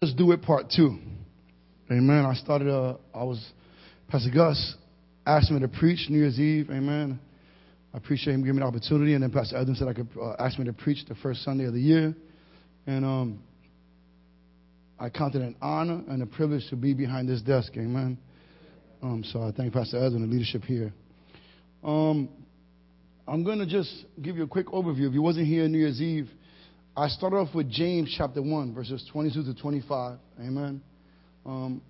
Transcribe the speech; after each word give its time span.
Let's 0.00 0.14
do 0.14 0.30
it 0.30 0.42
part 0.42 0.66
two. 0.70 0.96
Amen. 1.90 2.24
I 2.24 2.32
started, 2.34 2.68
uh, 2.68 2.98
I 3.12 3.24
was, 3.24 3.44
Pastor 4.06 4.30
Gus 4.32 4.76
asked 5.26 5.50
me 5.50 5.58
to 5.58 5.66
preach 5.66 6.08
New 6.08 6.18
Year's 6.18 6.38
Eve. 6.38 6.70
Amen. 6.70 7.18
I 7.92 7.96
appreciate 7.96 8.34
him 8.34 8.42
giving 8.42 8.54
me 8.54 8.60
the 8.60 8.66
opportunity. 8.66 9.14
And 9.14 9.24
then 9.24 9.32
Pastor 9.32 9.56
Edwin 9.56 9.74
said 9.74 9.88
I 9.88 9.94
could 9.94 10.06
uh, 10.16 10.34
ask 10.38 10.56
me 10.56 10.66
to 10.66 10.72
preach 10.72 11.04
the 11.08 11.16
first 11.16 11.42
Sunday 11.42 11.64
of 11.64 11.72
the 11.72 11.80
year. 11.80 12.14
And 12.86 13.04
um, 13.04 13.42
I 15.00 15.08
counted 15.08 15.42
it 15.42 15.46
an 15.46 15.56
honor 15.60 16.00
and 16.06 16.22
a 16.22 16.26
privilege 16.26 16.68
to 16.70 16.76
be 16.76 16.94
behind 16.94 17.28
this 17.28 17.42
desk. 17.42 17.72
Amen. 17.74 18.18
Um, 19.02 19.24
so 19.24 19.42
I 19.42 19.50
thank 19.50 19.72
Pastor 19.72 19.96
Edwin 19.96 20.22
and 20.22 20.30
the 20.30 20.32
leadership 20.32 20.62
here. 20.62 20.92
Um, 21.82 22.28
I'm 23.26 23.42
going 23.42 23.58
to 23.58 23.66
just 23.66 23.92
give 24.22 24.36
you 24.36 24.44
a 24.44 24.48
quick 24.48 24.68
overview. 24.68 25.08
If 25.08 25.14
you 25.14 25.22
wasn't 25.22 25.48
here 25.48 25.66
New 25.66 25.78
Year's 25.78 26.00
Eve, 26.00 26.30
I 26.98 27.06
start 27.06 27.32
off 27.32 27.54
with 27.54 27.70
James 27.70 28.12
chapter 28.18 28.42
1, 28.42 28.74
verses 28.74 29.08
22 29.12 29.44
to 29.44 29.54
25. 29.54 30.18
Amen. 30.40 30.82
Um, 31.46 31.80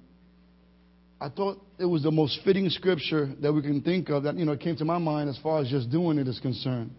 I 1.19 1.31
thought 1.31 1.59
it 1.79 1.87
was 1.87 2.03
the 2.03 2.11
most 2.11 2.41
fitting 2.45 2.69
scripture 2.69 3.31
that 3.41 3.51
we 3.51 3.63
can 3.63 3.81
think 3.81 4.11
of 4.11 4.25
that, 4.25 4.37
you 4.37 4.45
know, 4.45 4.55
came 4.55 4.77
to 4.77 4.85
my 4.85 4.99
mind 4.99 5.31
as 5.31 5.39
far 5.43 5.63
as 5.63 5.69
just 5.71 5.91
doing 5.91 6.19
it 6.19 6.29
is 6.29 6.39
concerned. 6.41 6.91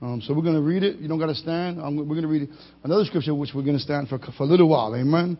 Um, 0.00 0.22
so 0.24 0.34
we're 0.34 0.42
going 0.44 0.54
to 0.54 0.62
read 0.62 0.84
it. 0.84 1.00
You 1.00 1.08
don't 1.08 1.18
got 1.18 1.26
to 1.26 1.34
stand. 1.34 1.80
I'm, 1.80 1.96
we're 1.96 2.04
going 2.04 2.22
to 2.22 2.28
read 2.28 2.48
another 2.84 3.04
scripture 3.04 3.34
which 3.34 3.50
we're 3.52 3.64
going 3.64 3.76
to 3.76 3.82
stand 3.82 4.08
for, 4.08 4.20
for 4.20 4.44
a 4.44 4.46
little 4.46 4.68
while. 4.68 4.94
Amen. 4.94 5.36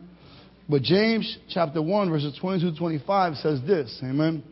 But 0.68 0.82
James 0.82 1.38
chapter 1.50 1.80
1, 1.80 2.10
verses 2.10 2.36
22 2.40 2.72
to 2.72 2.76
25 2.76 3.36
says 3.36 3.60
this. 3.64 3.96
Amen. 4.02 4.42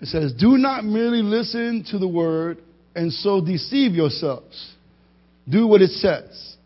It 0.00 0.06
says, 0.06 0.32
Do 0.32 0.58
not 0.58 0.84
merely 0.84 1.22
listen 1.22 1.84
to 1.92 2.00
the 2.00 2.08
word 2.08 2.58
and 2.96 3.12
so 3.12 3.40
deceive 3.40 3.92
yourselves. 3.92 4.74
Do 5.48 5.66
what 5.66 5.82
it 5.82 5.90
says. 5.90 6.56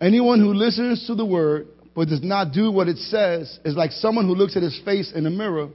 Anyone 0.00 0.40
who 0.40 0.54
listens 0.54 1.06
to 1.06 1.14
the 1.14 1.24
word 1.24 1.68
but 1.94 2.08
does 2.08 2.22
not 2.22 2.52
do 2.52 2.70
what 2.70 2.88
it 2.88 2.98
says 2.98 3.58
is 3.64 3.74
like 3.76 3.92
someone 3.92 4.26
who 4.26 4.34
looks 4.34 4.56
at 4.56 4.62
his 4.62 4.80
face 4.84 5.12
in 5.14 5.26
a 5.26 5.30
mirror 5.30 5.68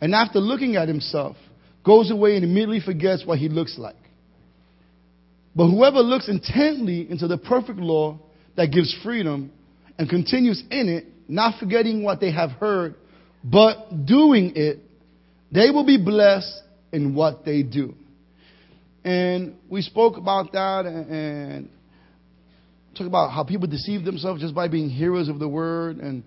and 0.00 0.14
after 0.14 0.40
looking 0.40 0.76
at 0.76 0.88
himself 0.88 1.36
goes 1.84 2.10
away 2.10 2.34
and 2.34 2.44
immediately 2.44 2.80
forgets 2.80 3.24
what 3.24 3.38
he 3.38 3.48
looks 3.48 3.78
like. 3.78 3.94
But 5.54 5.68
whoever 5.68 5.98
looks 5.98 6.28
intently 6.28 7.08
into 7.10 7.28
the 7.28 7.38
perfect 7.38 7.78
law 7.78 8.18
that 8.56 8.66
gives 8.72 8.94
freedom 9.02 9.52
and 9.98 10.08
continues 10.08 10.62
in 10.70 10.88
it, 10.88 11.06
not 11.28 11.58
forgetting 11.60 12.02
what 12.02 12.20
they 12.20 12.32
have 12.32 12.50
heard, 12.52 12.94
but 13.44 14.06
doing 14.06 14.52
it, 14.56 14.78
they 15.52 15.70
will 15.70 15.84
be 15.84 16.02
blessed 16.02 16.62
in 16.92 17.14
what 17.14 17.44
they 17.44 17.62
do. 17.62 17.94
And 19.04 19.56
we 19.68 19.82
spoke 19.82 20.16
about 20.16 20.52
that 20.52 20.86
and 20.86 21.68
talk 22.96 23.06
about 23.06 23.30
how 23.30 23.44
people 23.44 23.66
deceive 23.66 24.04
themselves 24.04 24.40
just 24.40 24.54
by 24.54 24.68
being 24.68 24.88
heroes 24.88 25.28
of 25.28 25.38
the 25.38 25.48
word. 25.48 25.98
And 25.98 26.22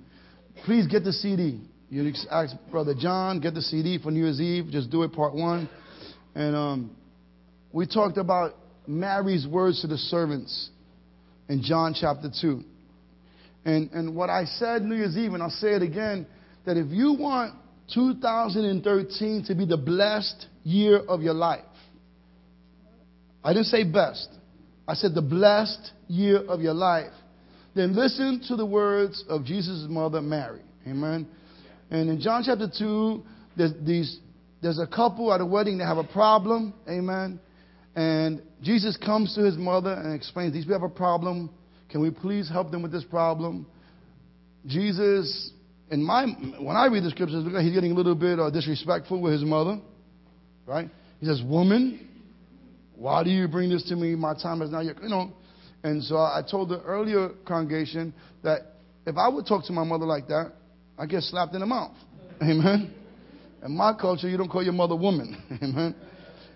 please 0.66 0.88
get 0.88 1.04
the 1.04 1.14
CD. 1.14 1.62
You 1.90 2.12
ask 2.32 2.56
Brother 2.72 2.94
John, 2.98 3.40
get 3.40 3.54
the 3.54 3.62
CD 3.62 4.00
for 4.02 4.12
New 4.12 4.22
Year's 4.24 4.42
Eve. 4.42 4.68
Just 4.72 4.90
do 4.90 5.04
it 5.04 5.14
part 5.14 5.34
one. 5.34 5.70
And 6.34 6.56
um, 6.56 6.96
we 7.72 7.86
talked 7.86 8.18
about 8.18 8.56
Mary's 8.88 9.48
words 9.48 9.82
to 9.82 9.88
the 9.88 9.98
servants 9.98 10.70
in 11.48 11.62
John 11.64 11.96
chapter 12.00 12.30
2. 12.42 12.62
And, 13.66 13.92
and 13.92 14.16
what 14.16 14.30
I 14.30 14.46
said 14.46 14.84
New 14.84 14.96
Year's 14.96 15.18
Eve, 15.18 15.34
and 15.34 15.42
I'll 15.42 15.50
say 15.50 15.74
it 15.74 15.82
again, 15.82 16.28
that 16.66 16.78
if 16.78 16.88
you 16.90 17.14
want 17.14 17.54
2013 17.94 19.46
to 19.48 19.56
be 19.56 19.66
the 19.66 19.78
blessed 19.78 20.48
year 20.64 21.00
of 21.00 21.22
your 21.22 21.34
life, 21.34 21.64
I 23.44 23.54
didn't 23.54 23.68
say 23.68 23.84
best. 23.84 24.28
I 24.88 24.94
said 24.94 25.16
the 25.16 25.22
blessed 25.22 25.91
year 26.08 26.38
of 26.38 26.61
your 26.61 26.73
life. 26.73 27.14
Then 27.75 27.95
listen 27.95 28.41
to 28.47 28.55
the 28.55 28.66
words 28.66 29.23
of 29.28 29.44
Jesus' 29.44 29.86
mother, 29.89 30.22
Mary. 30.22 30.61
Amen. 30.88 31.28
And 31.89 32.09
in 32.09 32.22
John 32.22 32.44
chapter 32.45 32.69
2, 32.78 33.23
there's, 33.58 33.73
these, 33.81 34.19
there's 34.61 34.80
a 34.80 34.88
couple 34.88 35.33
at 35.33 35.41
a 35.41 35.45
wedding 35.45 35.80
that 35.80 35.86
have 35.86 35.97
a 35.97 36.03
problem. 36.03 36.73
Amen. 36.88 37.39
And 37.95 38.41
Jesus 38.62 38.97
comes 38.97 39.34
to 39.35 39.41
his 39.41 39.57
mother 39.57 39.94
and 39.94 40.13
explains, 40.13 40.53
These 40.53 40.66
people 40.66 40.79
have 40.79 40.90
a 40.90 40.94
problem. 40.94 41.50
Can 41.90 42.01
we 42.01 42.12
please 42.12 42.50
help 42.50 42.72
them 42.72 42.81
with 42.81 42.91
this 42.91 43.03
problem? 43.03 43.66
Jesus, 44.66 45.51
in 45.91 46.03
my, 46.03 46.25
when 46.59 46.75
I 46.75 46.88
read 46.88 47.03
the 47.03 47.12
scriptures, 47.12 47.45
he's 47.62 47.74
getting 47.74 47.91
a 47.91 47.95
little 47.95 48.16
bit 48.16 48.40
uh, 48.40 48.50
disrespectful 48.50 49.22
with 49.22 49.34
his 49.34 49.44
mother. 49.44 49.79
Right? 50.66 50.90
He 51.19 51.25
says, 51.25 51.41
Woman, 51.44 52.15
why 52.97 53.23
do 53.23 53.29
you 53.29 53.47
bring 53.47 53.69
this 53.69 53.83
to 53.89 53.95
me? 53.95 54.16
My 54.16 54.33
time 54.33 54.61
is 54.61 54.72
not 54.72 54.85
yet. 54.85 55.01
You 55.01 55.09
know. 55.09 55.33
And 55.83 56.03
so 56.03 56.17
I 56.17 56.41
told 56.50 56.69
the 56.69 56.81
earlier 56.81 57.29
congregation 57.45 58.13
that 58.44 58.73
if 59.06 59.17
I 59.17 59.28
would 59.28 59.45
talk 59.45 59.66
to 59.66 59.73
my 59.73 59.83
mother 59.83 60.06
like 60.06 60.28
that, 60.29 60.53
I 60.97 61.06
get 61.06 61.22
slapped 61.23 61.53
in 61.53 61.59
the 61.59 61.66
mouth. 61.66 61.95
Amen. 62.41 62.94
In 63.63 63.75
my 63.75 63.94
culture, 63.94 64.28
you 64.28 64.38
don't 64.38 64.50
call 64.50 64.63
your 64.63 64.73
mother 64.73 64.95
woman. 64.95 65.41
Amen. 65.61 65.95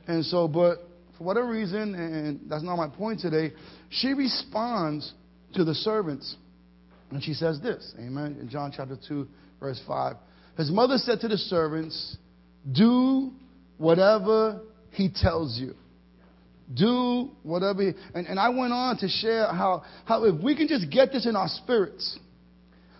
And 0.07 0.25
so, 0.25 0.47
but 0.47 0.79
for 1.17 1.25
whatever 1.25 1.47
reason, 1.47 1.93
and 1.93 2.49
that's 2.49 2.63
not 2.63 2.75
my 2.77 2.87
point 2.87 3.19
today, 3.19 3.53
she 3.89 4.13
responds 4.13 5.13
to 5.53 5.63
the 5.63 5.75
servants. 5.75 6.35
And 7.11 7.23
she 7.23 7.33
says 7.33 7.59
this, 7.61 7.93
amen, 7.99 8.37
in 8.39 8.49
John 8.49 8.71
chapter 8.75 8.97
2, 9.07 9.27
verse 9.59 9.81
5. 9.87 10.15
His 10.57 10.71
mother 10.71 10.97
said 10.97 11.19
to 11.21 11.27
the 11.27 11.37
servants, 11.37 12.17
Do 12.71 13.31
whatever 13.77 14.61
he 14.91 15.09
tells 15.09 15.57
you 15.57 15.75
do 16.73 17.29
whatever. 17.43 17.81
He, 17.81 17.91
and, 18.13 18.27
and 18.27 18.39
I 18.39 18.49
went 18.49 18.73
on 18.73 18.97
to 18.97 19.07
share 19.07 19.47
how, 19.47 19.83
how 20.05 20.23
if 20.25 20.41
we 20.41 20.55
can 20.55 20.67
just 20.67 20.89
get 20.89 21.11
this 21.11 21.25
in 21.25 21.35
our 21.35 21.47
spirits, 21.47 22.17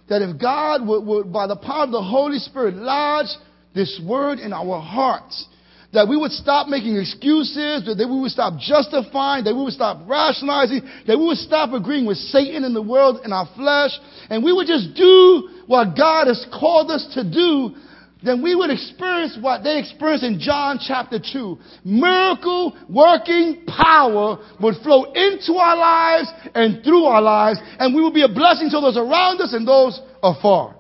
that 0.07 0.21
if 0.21 0.39
God 0.41 0.85
would, 0.87 1.05
would, 1.05 1.33
by 1.33 1.47
the 1.47 1.55
power 1.55 1.83
of 1.83 1.91
the 1.91 2.01
Holy 2.01 2.39
Spirit, 2.39 2.75
lodge 2.75 3.27
this 3.75 4.01
word 4.05 4.39
in 4.39 4.53
our 4.53 4.81
hearts, 4.81 5.45
that 5.93 6.07
we 6.07 6.17
would 6.17 6.31
stop 6.31 6.67
making 6.67 6.95
excuses, 6.97 7.85
that 7.85 7.95
we 7.97 8.19
would 8.19 8.31
stop 8.31 8.59
justifying, 8.59 9.43
that 9.43 9.55
we 9.55 9.63
would 9.63 9.73
stop 9.73 10.07
rationalizing, 10.07 10.81
that 11.07 11.17
we 11.17 11.25
would 11.25 11.37
stop 11.37 11.73
agreeing 11.73 12.05
with 12.05 12.17
Satan 12.17 12.63
in 12.63 12.73
the 12.73 12.81
world 12.81 13.21
and 13.23 13.33
our 13.33 13.47
flesh, 13.55 13.91
and 14.29 14.43
we 14.43 14.53
would 14.53 14.67
just 14.67 14.93
do 14.95 15.49
what 15.65 15.97
God 15.97 16.27
has 16.27 16.45
called 16.51 16.91
us 16.91 17.07
to 17.13 17.23
do 17.23 17.75
then 18.21 18.41
we 18.41 18.53
would 18.53 18.69
experience 18.69 19.37
what 19.39 19.63
they 19.63 19.79
experienced 19.79 20.25
in 20.25 20.39
John 20.39 20.77
chapter 20.85 21.19
2. 21.19 21.57
Miracle 21.85 22.75
working 22.89 23.63
power 23.65 24.37
would 24.59 24.75
flow 24.83 25.13
into 25.13 25.53
our 25.53 25.77
lives 25.77 26.29
and 26.53 26.83
through 26.83 27.05
our 27.05 27.21
lives, 27.21 27.59
and 27.79 27.95
we 27.95 28.01
would 28.01 28.13
be 28.13 28.23
a 28.23 28.27
blessing 28.27 28.69
to 28.71 28.81
those 28.81 28.97
around 28.97 29.39
us 29.39 29.53
and 29.53 29.65
those 29.65 30.01
afar. 30.21 30.75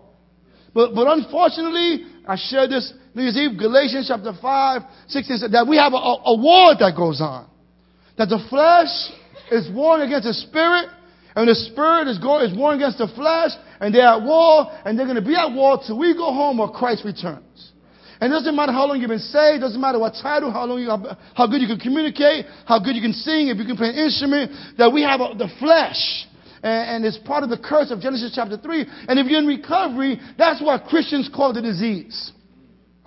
But, 0.73 0.93
but 0.93 1.07
unfortunately, 1.07 2.05
I 2.27 2.35
shared 2.35 2.71
this 2.71 2.93
New 3.15 3.23
Year's 3.23 3.37
Eve, 3.37 3.57
Galatians 3.57 4.07
chapter 4.09 4.33
5, 4.39 4.81
16 5.07 5.37
said 5.37 5.51
that 5.53 5.65
we 5.67 5.77
have 5.77 5.93
a, 5.93 5.97
a 5.97 6.37
war 6.37 6.75
that 6.77 6.93
goes 6.95 7.21
on. 7.21 7.47
That 8.17 8.27
the 8.27 8.45
flesh 8.49 8.89
is 9.49 9.69
warring 9.73 10.07
against 10.07 10.27
the 10.27 10.33
spirit, 10.33 10.89
and 11.39 11.47
the 11.47 11.55
spirit 11.55 12.07
is, 12.07 12.19
going, 12.19 12.43
is 12.43 12.57
warring 12.57 12.81
against 12.81 12.97
the 12.97 13.07
flesh, 13.15 13.51
and 13.79 13.95
they're 13.95 14.07
at 14.07 14.21
war, 14.21 14.67
and 14.83 14.99
they're 14.99 15.05
going 15.05 15.21
to 15.21 15.25
be 15.25 15.35
at 15.35 15.51
war 15.51 15.79
till 15.79 15.97
we 15.97 16.13
go 16.13 16.33
home 16.33 16.59
or 16.59 16.71
Christ 16.71 17.05
returns. 17.05 17.71
And 18.19 18.33
it 18.33 18.35
doesn't 18.35 18.55
matter 18.55 18.73
how 18.73 18.85
long 18.85 18.99
you've 18.99 19.07
been 19.09 19.19
saved, 19.19 19.61
doesn't 19.61 19.79
matter 19.79 19.99
what 19.99 20.13
title, 20.21 20.51
how 20.51 20.65
long 20.65 20.79
you, 20.79 20.91
how 21.33 21.47
good 21.47 21.61
you 21.61 21.67
can 21.67 21.79
communicate, 21.79 22.45
how 22.65 22.77
good 22.77 22.95
you 22.95 23.01
can 23.01 23.13
sing, 23.13 23.47
if 23.47 23.57
you 23.57 23.63
can 23.63 23.77
play 23.77 23.89
an 23.89 23.95
instrument, 23.95 24.51
that 24.77 24.91
we 24.91 25.01
have 25.03 25.21
a, 25.21 25.31
the 25.37 25.47
flesh. 25.59 26.27
And, 26.61 26.99
and 26.99 27.05
it's 27.05 27.17
part 27.19 27.43
of 27.43 27.49
the 27.49 27.57
curse 27.57 27.91
of 27.91 28.01
Genesis 28.01 28.33
chapter 28.35 28.57
3. 28.57 28.85
And 29.07 29.17
if 29.17 29.27
you're 29.27 29.39
in 29.39 29.47
recovery, 29.47 30.19
that's 30.37 30.61
what 30.61 30.83
Christians 30.91 31.29
call 31.33 31.53
the 31.53 31.61
disease. 31.61 32.33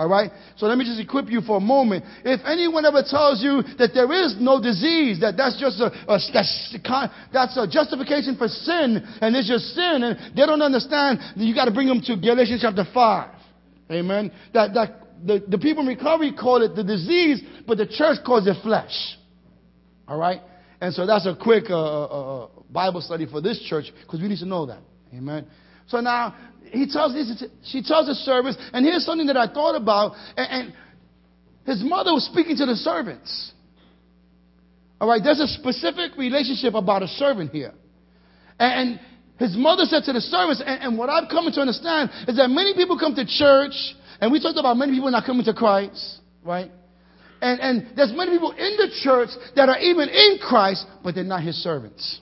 All 0.02 0.08
right? 0.08 0.32
So 0.56 0.66
let 0.66 0.76
me 0.76 0.84
just 0.84 0.98
equip 0.98 1.30
you 1.30 1.40
for 1.42 1.58
a 1.58 1.60
moment. 1.60 2.04
If 2.24 2.40
anyone 2.44 2.84
ever 2.84 3.04
tells 3.06 3.40
you 3.40 3.62
that 3.78 3.94
there 3.94 4.10
is 4.10 4.34
no 4.40 4.60
disease, 4.60 5.20
that 5.20 5.36
that's 5.36 5.60
just 5.60 5.78
a, 5.78 5.94
a 6.10 6.18
that's, 6.34 6.74
that's 7.32 7.56
a 7.56 7.68
justification 7.70 8.36
for 8.36 8.48
sin, 8.48 8.98
and 9.20 9.36
it's 9.36 9.46
just 9.46 9.76
sin, 9.76 10.02
and 10.02 10.36
they 10.36 10.44
don't 10.44 10.60
understand, 10.60 11.20
you 11.36 11.54
got 11.54 11.66
to 11.66 11.70
bring 11.70 11.86
them 11.86 12.02
to 12.02 12.16
Galatians 12.16 12.62
chapter 12.62 12.84
5. 12.92 13.30
Amen? 13.92 14.32
That, 14.52 14.74
that 14.74 14.90
the, 15.24 15.44
the 15.46 15.58
people 15.58 15.82
in 15.82 15.94
recovery 15.94 16.32
call 16.32 16.62
it 16.62 16.74
the 16.74 16.82
disease, 16.82 17.40
but 17.64 17.78
the 17.78 17.86
church 17.86 18.18
calls 18.26 18.48
it 18.48 18.56
flesh. 18.60 19.16
All 20.08 20.18
right? 20.18 20.40
And 20.80 20.92
so 20.92 21.06
that's 21.06 21.26
a 21.26 21.36
quick 21.40 21.70
uh, 21.70 21.78
uh, 21.78 22.06
uh 22.06 22.48
Bible 22.72 23.02
study 23.02 23.26
for 23.26 23.40
this 23.40 23.64
church 23.68 23.84
because 24.02 24.20
we 24.20 24.26
need 24.26 24.40
to 24.40 24.46
know 24.46 24.66
that. 24.66 24.80
Amen. 25.14 25.46
So 25.86 26.00
now 26.00 26.34
he 26.72 26.86
tells 26.86 27.12
this, 27.12 27.44
she 27.64 27.82
tells 27.82 28.06
the 28.06 28.14
servants, 28.14 28.58
and 28.72 28.84
here's 28.84 29.04
something 29.04 29.26
that 29.26 29.36
I 29.36 29.46
thought 29.46 29.76
about, 29.76 30.12
and, 30.36 30.48
and 30.50 30.74
his 31.66 31.84
mother 31.84 32.12
was 32.12 32.24
speaking 32.24 32.56
to 32.56 32.66
the 32.66 32.76
servants. 32.76 33.52
All 35.00 35.08
right, 35.08 35.20
there's 35.22 35.40
a 35.40 35.48
specific 35.48 36.16
relationship 36.16 36.74
about 36.74 37.02
a 37.02 37.08
servant 37.08 37.52
here. 37.52 37.74
And, 38.58 38.90
and 38.90 39.00
his 39.38 39.56
mother 39.56 39.84
said 39.84 40.04
to 40.04 40.12
the 40.12 40.20
servants, 40.20 40.62
and, 40.64 40.82
and 40.82 40.98
what 40.98 41.10
I've 41.10 41.28
come 41.28 41.50
to 41.52 41.60
understand 41.60 42.10
is 42.26 42.36
that 42.36 42.48
many 42.48 42.74
people 42.74 42.98
come 42.98 43.14
to 43.16 43.26
church, 43.26 43.74
and 44.20 44.32
we 44.32 44.40
talked 44.40 44.58
about 44.58 44.76
many 44.76 44.92
people 44.92 45.10
not 45.10 45.26
coming 45.26 45.44
to 45.44 45.52
Christ, 45.52 46.20
right? 46.42 46.70
And, 47.42 47.60
and 47.60 47.96
there's 47.96 48.12
many 48.14 48.30
people 48.30 48.52
in 48.52 48.76
the 48.78 48.88
church 49.02 49.28
that 49.56 49.68
are 49.68 49.78
even 49.78 50.08
in 50.08 50.38
Christ, 50.40 50.86
but 51.04 51.14
they're 51.14 51.24
not 51.24 51.42
his 51.42 51.56
servants. 51.62 52.20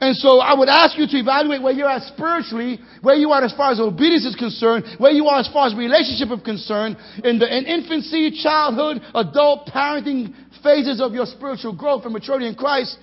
And 0.00 0.14
so 0.16 0.38
I 0.38 0.54
would 0.56 0.68
ask 0.68 0.96
you 0.96 1.06
to 1.08 1.16
evaluate 1.16 1.60
where 1.60 1.72
you're 1.72 1.90
at 1.90 2.02
spiritually, 2.02 2.78
where 3.02 3.16
you 3.16 3.30
are 3.32 3.42
as 3.42 3.52
far 3.54 3.72
as 3.72 3.80
obedience 3.80 4.24
is 4.24 4.36
concerned, 4.36 4.84
where 4.98 5.10
you 5.10 5.26
are 5.26 5.40
as 5.40 5.48
far 5.52 5.66
as 5.66 5.74
relationship 5.74 6.28
is 6.30 6.44
concerned, 6.44 6.96
in 7.24 7.38
the 7.38 7.46
in 7.46 7.66
infancy, 7.66 8.30
childhood, 8.30 9.02
adult, 9.14 9.66
parenting 9.66 10.32
phases 10.62 11.00
of 11.00 11.14
your 11.14 11.26
spiritual 11.26 11.74
growth 11.74 12.04
and 12.04 12.12
maturity 12.12 12.46
in 12.46 12.54
Christ. 12.54 12.96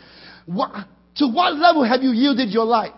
What, 0.46 0.72
to 1.18 1.28
what 1.28 1.56
level 1.56 1.84
have 1.84 2.02
you 2.02 2.12
yielded 2.12 2.50
your 2.50 2.66
life? 2.66 2.94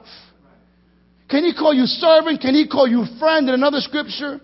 Can 1.30 1.44
he 1.44 1.54
call 1.54 1.74
you 1.74 1.86
servant? 1.86 2.40
Can 2.40 2.54
he 2.54 2.68
call 2.68 2.88
you 2.88 3.06
friend 3.20 3.50
in 3.50 3.56
another 3.56 3.80
scripture? 3.80 4.40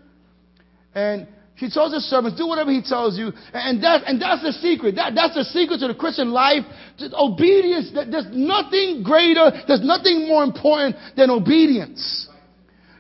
And 0.96 1.28
he 1.56 1.70
tells 1.70 1.94
his 1.94 2.04
servants, 2.10 2.38
do 2.38 2.48
whatever 2.48 2.72
he 2.72 2.82
tells 2.82 3.18
you. 3.18 3.32
And, 3.54 3.84
that, 3.84 4.04
and 4.06 4.22
that's 4.22 4.42
the 4.42 4.54
secret. 4.54 4.96
That, 4.96 5.14
that's 5.16 5.36
the 5.36 5.44
secret 5.44 5.80
to 5.80 5.88
the 5.88 5.96
Christian 5.96 6.32
life. 6.32 6.64
To 6.98 7.10
obedience. 7.16 7.92
There's 7.94 8.28
nothing 8.32 9.04
greater, 9.04 9.52
there's 9.68 9.84
nothing 9.84 10.28
more 10.28 10.44
important 10.44 10.96
than 11.16 11.30
obedience. 11.30 12.28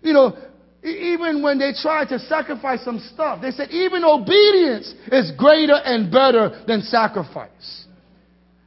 You 0.03 0.13
know, 0.13 0.37
even 0.83 1.41
when 1.41 1.57
they 1.57 1.71
tried 1.73 2.09
to 2.09 2.19
sacrifice 2.19 2.83
some 2.83 2.99
stuff, 3.13 3.41
they 3.41 3.51
said 3.51 3.69
even 3.71 4.03
obedience 4.03 4.93
is 5.11 5.31
greater 5.37 5.75
and 5.75 6.11
better 6.11 6.63
than 6.67 6.81
sacrifice. 6.81 7.85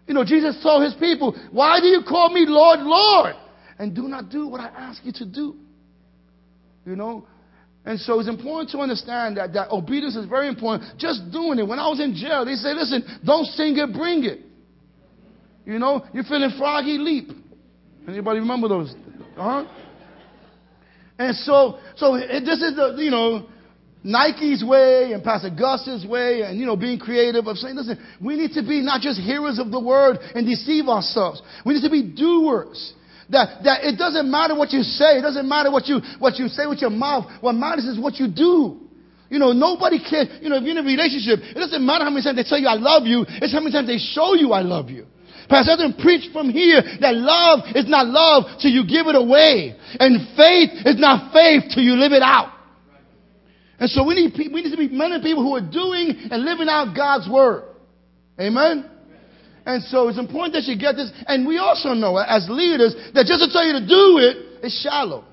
You 0.06 0.14
know, 0.14 0.24
Jesus 0.24 0.60
told 0.62 0.82
his 0.82 0.94
people, 0.94 1.36
Why 1.52 1.80
do 1.80 1.86
you 1.86 2.02
call 2.08 2.30
me 2.30 2.44
Lord, 2.46 2.80
Lord? 2.80 3.34
And 3.78 3.94
do 3.94 4.08
not 4.08 4.30
do 4.30 4.48
what 4.48 4.60
I 4.60 4.68
ask 4.68 5.04
you 5.04 5.12
to 5.12 5.26
do. 5.26 5.56
You 6.86 6.96
know, 6.96 7.26
and 7.86 8.00
so 8.00 8.18
it's 8.18 8.28
important 8.28 8.70
to 8.70 8.78
understand 8.78 9.36
that, 9.36 9.52
that 9.52 9.70
obedience 9.70 10.16
is 10.16 10.26
very 10.26 10.48
important. 10.48 10.98
Just 10.98 11.30
doing 11.30 11.60
it. 11.60 11.66
When 11.66 11.78
I 11.78 11.86
was 11.88 12.00
in 12.00 12.16
jail, 12.16 12.44
they 12.44 12.54
say, 12.54 12.74
listen, 12.74 13.20
don't 13.24 13.46
sing 13.46 13.78
it, 13.78 13.92
bring 13.94 14.24
it. 14.24 14.40
You 15.64 15.78
know, 15.78 16.04
you're 16.12 16.24
feeling 16.24 16.50
froggy, 16.58 16.98
leap. 16.98 17.30
Anybody 18.08 18.40
remember 18.40 18.68
those? 18.68 18.94
huh 19.36 19.64
And 21.16 21.36
so, 21.36 21.78
so 21.94 22.16
this 22.16 22.60
is 22.60 22.74
the, 22.74 22.96
you 22.98 23.10
know, 23.10 23.46
Nike's 24.02 24.64
way 24.64 25.12
and 25.12 25.22
Pastor 25.22 25.50
Gus's 25.50 26.04
way 26.06 26.42
and, 26.42 26.58
you 26.58 26.66
know, 26.66 26.76
being 26.76 26.98
creative 26.98 27.46
of 27.46 27.56
saying, 27.56 27.76
listen, 27.76 28.04
we 28.20 28.36
need 28.36 28.52
to 28.54 28.62
be 28.62 28.80
not 28.80 29.00
just 29.00 29.20
hearers 29.20 29.60
of 29.60 29.70
the 29.70 29.80
word 29.80 30.18
and 30.34 30.44
deceive 30.44 30.88
ourselves. 30.88 31.40
We 31.64 31.74
need 31.74 31.82
to 31.82 31.90
be 31.90 32.02
doers. 32.02 32.94
That, 33.30 33.64
that 33.64 33.82
it 33.82 33.98
doesn't 33.98 34.30
matter 34.30 34.54
what 34.54 34.72
you 34.72 34.82
say. 34.82 35.18
It 35.18 35.22
doesn't 35.22 35.48
matter 35.48 35.70
what 35.70 35.86
you, 35.86 36.00
what 36.18 36.38
you 36.38 36.48
say 36.48 36.66
with 36.66 36.80
your 36.80 36.90
mouth. 36.90 37.26
What 37.40 37.54
matters 37.54 37.84
is 37.84 37.98
what 37.98 38.16
you 38.16 38.28
do. 38.30 38.86
You 39.28 39.40
know, 39.40 39.52
nobody 39.52 39.98
can, 39.98 40.38
you 40.40 40.48
know, 40.48 40.56
if 40.56 40.62
you're 40.62 40.78
in 40.78 40.84
a 40.84 40.86
relationship, 40.86 41.42
it 41.42 41.58
doesn't 41.58 41.84
matter 41.84 42.04
how 42.04 42.10
many 42.10 42.22
times 42.22 42.36
they 42.38 42.46
tell 42.46 42.58
you 42.58 42.68
I 42.68 42.78
love 42.78 43.06
you. 43.06 43.26
It's 43.26 43.52
how 43.52 43.58
many 43.58 43.72
times 43.72 43.88
they 43.88 43.98
show 43.98 44.34
you 44.34 44.52
I 44.52 44.62
love 44.62 44.88
you. 44.88 45.06
Pastor 45.48 45.76
doesn't 45.76 45.98
preach 45.98 46.30
from 46.32 46.50
here 46.50 46.82
that 47.00 47.14
love 47.14 47.66
is 47.74 47.88
not 47.88 48.06
love 48.06 48.58
till 48.60 48.70
you 48.70 48.86
give 48.86 49.06
it 49.06 49.14
away. 49.14 49.74
And 49.98 50.34
faith 50.38 50.86
is 50.86 50.98
not 50.98 51.32
faith 51.32 51.70
till 51.74 51.82
you 51.82 51.94
live 51.94 52.12
it 52.12 52.22
out. 52.22 52.54
And 53.78 53.90
so 53.90 54.04
we 54.06 54.14
need, 54.14 54.32
we 54.38 54.62
need 54.62 54.70
to 54.70 54.76
be 54.76 54.88
men 54.88 55.12
and 55.12 55.22
people 55.22 55.42
who 55.42 55.54
are 55.54 55.60
doing 55.60 56.30
and 56.30 56.44
living 56.44 56.68
out 56.68 56.96
God's 56.96 57.28
word. 57.28 57.64
Amen? 58.40 58.90
And 59.66 59.82
so 59.90 60.08
it's 60.08 60.18
important 60.18 60.54
that 60.54 60.64
you 60.70 60.78
get 60.78 60.94
this. 60.94 61.10
And 61.26 61.46
we 61.46 61.58
also 61.58 61.90
know 61.92 62.16
as 62.16 62.46
leaders 62.48 62.94
that 63.12 63.26
just 63.26 63.42
to 63.42 63.50
tell 63.50 63.66
you 63.66 63.74
to 63.74 63.84
do 63.84 64.22
it 64.22 64.64
is 64.64 64.72
shallow. 64.78 65.26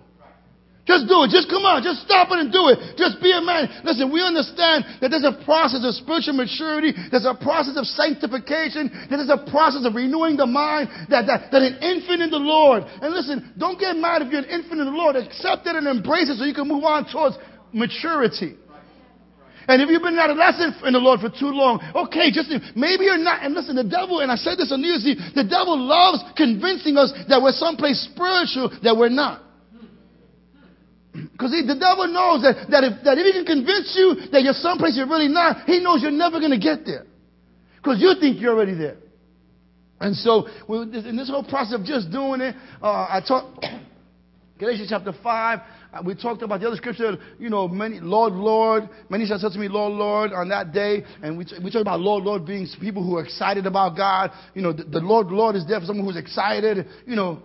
Just 0.83 1.07
do 1.07 1.23
it. 1.23 1.31
Just 1.31 1.47
come 1.47 1.63
on. 1.63 1.79
Just 1.79 2.03
stop 2.03 2.27
it 2.35 2.43
and 2.43 2.51
do 2.51 2.67
it. 2.67 2.99
Just 2.99 3.23
be 3.23 3.31
a 3.31 3.39
man. 3.39 3.71
Listen, 3.87 4.11
we 4.11 4.19
understand 4.19 4.83
that 4.99 5.15
there's 5.15 5.23
a 5.23 5.39
process 5.47 5.79
of 5.79 5.95
spiritual 5.95 6.35
maturity. 6.35 6.91
There's 7.07 7.23
a 7.23 7.37
process 7.39 7.79
of 7.79 7.87
sanctification. 7.87 8.91
There's 9.07 9.31
a 9.31 9.39
process 9.47 9.87
of 9.87 9.95
renewing 9.95 10.35
the 10.35 10.49
mind. 10.49 10.91
That, 11.07 11.23
that, 11.29 11.53
that 11.55 11.61
an 11.63 11.79
infant 11.79 12.19
in 12.19 12.33
the 12.33 12.41
Lord. 12.41 12.83
And 12.83 13.15
listen, 13.15 13.55
don't 13.55 13.79
get 13.79 13.95
mad 13.95 14.27
if 14.27 14.33
you're 14.33 14.43
an 14.43 14.51
infant 14.51 14.83
in 14.83 14.89
the 14.89 14.97
Lord. 14.97 15.15
Accept 15.15 15.63
it 15.69 15.77
and 15.77 15.87
embrace 15.87 16.27
it 16.27 16.35
so 16.35 16.43
you 16.43 16.57
can 16.57 16.67
move 16.67 16.83
on 16.83 17.07
towards 17.07 17.39
maturity. 17.71 18.59
And 19.67 19.81
if 19.81 19.89
you've 19.89 20.01
been 20.01 20.19
adolescent 20.19 20.83
in 20.83 20.93
the 20.93 20.99
Lord 20.99 21.19
for 21.19 21.29
too 21.29 21.51
long, 21.51 21.79
okay, 22.07 22.31
just 22.31 22.51
maybe 22.75 23.05
you're 23.05 23.17
not. 23.17 23.43
And 23.43 23.55
listen, 23.55 23.75
the 23.75 23.87
devil, 23.87 24.19
and 24.19 24.31
I 24.31 24.35
said 24.35 24.57
this 24.57 24.71
on 24.71 24.81
New 24.81 24.91
Year's 24.91 25.07
Eve, 25.07 25.19
the 25.35 25.47
devil 25.47 25.79
loves 25.79 26.19
convincing 26.35 26.97
us 26.97 27.13
that 27.29 27.41
we're 27.41 27.55
someplace 27.55 28.03
spiritual 28.11 28.75
that 28.83 28.95
we're 28.97 29.13
not. 29.13 29.41
Because 31.13 31.53
the 31.53 31.77
devil 31.77 32.09
knows 32.09 32.41
that, 32.41 32.67
that, 32.73 32.83
if, 32.83 33.03
that 33.05 33.21
if 33.21 33.23
he 33.23 33.31
can 33.31 33.45
convince 33.45 33.93
you 33.93 34.27
that 34.33 34.41
you're 34.41 34.57
someplace 34.57 34.97
you're 34.97 35.07
really 35.07 35.29
not, 35.29 35.65
he 35.69 35.79
knows 35.79 36.01
you're 36.01 36.11
never 36.11 36.39
going 36.39 36.51
to 36.51 36.59
get 36.59 36.85
there. 36.85 37.05
Because 37.77 38.01
you 38.01 38.15
think 38.19 38.41
you're 38.41 38.53
already 38.53 38.73
there. 38.73 38.97
And 39.99 40.15
so, 40.15 40.47
in 40.67 41.15
this 41.15 41.29
whole 41.29 41.45
process 41.45 41.79
of 41.79 41.85
just 41.85 42.11
doing 42.11 42.41
it, 42.41 42.55
uh, 42.81 43.07
I 43.07 43.21
talked, 43.25 43.65
Galatians 44.63 44.87
chapter 44.87 45.11
5, 45.21 45.59
uh, 45.59 46.01
we 46.05 46.15
talked 46.15 46.41
about 46.41 46.61
the 46.61 46.67
other 46.67 46.77
scripture, 46.77 47.17
you 47.37 47.49
know, 47.49 47.67
many, 47.67 47.99
Lord, 47.99 48.31
Lord. 48.31 48.87
Many 49.09 49.25
shall 49.25 49.37
say 49.37 49.49
to 49.49 49.59
me, 49.59 49.67
Lord, 49.67 49.91
Lord, 49.91 50.31
on 50.31 50.47
that 50.49 50.71
day. 50.71 51.03
And 51.21 51.37
we, 51.37 51.45
we 51.61 51.69
talked 51.69 51.81
about 51.81 51.99
Lord, 51.99 52.23
Lord 52.23 52.45
being 52.45 52.65
people 52.79 53.03
who 53.03 53.17
are 53.17 53.25
excited 53.25 53.65
about 53.65 53.97
God. 53.97 54.31
You 54.53 54.61
know, 54.61 54.71
the, 54.71 54.85
the 54.85 54.99
Lord, 54.99 55.27
Lord 55.27 55.57
is 55.57 55.67
there 55.67 55.81
for 55.81 55.85
someone 55.85 56.05
who's 56.05 56.15
excited, 56.15 56.87
you 57.05 57.17
know, 57.17 57.43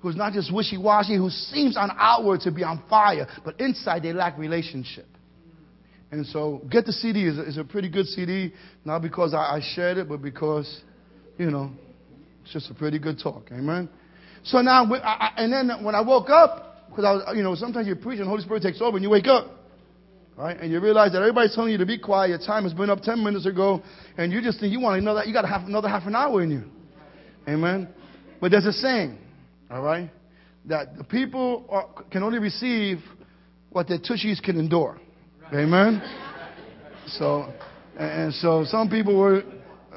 who's 0.00 0.14
not 0.14 0.34
just 0.34 0.52
wishy-washy, 0.52 1.16
who 1.16 1.30
seems 1.30 1.74
on 1.78 1.90
outward 1.96 2.40
to 2.40 2.50
be 2.50 2.62
on 2.62 2.84
fire, 2.90 3.26
but 3.46 3.58
inside 3.58 4.02
they 4.02 4.12
lack 4.12 4.36
relationship. 4.36 5.06
And 6.10 6.26
so, 6.26 6.60
Get 6.70 6.84
the 6.84 6.92
CD 6.92 7.28
is 7.28 7.56
a, 7.56 7.62
a 7.62 7.64
pretty 7.64 7.88
good 7.88 8.06
CD, 8.08 8.52
not 8.84 9.00
because 9.00 9.32
I, 9.32 9.56
I 9.56 9.60
shared 9.74 9.96
it, 9.96 10.06
but 10.06 10.20
because, 10.20 10.82
you 11.38 11.50
know, 11.50 11.70
it's 12.42 12.52
just 12.52 12.70
a 12.70 12.74
pretty 12.74 12.98
good 12.98 13.18
talk. 13.22 13.44
Amen. 13.52 13.88
So 14.44 14.60
now, 14.60 14.84
I, 14.94 15.32
and 15.36 15.52
then 15.52 15.84
when 15.84 15.94
I 15.94 16.00
woke 16.00 16.30
up, 16.30 16.88
because 16.88 17.04
I 17.04 17.12
was, 17.12 17.36
you 17.36 17.42
know, 17.42 17.54
sometimes 17.54 17.86
you 17.86 17.96
preach 17.96 18.18
and 18.18 18.26
the 18.26 18.30
Holy 18.30 18.42
Spirit 18.42 18.62
takes 18.62 18.80
over 18.80 18.96
and 18.96 19.04
you 19.04 19.10
wake 19.10 19.26
up. 19.26 19.50
Right? 20.36 20.56
And 20.58 20.70
you 20.70 20.80
realize 20.80 21.12
that 21.12 21.18
everybody's 21.18 21.54
telling 21.54 21.72
you 21.72 21.78
to 21.78 21.86
be 21.86 21.98
quiet. 21.98 22.28
Your 22.28 22.38
time 22.38 22.62
has 22.62 22.72
been 22.72 22.90
up 22.90 23.02
10 23.02 23.24
minutes 23.24 23.44
ago. 23.44 23.82
And 24.16 24.32
you 24.32 24.40
just 24.40 24.60
think 24.60 24.72
you 24.72 24.80
want 24.80 25.00
another, 25.00 25.24
you 25.24 25.32
got 25.32 25.44
have 25.48 25.62
another 25.62 25.88
half 25.88 26.06
an 26.06 26.14
hour 26.14 26.42
in 26.42 26.50
you. 26.50 26.62
Amen. 27.48 27.88
But 28.40 28.52
there's 28.52 28.66
a 28.66 28.72
saying, 28.72 29.18
all 29.68 29.82
right, 29.82 30.10
that 30.66 30.96
the 30.96 31.02
people 31.02 31.66
are, 31.68 31.88
can 32.10 32.22
only 32.22 32.38
receive 32.38 32.98
what 33.70 33.88
their 33.88 33.98
tushies 33.98 34.40
can 34.40 34.58
endure. 34.58 35.00
Amen. 35.52 36.02
So, 37.06 37.52
and 37.98 38.32
so 38.34 38.64
some 38.68 38.88
people 38.88 39.16
were, 39.16 39.42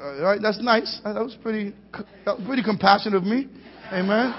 uh, 0.02 0.22
right, 0.22 0.40
that's 0.42 0.60
nice. 0.60 1.00
That 1.04 1.14
was 1.14 1.36
pretty, 1.42 1.74
that 2.24 2.36
was 2.38 2.46
pretty 2.46 2.62
compassionate 2.62 3.14
of 3.14 3.24
me. 3.24 3.48
Amen. 3.92 4.34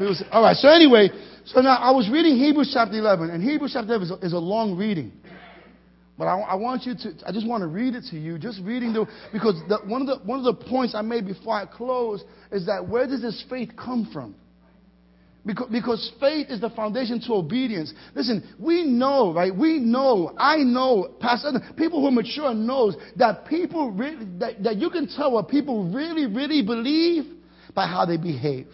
Was, 0.00 0.22
all 0.30 0.42
right. 0.42 0.56
So 0.56 0.68
anyway, 0.68 1.08
so 1.44 1.60
now 1.60 1.76
I 1.76 1.90
was 1.90 2.10
reading 2.10 2.36
Hebrews 2.36 2.70
chapter 2.74 2.98
11, 2.98 3.30
and 3.30 3.42
Hebrews 3.42 3.70
chapter 3.72 3.94
11 3.94 4.04
is 4.04 4.10
a, 4.10 4.26
is 4.26 4.32
a 4.34 4.38
long 4.38 4.76
reading. 4.76 5.12
But 6.18 6.26
I, 6.26 6.38
I, 6.40 6.54
want 6.56 6.84
you 6.84 6.94
to, 6.94 7.12
I 7.26 7.32
just 7.32 7.46
want 7.46 7.62
to 7.62 7.68
read 7.68 7.94
it 7.94 8.04
to 8.10 8.16
you, 8.16 8.38
just 8.38 8.60
reading 8.62 8.92
the, 8.92 9.06
because 9.32 9.54
the, 9.68 9.78
one, 9.86 10.02
of 10.02 10.08
the, 10.08 10.24
one 10.26 10.44
of 10.44 10.44
the 10.44 10.64
points 10.64 10.94
I 10.94 11.00
made 11.00 11.26
before 11.26 11.54
I 11.54 11.64
close 11.64 12.24
is 12.50 12.66
that 12.66 12.86
where 12.86 13.06
does 13.06 13.22
this 13.22 13.44
faith 13.48 13.70
come 13.76 14.10
from? 14.12 14.34
Because, 15.46 16.12
faith 16.20 16.48
is 16.50 16.60
the 16.60 16.68
foundation 16.70 17.20
to 17.22 17.34
obedience. 17.34 17.94
Listen, 18.14 18.54
we 18.58 18.84
know, 18.84 19.32
right? 19.32 19.54
We 19.54 19.78
know, 19.78 20.34
I 20.36 20.58
know, 20.58 21.14
Pastor, 21.20 21.52
people 21.76 22.02
who 22.02 22.10
mature 22.10 22.52
knows 22.52 22.96
that 23.16 23.46
people 23.46 23.90
really, 23.90 24.26
that, 24.40 24.62
that 24.62 24.76
you 24.76 24.90
can 24.90 25.08
tell 25.08 25.32
what 25.32 25.48
people 25.48 25.90
really, 25.90 26.26
really 26.26 26.62
believe 26.62 27.24
by 27.74 27.86
how 27.86 28.04
they 28.04 28.18
behave. 28.18 28.66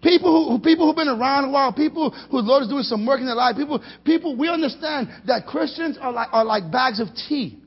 People 0.00 0.50
who, 0.50 0.58
people 0.58 0.86
who've 0.86 0.94
been 0.94 1.08
around 1.08 1.46
a 1.46 1.50
while, 1.50 1.72
people 1.72 2.10
who 2.30 2.38
Lord 2.40 2.62
is 2.64 2.68
doing 2.68 2.82
some 2.82 3.06
work 3.06 3.20
in 3.20 3.26
their 3.26 3.34
life, 3.34 3.56
people, 3.56 3.82
people, 4.04 4.36
we 4.36 4.48
understand 4.48 5.08
that 5.26 5.46
Christians 5.46 5.96
are 6.00 6.12
like, 6.12 6.28
are 6.30 6.44
like 6.44 6.70
bags 6.70 7.00
of 7.00 7.08
tea. 7.28 7.58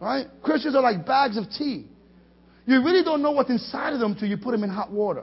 Right? 0.00 0.26
Christians 0.42 0.74
are 0.74 0.82
like 0.82 1.06
bags 1.06 1.38
of 1.38 1.44
tea. 1.56 1.86
You 2.66 2.84
really 2.84 3.04
don't 3.04 3.22
know 3.22 3.30
what's 3.30 3.50
inside 3.50 3.92
of 3.92 4.00
them 4.00 4.12
until 4.12 4.28
you 4.28 4.36
put 4.36 4.50
them 4.50 4.64
in 4.64 4.70
hot 4.70 4.90
water. 4.90 5.22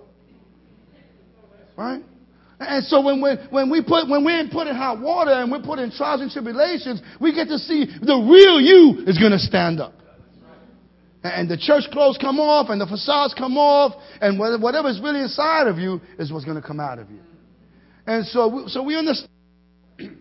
Right? 1.77 2.03
And 2.59 2.83
so 2.85 3.01
when, 3.01 3.21
we, 3.21 3.35
when 3.51 3.69
we 3.69 3.83
put 3.83 4.09
when 4.09 4.25
we're 4.25 4.49
put 4.51 4.65
in 4.65 4.75
hot 4.75 4.99
water 4.99 5.31
and 5.31 5.51
we're 5.51 5.61
put 5.61 5.77
in 5.77 5.91
trials 5.91 6.21
and 6.21 6.31
tribulations, 6.31 7.01
we 7.21 7.33
get 7.33 7.47
to 7.49 7.59
see 7.59 7.85
the 7.85 8.15
real 8.15 8.59
you 8.59 9.05
is 9.05 9.19
going 9.19 9.31
to 9.31 9.39
stand 9.39 9.79
up 9.79 9.93
and 11.23 11.49
the 11.49 11.57
church 11.57 11.83
clothes 11.91 12.17
come 12.19 12.39
off 12.39 12.69
and 12.69 12.79
the 12.79 12.85
facades 12.85 13.33
come 13.33 13.57
off 13.57 13.93
and 14.21 14.39
whatever's 14.39 14.99
really 15.01 15.21
inside 15.21 15.67
of 15.67 15.77
you 15.77 16.01
is 16.19 16.31
what's 16.31 16.45
going 16.45 16.59
to 16.59 16.65
come 16.65 16.79
out 16.79 16.99
of 16.99 17.09
you. 17.09 17.19
And 18.05 18.25
so, 18.25 18.47
we, 18.47 18.67
so 18.67 18.83
we 18.83 18.95
understand. 18.95 19.29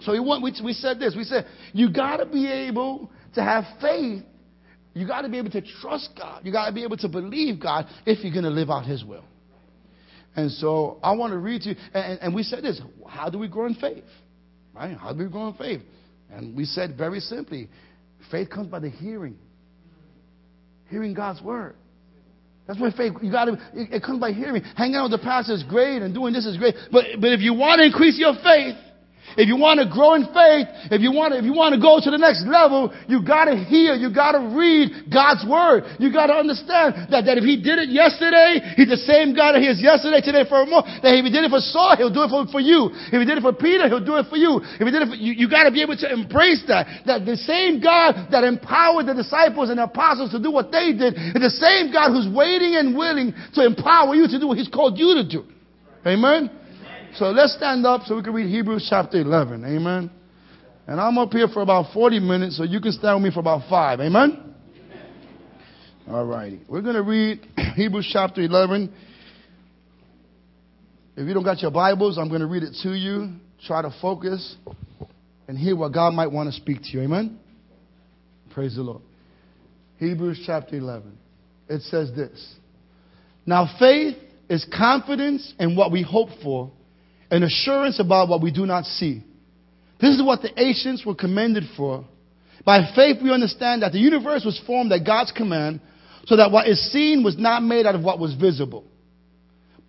So 0.00 0.12
we, 0.12 0.20
want, 0.20 0.42
we, 0.42 0.52
we 0.62 0.74
said 0.74 1.00
this. 1.00 1.14
We 1.16 1.24
said, 1.24 1.46
you 1.72 1.90
got 1.90 2.18
to 2.18 2.26
be 2.26 2.46
able 2.46 3.10
to 3.34 3.42
have 3.42 3.64
faith. 3.80 4.22
You 4.92 5.06
got 5.06 5.22
to 5.22 5.30
be 5.30 5.38
able 5.38 5.50
to 5.52 5.62
trust 5.80 6.10
God. 6.16 6.44
You 6.44 6.52
got 6.52 6.66
to 6.66 6.72
be 6.72 6.84
able 6.84 6.98
to 6.98 7.08
believe 7.08 7.58
God 7.58 7.86
if 8.04 8.22
you're 8.22 8.32
going 8.32 8.44
to 8.44 8.50
live 8.50 8.68
out 8.68 8.84
His 8.84 9.02
will. 9.02 9.24
And 10.36 10.50
so 10.52 10.98
I 11.02 11.12
want 11.12 11.32
to 11.32 11.38
read 11.38 11.62
to 11.62 11.70
you. 11.70 11.76
And, 11.94 12.18
and 12.20 12.34
we 12.34 12.42
said 12.42 12.62
this. 12.62 12.80
How 13.08 13.30
do 13.30 13.38
we 13.38 13.48
grow 13.48 13.66
in 13.66 13.74
faith? 13.74 14.04
Right? 14.74 14.96
How 14.96 15.12
do 15.12 15.24
we 15.24 15.30
grow 15.30 15.48
in 15.48 15.54
faith? 15.54 15.80
And 16.30 16.56
we 16.56 16.64
said 16.64 16.96
very 16.96 17.20
simply, 17.20 17.68
faith 18.30 18.50
comes 18.50 18.68
by 18.68 18.80
the 18.80 18.90
hearing 18.90 19.38
hearing 20.90 21.14
God's 21.14 21.42
word. 21.42 21.74
That's 22.66 22.80
why 22.80 22.90
faith, 22.90 23.12
you 23.22 23.30
gotta, 23.30 23.52
it, 23.74 23.94
it 23.94 24.02
comes 24.02 24.20
by 24.20 24.32
hearing. 24.32 24.62
Hanging 24.76 24.96
out 24.96 25.10
with 25.10 25.20
the 25.20 25.24
pastor 25.24 25.54
is 25.54 25.62
great 25.62 26.02
and 26.02 26.12
doing 26.12 26.32
this 26.32 26.46
is 26.46 26.56
great. 26.56 26.74
But, 26.90 27.04
but 27.20 27.32
if 27.32 27.40
you 27.40 27.54
want 27.54 27.78
to 27.78 27.86
increase 27.86 28.18
your 28.18 28.34
faith, 28.42 28.74
if 29.36 29.48
you 29.48 29.56
want 29.56 29.80
to 29.80 29.86
grow 29.86 30.16
in 30.16 30.24
faith, 30.32 30.68
if 30.88 31.04
you 31.04 31.12
want 31.12 31.32
to, 31.32 31.38
if 31.38 31.44
you 31.44 31.52
want 31.52 31.76
to 31.76 31.80
go 31.80 32.00
to 32.00 32.10
the 32.10 32.16
next 32.16 32.48
level, 32.48 32.88
you 33.04 33.20
gotta 33.20 33.52
hear, 33.52 33.92
you 33.92 34.08
gotta 34.08 34.40
read 34.56 35.12
God's 35.12 35.44
word. 35.44 35.84
You 36.00 36.08
gotta 36.08 36.32
understand 36.32 37.12
that, 37.12 37.28
that 37.28 37.36
if 37.36 37.44
he 37.44 37.60
did 37.60 37.76
it 37.76 37.92
yesterday, 37.92 38.64
he's 38.74 38.88
the 38.88 39.00
same 39.04 39.36
God 39.36 39.54
that 39.54 39.60
he 39.60 39.68
is 39.68 39.76
yesterday, 39.76 40.24
today, 40.24 40.48
forevermore. 40.48 40.84
That 41.04 41.12
if 41.12 41.24
he 41.24 41.30
did 41.30 41.44
it 41.44 41.52
for 41.52 41.60
Saul, 41.60 42.00
he'll 42.00 42.12
do 42.12 42.24
it 42.24 42.32
for, 42.32 42.48
for 42.48 42.62
you. 42.64 42.88
If 43.12 43.18
he 43.20 43.26
did 43.28 43.36
it 43.36 43.44
for 43.44 43.52
Peter, 43.52 43.86
he'll 43.92 44.04
do 44.04 44.16
it 44.16 44.26
for 44.32 44.40
you. 44.40 44.64
If 44.64 44.84
he 44.84 44.90
did 44.92 45.04
it 45.04 45.08
for, 45.12 45.18
you, 45.18 45.32
you 45.36 45.46
gotta 45.52 45.70
be 45.70 45.84
able 45.84 46.00
to 46.00 46.08
embrace 46.08 46.64
that. 46.72 47.04
That 47.04 47.28
the 47.28 47.36
same 47.36 47.78
God 47.84 48.32
that 48.32 48.40
empowered 48.42 49.06
the 49.06 49.14
disciples 49.14 49.68
and 49.68 49.76
the 49.76 49.84
apostles 49.84 50.32
to 50.32 50.40
do 50.40 50.48
what 50.48 50.72
they 50.72 50.96
did 50.96 51.12
is 51.12 51.40
the 51.44 51.52
same 51.52 51.92
God 51.92 52.16
who's 52.16 52.28
waiting 52.32 52.80
and 52.80 52.96
willing 52.96 53.36
to 53.52 53.60
empower 53.64 54.16
you 54.16 54.24
to 54.28 54.36
do 54.40 54.48
what 54.48 54.56
he's 54.56 54.72
called 54.72 54.96
you 54.96 55.20
to 55.20 55.24
do. 55.28 55.44
Amen? 56.06 56.50
So 57.16 57.30
let's 57.30 57.54
stand 57.54 57.86
up 57.86 58.02
so 58.02 58.16
we 58.16 58.22
can 58.22 58.34
read 58.34 58.50
Hebrews 58.50 58.86
chapter 58.90 59.18
11. 59.18 59.64
Amen. 59.64 60.10
And 60.86 61.00
I'm 61.00 61.16
up 61.16 61.32
here 61.32 61.48
for 61.48 61.62
about 61.62 61.94
40 61.94 62.20
minutes, 62.20 62.58
so 62.58 62.62
you 62.62 62.78
can 62.78 62.92
stand 62.92 63.16
with 63.16 63.30
me 63.30 63.34
for 63.34 63.40
about 63.40 63.70
five. 63.70 64.00
Amen? 64.00 64.54
All 66.06 66.26
righty. 66.26 66.60
We're 66.68 66.82
going 66.82 66.94
to 66.94 67.02
read 67.02 67.40
Hebrews 67.74 68.10
chapter 68.12 68.42
11. 68.42 68.94
If 71.16 71.26
you 71.26 71.32
don't 71.32 71.42
got 71.42 71.62
your 71.62 71.70
Bibles, 71.70 72.18
I'm 72.18 72.28
going 72.28 72.42
to 72.42 72.46
read 72.46 72.62
it 72.62 72.76
to 72.82 72.92
you. 72.92 73.30
Try 73.66 73.80
to 73.80 73.94
focus 74.02 74.54
and 75.48 75.56
hear 75.56 75.74
what 75.74 75.94
God 75.94 76.12
might 76.12 76.30
want 76.30 76.52
to 76.52 76.60
speak 76.60 76.82
to 76.82 76.88
you. 76.90 77.00
Amen? 77.00 77.38
Praise 78.52 78.76
the 78.76 78.82
Lord. 78.82 79.00
Hebrews 79.96 80.42
chapter 80.44 80.76
11. 80.76 81.16
It 81.70 81.80
says 81.80 82.10
this 82.14 82.56
Now 83.46 83.74
faith 83.78 84.18
is 84.50 84.66
confidence 84.76 85.54
in 85.58 85.76
what 85.76 85.90
we 85.90 86.02
hope 86.02 86.28
for 86.42 86.72
an 87.30 87.42
assurance 87.42 87.98
about 88.00 88.28
what 88.28 88.42
we 88.42 88.50
do 88.50 88.66
not 88.66 88.84
see. 88.84 89.22
This 90.00 90.14
is 90.14 90.22
what 90.22 90.42
the 90.42 90.50
ancients 90.60 91.04
were 91.04 91.14
commended 91.14 91.64
for. 91.76 92.04
By 92.64 92.92
faith, 92.94 93.18
we 93.22 93.32
understand 93.32 93.82
that 93.82 93.92
the 93.92 93.98
universe 93.98 94.44
was 94.44 94.60
formed 94.66 94.92
at 94.92 95.06
God's 95.06 95.32
command, 95.32 95.80
so 96.26 96.36
that 96.36 96.50
what 96.50 96.68
is 96.68 96.92
seen 96.92 97.22
was 97.22 97.38
not 97.38 97.62
made 97.62 97.86
out 97.86 97.94
of 97.94 98.02
what 98.02 98.18
was 98.18 98.34
visible. 98.34 98.84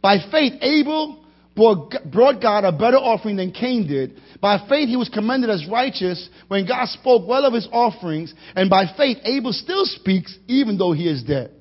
By 0.01 0.17
faith, 0.31 0.53
Abel 0.61 1.25
brought 1.55 2.39
God 2.39 2.63
a 2.63 2.71
better 2.71 2.97
offering 2.97 3.35
than 3.35 3.51
Cain 3.51 3.87
did. 3.87 4.21
By 4.39 4.59
faith, 4.69 4.87
he 4.87 4.95
was 4.95 5.09
commended 5.09 5.49
as 5.49 5.67
righteous 5.67 6.29
when 6.47 6.67
God 6.67 6.87
spoke 6.89 7.27
well 7.27 7.45
of 7.45 7.53
his 7.53 7.67
offerings. 7.71 8.33
And 8.55 8.69
by 8.69 8.85
faith, 8.95 9.17
Abel 9.23 9.51
still 9.53 9.85
speaks 9.85 10.37
even 10.47 10.77
though 10.77 10.91
he 10.91 11.09
is 11.09 11.23
dead. 11.23 11.51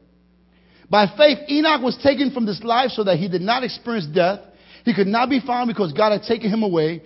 By 0.90 1.06
faith, 1.16 1.38
Enoch 1.48 1.80
was 1.80 1.98
taken 2.02 2.30
from 2.30 2.44
this 2.44 2.62
life 2.62 2.90
so 2.90 3.04
that 3.04 3.16
he 3.16 3.28
did 3.28 3.40
not 3.40 3.64
experience 3.64 4.06
death. 4.06 4.40
He 4.86 4.94
could 4.94 5.08
not 5.08 5.28
be 5.28 5.40
found 5.40 5.66
because 5.66 5.92
God 5.92 6.12
had 6.12 6.22
taken 6.22 6.48
him 6.48 6.62
away. 6.62 7.02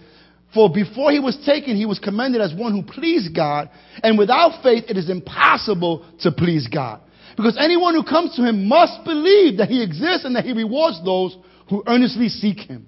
For 0.53 0.69
before 0.69 1.11
he 1.11 1.19
was 1.19 1.37
taken, 1.47 1.77
he 1.77 1.87
was 1.87 1.99
commended 1.99 2.43
as 2.43 2.53
one 2.55 2.73
who 2.73 2.83
pleased 2.83 3.35
God. 3.35 3.71
And 4.03 4.19
without 4.19 4.63
faith, 4.63 4.85
it 4.87 4.99
is 4.99 5.09
impossible 5.09 6.05
to 6.21 6.31
please 6.31 6.69
God. 6.69 7.01
Because 7.37 7.57
anyone 7.59 7.95
who 7.95 8.05
comes 8.05 8.37
to 8.37 8.43
him 8.43 8.69
must 8.69 9.03
believe 9.05 9.57
that 9.59 9.71
he 9.71 9.83
exists 9.83 10.27
and 10.27 10.37
that 10.37 10.45
he 10.45 10.53
rewards 10.53 11.03
those 11.03 11.37
who 11.71 11.83
earnestly 11.87 12.29
seek 12.29 12.59
him. 12.59 12.87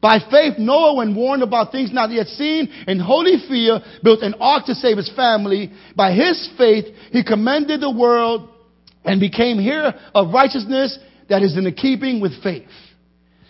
By 0.00 0.18
faith, 0.28 0.54
Noah, 0.58 0.96
when 0.96 1.14
warned 1.14 1.44
about 1.44 1.70
things 1.70 1.92
not 1.92 2.10
yet 2.10 2.26
seen, 2.26 2.68
in 2.88 2.98
holy 2.98 3.36
fear, 3.48 3.80
built 4.02 4.22
an 4.22 4.34
ark 4.40 4.66
to 4.66 4.74
save 4.74 4.96
his 4.96 5.10
family. 5.14 5.70
By 5.94 6.12
his 6.12 6.50
faith, 6.58 6.86
he 7.12 7.22
commended 7.22 7.80
the 7.80 7.92
world 7.92 8.48
and 9.04 9.20
became 9.20 9.60
heir 9.60 9.94
of 10.16 10.34
righteousness 10.34 10.98
that 11.28 11.42
is 11.42 11.56
in 11.56 11.62
the 11.62 11.72
keeping 11.72 12.20
with 12.20 12.42
faith. 12.42 12.66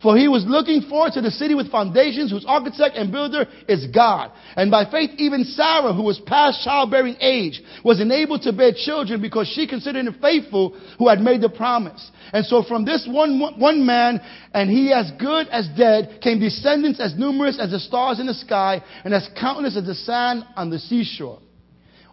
For 0.00 0.16
he 0.16 0.28
was 0.28 0.44
looking 0.46 0.82
forward 0.82 1.14
to 1.14 1.20
the 1.20 1.30
city 1.32 1.56
with 1.56 1.72
foundations, 1.72 2.30
whose 2.30 2.44
architect 2.46 2.96
and 2.96 3.10
builder 3.10 3.48
is 3.66 3.88
God. 3.88 4.30
And 4.54 4.70
by 4.70 4.88
faith, 4.88 5.10
even 5.18 5.42
Sarah, 5.42 5.92
who 5.92 6.04
was 6.04 6.20
past 6.20 6.62
childbearing 6.62 7.16
age, 7.20 7.60
was 7.82 8.00
enabled 8.00 8.42
to 8.42 8.52
bear 8.52 8.70
children 8.72 9.20
because 9.20 9.48
she 9.48 9.66
considered 9.66 10.06
him 10.06 10.16
faithful 10.20 10.78
who 10.98 11.08
had 11.08 11.20
made 11.20 11.40
the 11.40 11.48
promise. 11.48 12.12
And 12.32 12.46
so 12.46 12.62
from 12.62 12.84
this 12.84 13.08
one, 13.10 13.40
one 13.58 13.84
man, 13.84 14.20
and 14.54 14.70
he 14.70 14.92
as 14.92 15.10
good 15.18 15.48
as 15.48 15.66
dead, 15.76 16.20
came 16.22 16.38
descendants 16.38 17.00
as 17.00 17.16
numerous 17.18 17.58
as 17.58 17.72
the 17.72 17.80
stars 17.80 18.20
in 18.20 18.26
the 18.26 18.34
sky 18.34 18.84
and 19.02 19.12
as 19.12 19.28
countless 19.40 19.76
as 19.76 19.84
the 19.84 19.96
sand 19.96 20.44
on 20.54 20.70
the 20.70 20.78
seashore. 20.78 21.40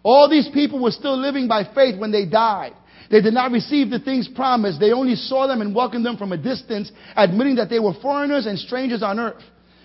All 0.02 0.28
these 0.28 0.48
people 0.52 0.82
were 0.82 0.90
still 0.90 1.16
living 1.16 1.46
by 1.46 1.62
faith 1.72 1.98
when 1.98 2.10
they 2.10 2.26
died. 2.26 2.74
They 3.10 3.20
did 3.20 3.34
not 3.34 3.52
receive 3.52 3.90
the 3.90 3.98
things 3.98 4.28
promised. 4.28 4.80
They 4.80 4.92
only 4.92 5.14
saw 5.14 5.46
them 5.46 5.60
and 5.60 5.74
welcomed 5.74 6.04
them 6.04 6.16
from 6.16 6.32
a 6.32 6.36
distance, 6.36 6.90
admitting 7.14 7.56
that 7.56 7.70
they 7.70 7.78
were 7.78 7.94
foreigners 8.02 8.46
and 8.46 8.58
strangers 8.58 9.02
on 9.02 9.20
earth. 9.20 9.42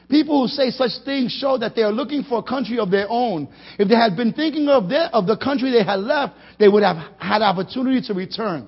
People 0.09 0.41
who 0.41 0.47
say 0.49 0.71
such 0.71 0.91
things 1.05 1.31
show 1.31 1.57
that 1.57 1.73
they 1.73 1.83
are 1.83 1.91
looking 1.91 2.23
for 2.23 2.39
a 2.39 2.43
country 2.43 2.79
of 2.79 2.91
their 2.91 3.07
own. 3.09 3.47
If 3.79 3.87
they 3.87 3.95
had 3.95 4.17
been 4.17 4.33
thinking 4.33 4.67
of, 4.67 4.89
their, 4.89 5.05
of 5.13 5.25
the 5.25 5.37
country 5.37 5.71
they 5.71 5.85
had 5.85 6.01
left, 6.01 6.33
they 6.59 6.67
would 6.67 6.83
have 6.83 6.97
had 7.17 7.41
opportunity 7.41 8.01
to 8.07 8.13
return. 8.13 8.67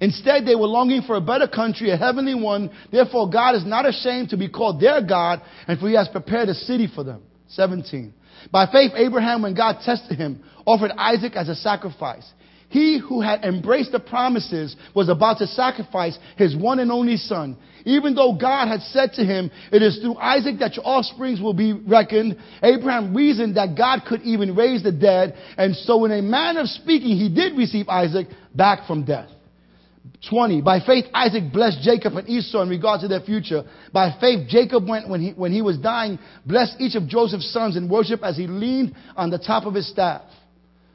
Instead, 0.00 0.44
they 0.44 0.56
were 0.56 0.66
longing 0.66 1.02
for 1.02 1.14
a 1.14 1.20
better 1.20 1.46
country, 1.46 1.90
a 1.90 1.96
heavenly 1.96 2.34
one. 2.34 2.70
Therefore, 2.90 3.30
God 3.30 3.54
is 3.54 3.64
not 3.64 3.86
ashamed 3.86 4.30
to 4.30 4.36
be 4.36 4.48
called 4.48 4.80
their 4.80 5.00
God, 5.00 5.42
and 5.68 5.78
for 5.78 5.88
he 5.88 5.94
has 5.94 6.08
prepared 6.08 6.48
a 6.48 6.54
city 6.54 6.88
for 6.92 7.04
them. 7.04 7.22
17. 7.48 8.12
By 8.50 8.66
faith, 8.66 8.92
Abraham, 8.96 9.42
when 9.42 9.54
God 9.54 9.76
tested 9.84 10.18
him, 10.18 10.42
offered 10.66 10.90
Isaac 10.96 11.36
as 11.36 11.48
a 11.48 11.54
sacrifice. 11.54 12.28
He 12.72 12.98
who 12.98 13.20
had 13.20 13.44
embraced 13.44 13.92
the 13.92 14.00
promises 14.00 14.74
was 14.94 15.10
about 15.10 15.36
to 15.38 15.46
sacrifice 15.46 16.18
his 16.38 16.56
one 16.56 16.78
and 16.78 16.90
only 16.90 17.18
son. 17.18 17.58
Even 17.84 18.14
though 18.14 18.32
God 18.32 18.66
had 18.66 18.80
said 18.80 19.12
to 19.16 19.24
him, 19.24 19.50
it 19.70 19.82
is 19.82 19.98
through 19.98 20.16
Isaac 20.16 20.58
that 20.60 20.76
your 20.76 20.86
offsprings 20.86 21.38
will 21.38 21.52
be 21.52 21.74
reckoned, 21.74 22.38
Abraham 22.62 23.14
reasoned 23.14 23.58
that 23.58 23.76
God 23.76 24.04
could 24.08 24.22
even 24.22 24.56
raise 24.56 24.82
the 24.82 24.90
dead. 24.90 25.34
And 25.58 25.76
so 25.76 26.06
in 26.06 26.12
a 26.12 26.22
manner 26.22 26.60
of 26.60 26.68
speaking, 26.68 27.18
he 27.18 27.28
did 27.28 27.58
receive 27.58 27.90
Isaac 27.90 28.28
back 28.54 28.86
from 28.86 29.04
death. 29.04 29.28
20. 30.30 30.62
By 30.62 30.80
faith, 30.80 31.04
Isaac 31.12 31.52
blessed 31.52 31.82
Jacob 31.82 32.16
and 32.16 32.26
Esau 32.26 32.62
in 32.62 32.70
regard 32.70 33.02
to 33.02 33.08
their 33.08 33.20
future. 33.20 33.64
By 33.92 34.16
faith, 34.18 34.48
Jacob 34.48 34.88
went 34.88 35.10
when 35.10 35.20
he, 35.20 35.30
when 35.32 35.52
he 35.52 35.60
was 35.60 35.76
dying, 35.76 36.18
blessed 36.46 36.76
each 36.78 36.94
of 36.94 37.06
Joseph's 37.06 37.52
sons 37.52 37.76
in 37.76 37.90
worship 37.90 38.22
as 38.22 38.38
he 38.38 38.46
leaned 38.46 38.94
on 39.14 39.28
the 39.28 39.38
top 39.38 39.66
of 39.66 39.74
his 39.74 39.90
staff. 39.90 40.22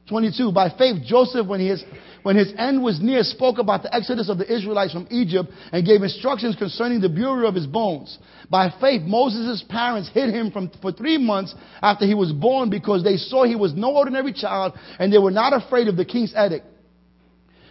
22. 0.07 0.51
By 0.51 0.69
faith, 0.69 1.03
Joseph, 1.03 1.47
when 1.47 1.59
his, 1.59 1.83
when 2.23 2.35
his 2.35 2.53
end 2.57 2.81
was 2.81 2.99
near, 3.01 3.23
spoke 3.23 3.57
about 3.57 3.83
the 3.83 3.93
exodus 3.93 4.29
of 4.29 4.37
the 4.37 4.51
Israelites 4.51 4.93
from 4.93 5.07
Egypt 5.11 5.49
and 5.71 5.85
gave 5.85 6.01
instructions 6.01 6.55
concerning 6.55 7.01
the 7.01 7.09
burial 7.09 7.47
of 7.47 7.55
his 7.55 7.67
bones. 7.67 8.17
By 8.49 8.73
faith, 8.79 9.01
Moses' 9.03 9.63
parents 9.67 10.09
hid 10.13 10.33
him 10.33 10.51
from, 10.51 10.71
for 10.81 10.91
three 10.91 11.17
months 11.17 11.53
after 11.81 12.05
he 12.05 12.13
was 12.13 12.31
born 12.31 12.69
because 12.69 13.03
they 13.03 13.17
saw 13.17 13.43
he 13.43 13.55
was 13.55 13.73
no 13.73 13.95
ordinary 13.95 14.33
child 14.33 14.73
and 14.99 15.11
they 15.11 15.17
were 15.17 15.31
not 15.31 15.53
afraid 15.53 15.87
of 15.87 15.97
the 15.97 16.05
king's 16.05 16.33
edict. 16.33 16.65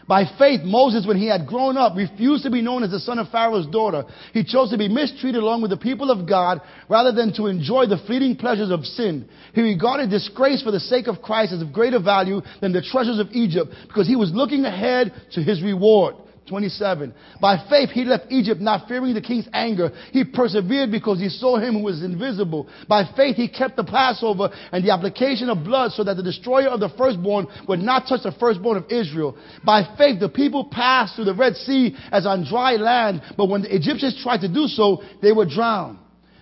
By 0.09 0.25
faith, 0.39 0.61
Moses, 0.63 1.05
when 1.05 1.17
he 1.17 1.27
had 1.27 1.47
grown 1.47 1.77
up, 1.77 1.97
refused 1.97 2.45
to 2.45 2.51
be 2.51 2.63
known 2.63 2.85
as 2.85 2.93
the 2.93 3.01
son 3.01 3.19
of 3.19 3.29
Pharaoh's 3.31 3.67
daughter. 3.67 4.05
He 4.33 4.45
chose 4.45 4.71
to 4.71 4.79
be 4.79 4.89
mistreated 4.89 5.43
along 5.43 5.63
with 5.63 5.71
the 5.71 5.77
people 5.77 6.13
of 6.13 6.29
God 6.29 6.61
rather 6.89 7.11
than 7.11 7.33
to 7.35 7.47
enjoy 7.47 7.87
the 7.87 7.99
fleeting 8.07 8.37
pleasures 8.37 8.71
of 8.71 8.85
sin. 8.85 9.29
He 9.53 9.63
regarded 9.63 10.11
disgrace 10.11 10.63
for 10.63 10.71
the 10.71 10.79
sake 10.79 11.09
of 11.09 11.23
Christ 11.23 11.53
as 11.53 11.63
of 11.63 11.73
greater 11.73 11.99
value 11.99 12.41
than 12.61 12.73
the 12.73 12.83
treasures 12.83 13.19
of 13.19 13.33
Egypt 13.33 13.75
because 13.89 14.07
he 14.07 14.15
was 14.15 14.31
looking 14.33 14.65
ahead 14.65 15.13
to 15.33 15.43
his 15.43 15.61
reward. 15.61 16.15
27. 16.47 17.13
By 17.41 17.65
faith, 17.69 17.91
he 17.91 18.05
left 18.05 18.27
Egypt 18.31 18.61
not 18.61 18.89
fearing 18.89 19.15
the 19.15 19.21
king's 19.21 19.49
anger. 19.53 19.91
He 20.13 20.25
persevered 20.25 20.91
because 20.91 21.19
he 21.19 21.29
saw 21.29 21.59
him 21.59 21.75
who 21.75 21.83
was 21.83 22.03
invisible. 22.03 22.69
By 22.89 23.05
faith, 23.17 23.37
he 23.37 23.49
kept 23.49 23.77
the 23.77 23.85
Passover 23.85 24.51
and 24.73 24.85
the 24.85 24.93
application 24.93 25.49
of 25.51 25.65
blood 25.65 25.93
so 25.93 26.05
that 26.05 26.17
the 26.17 26.23
destroyer 26.23 26.69
of 26.69 26.81
the 26.81 26.91
firstborn 26.97 27.47
would 27.69 27.81
not 27.81 28.07
touch 28.09 28.23
the 28.23 28.33
firstborn 28.39 28.77
of 28.77 28.91
Israel. 28.91 29.37
By 29.65 29.83
faith, 29.97 30.21
the 30.21 30.29
people 30.29 30.67
passed 30.67 31.17
through 31.17 31.27
the 31.27 31.35
Red 31.35 31.57
Sea 31.57 31.97
as 32.13 32.27
on 32.27 32.45
dry 32.45 32.77
land, 32.77 33.23
but 33.37 33.49
when 33.49 33.63
the 33.63 33.75
Egyptians 33.75 34.21
tried 34.23 34.41
to 34.43 34.49
do 34.49 34.67
so, 34.67 35.03
they 35.23 35.33
were 35.33 35.47
drowned. 35.47 35.99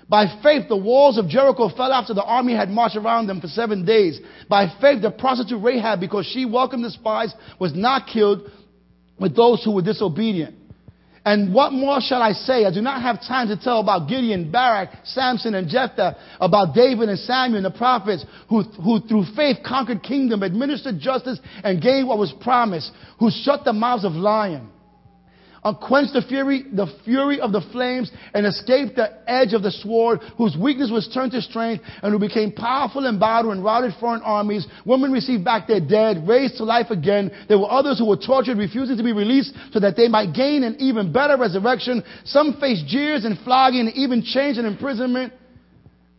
By 0.09 0.27
faith, 0.43 0.69
the 0.69 0.77
walls 0.77 1.17
of 1.17 1.29
Jericho 1.29 1.71
fell 1.71 1.93
after 1.93 2.13
the 2.13 2.23
army 2.23 2.55
had 2.55 2.69
marched 2.69 2.97
around 2.97 3.27
them 3.27 3.41
for 3.41 3.49
seven 3.49 3.85
days. 3.85 4.21
By 4.49 4.67
faith, 4.81 5.01
the 5.01 5.11
prostitute 5.11 5.63
Rahab, 5.63 5.99
because 5.99 6.27
she 6.27 6.45
welcomed 6.45 6.85
the 6.85 6.91
spies, 6.91 7.35
was 7.59 7.75
not 7.75 8.07
killed 8.07 8.51
with 9.19 9.37
those 9.37 9.63
who 9.65 9.73
were 9.73 9.83
disobedient. 9.83 10.57
And 11.27 11.55
what 11.55 11.73
more 11.73 12.01
shall 12.03 12.21
I 12.21 12.33
say? 12.33 12.67
I 12.67 12.73
do 12.73 12.83
not 12.83 13.01
have 13.01 13.21
time 13.21 13.49
to 13.49 13.57
tell 13.57 13.81
about 13.81 14.09
Gideon, 14.09 14.53
Barak, 14.53 14.91
Samson, 15.05 15.55
and 15.55 15.69
Jephthah, 15.69 16.17
about 16.39 16.75
David 16.75 17.09
and 17.09 17.19
Samuel 17.19 17.65
and 17.65 17.75
the 17.75 17.79
prophets, 17.79 18.27
who, 18.51 18.63
who 18.63 19.01
through 19.01 19.25
faith 19.35 19.59
conquered 19.65 20.03
kingdom, 20.03 20.43
administered 20.43 20.99
justice, 20.99 21.41
and 21.63 21.81
gained 21.81 22.09
what 22.09 22.19
was 22.19 22.33
promised, 22.43 22.93
who 23.19 23.31
shut 23.31 23.65
the 23.65 23.73
mouths 23.73 24.05
of 24.05 24.13
lions 24.13 24.71
quenched 25.73 26.13
the 26.13 26.21
fury, 26.21 26.67
the 26.71 26.87
fury 27.05 27.41
of 27.41 27.53
the 27.53 27.63
flames 27.73 28.11
and 28.35 28.45
escaped 28.45 28.97
the 28.97 29.11
edge 29.27 29.55
of 29.55 29.63
the 29.63 29.71
sword, 29.71 30.21
whose 30.37 30.57
weakness 30.61 30.91
was 30.91 31.09
turned 31.09 31.33
to 31.33 31.41
strength, 31.41 31.83
and 32.03 32.13
who 32.13 32.19
became 32.19 32.53
powerful 32.53 33.07
in 33.07 33.19
battle 33.19 33.53
and 33.53 33.65
routed 33.65 33.95
foreign 33.99 34.21
armies. 34.23 34.67
Women 34.85 35.13
received 35.13 35.45
back 35.45 35.67
their 35.67 35.81
dead, 35.81 36.29
raised 36.29 36.59
to 36.59 36.65
life 36.65 36.91
again. 36.91 37.31
There 37.49 37.59
were 37.59 37.71
others 37.71 37.99
who 37.99 38.07
were 38.07 38.19
tortured, 38.19 38.59
refusing 38.59 38.99
to 38.99 39.03
be 39.03 39.13
released 39.13 39.55
so 39.73 39.81
that 39.81 39.97
they 39.97 40.09
might 40.09 40.35
gain 40.35 40.65
an 40.65 40.77
even 40.79 41.13
better 41.13 41.39
resurrection. 41.39 42.03
Some 42.25 42.59
faced 42.61 42.87
jeers 42.87 43.25
and 43.25 43.39
flogging 43.39 43.81
and 43.81 43.97
even 43.97 44.23
chains 44.23 44.59
and 44.59 44.67
imprisonment. 44.67 45.33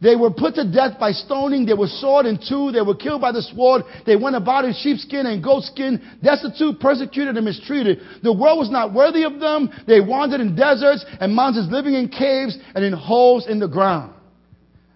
They 0.01 0.15
were 0.15 0.29
put 0.29 0.55
to 0.55 0.69
death 0.69 0.99
by 0.99 1.11
stoning. 1.11 1.65
They 1.65 1.73
were 1.73 1.87
sawed 1.87 2.25
in 2.25 2.37
two. 2.37 2.71
They 2.71 2.81
were 2.81 2.95
killed 2.95 3.21
by 3.21 3.31
the 3.31 3.41
sword. 3.41 3.83
They 4.05 4.15
went 4.15 4.35
about 4.35 4.65
in 4.65 4.73
sheepskin 4.73 5.25
and 5.25 5.43
goatskin, 5.43 6.01
destitute, 6.21 6.79
persecuted, 6.79 7.37
and 7.37 7.45
mistreated. 7.45 7.99
The 8.21 8.33
world 8.33 8.59
was 8.59 8.69
not 8.69 8.93
worthy 8.93 9.23
of 9.23 9.39
them. 9.39 9.69
They 9.87 10.01
wandered 10.01 10.41
in 10.41 10.55
deserts 10.55 11.05
and 11.19 11.33
mountains, 11.33 11.71
living 11.71 11.93
in 11.93 12.09
caves 12.09 12.57
and 12.75 12.83
in 12.83 12.93
holes 12.93 13.47
in 13.47 13.59
the 13.59 13.69
ground. 13.69 14.13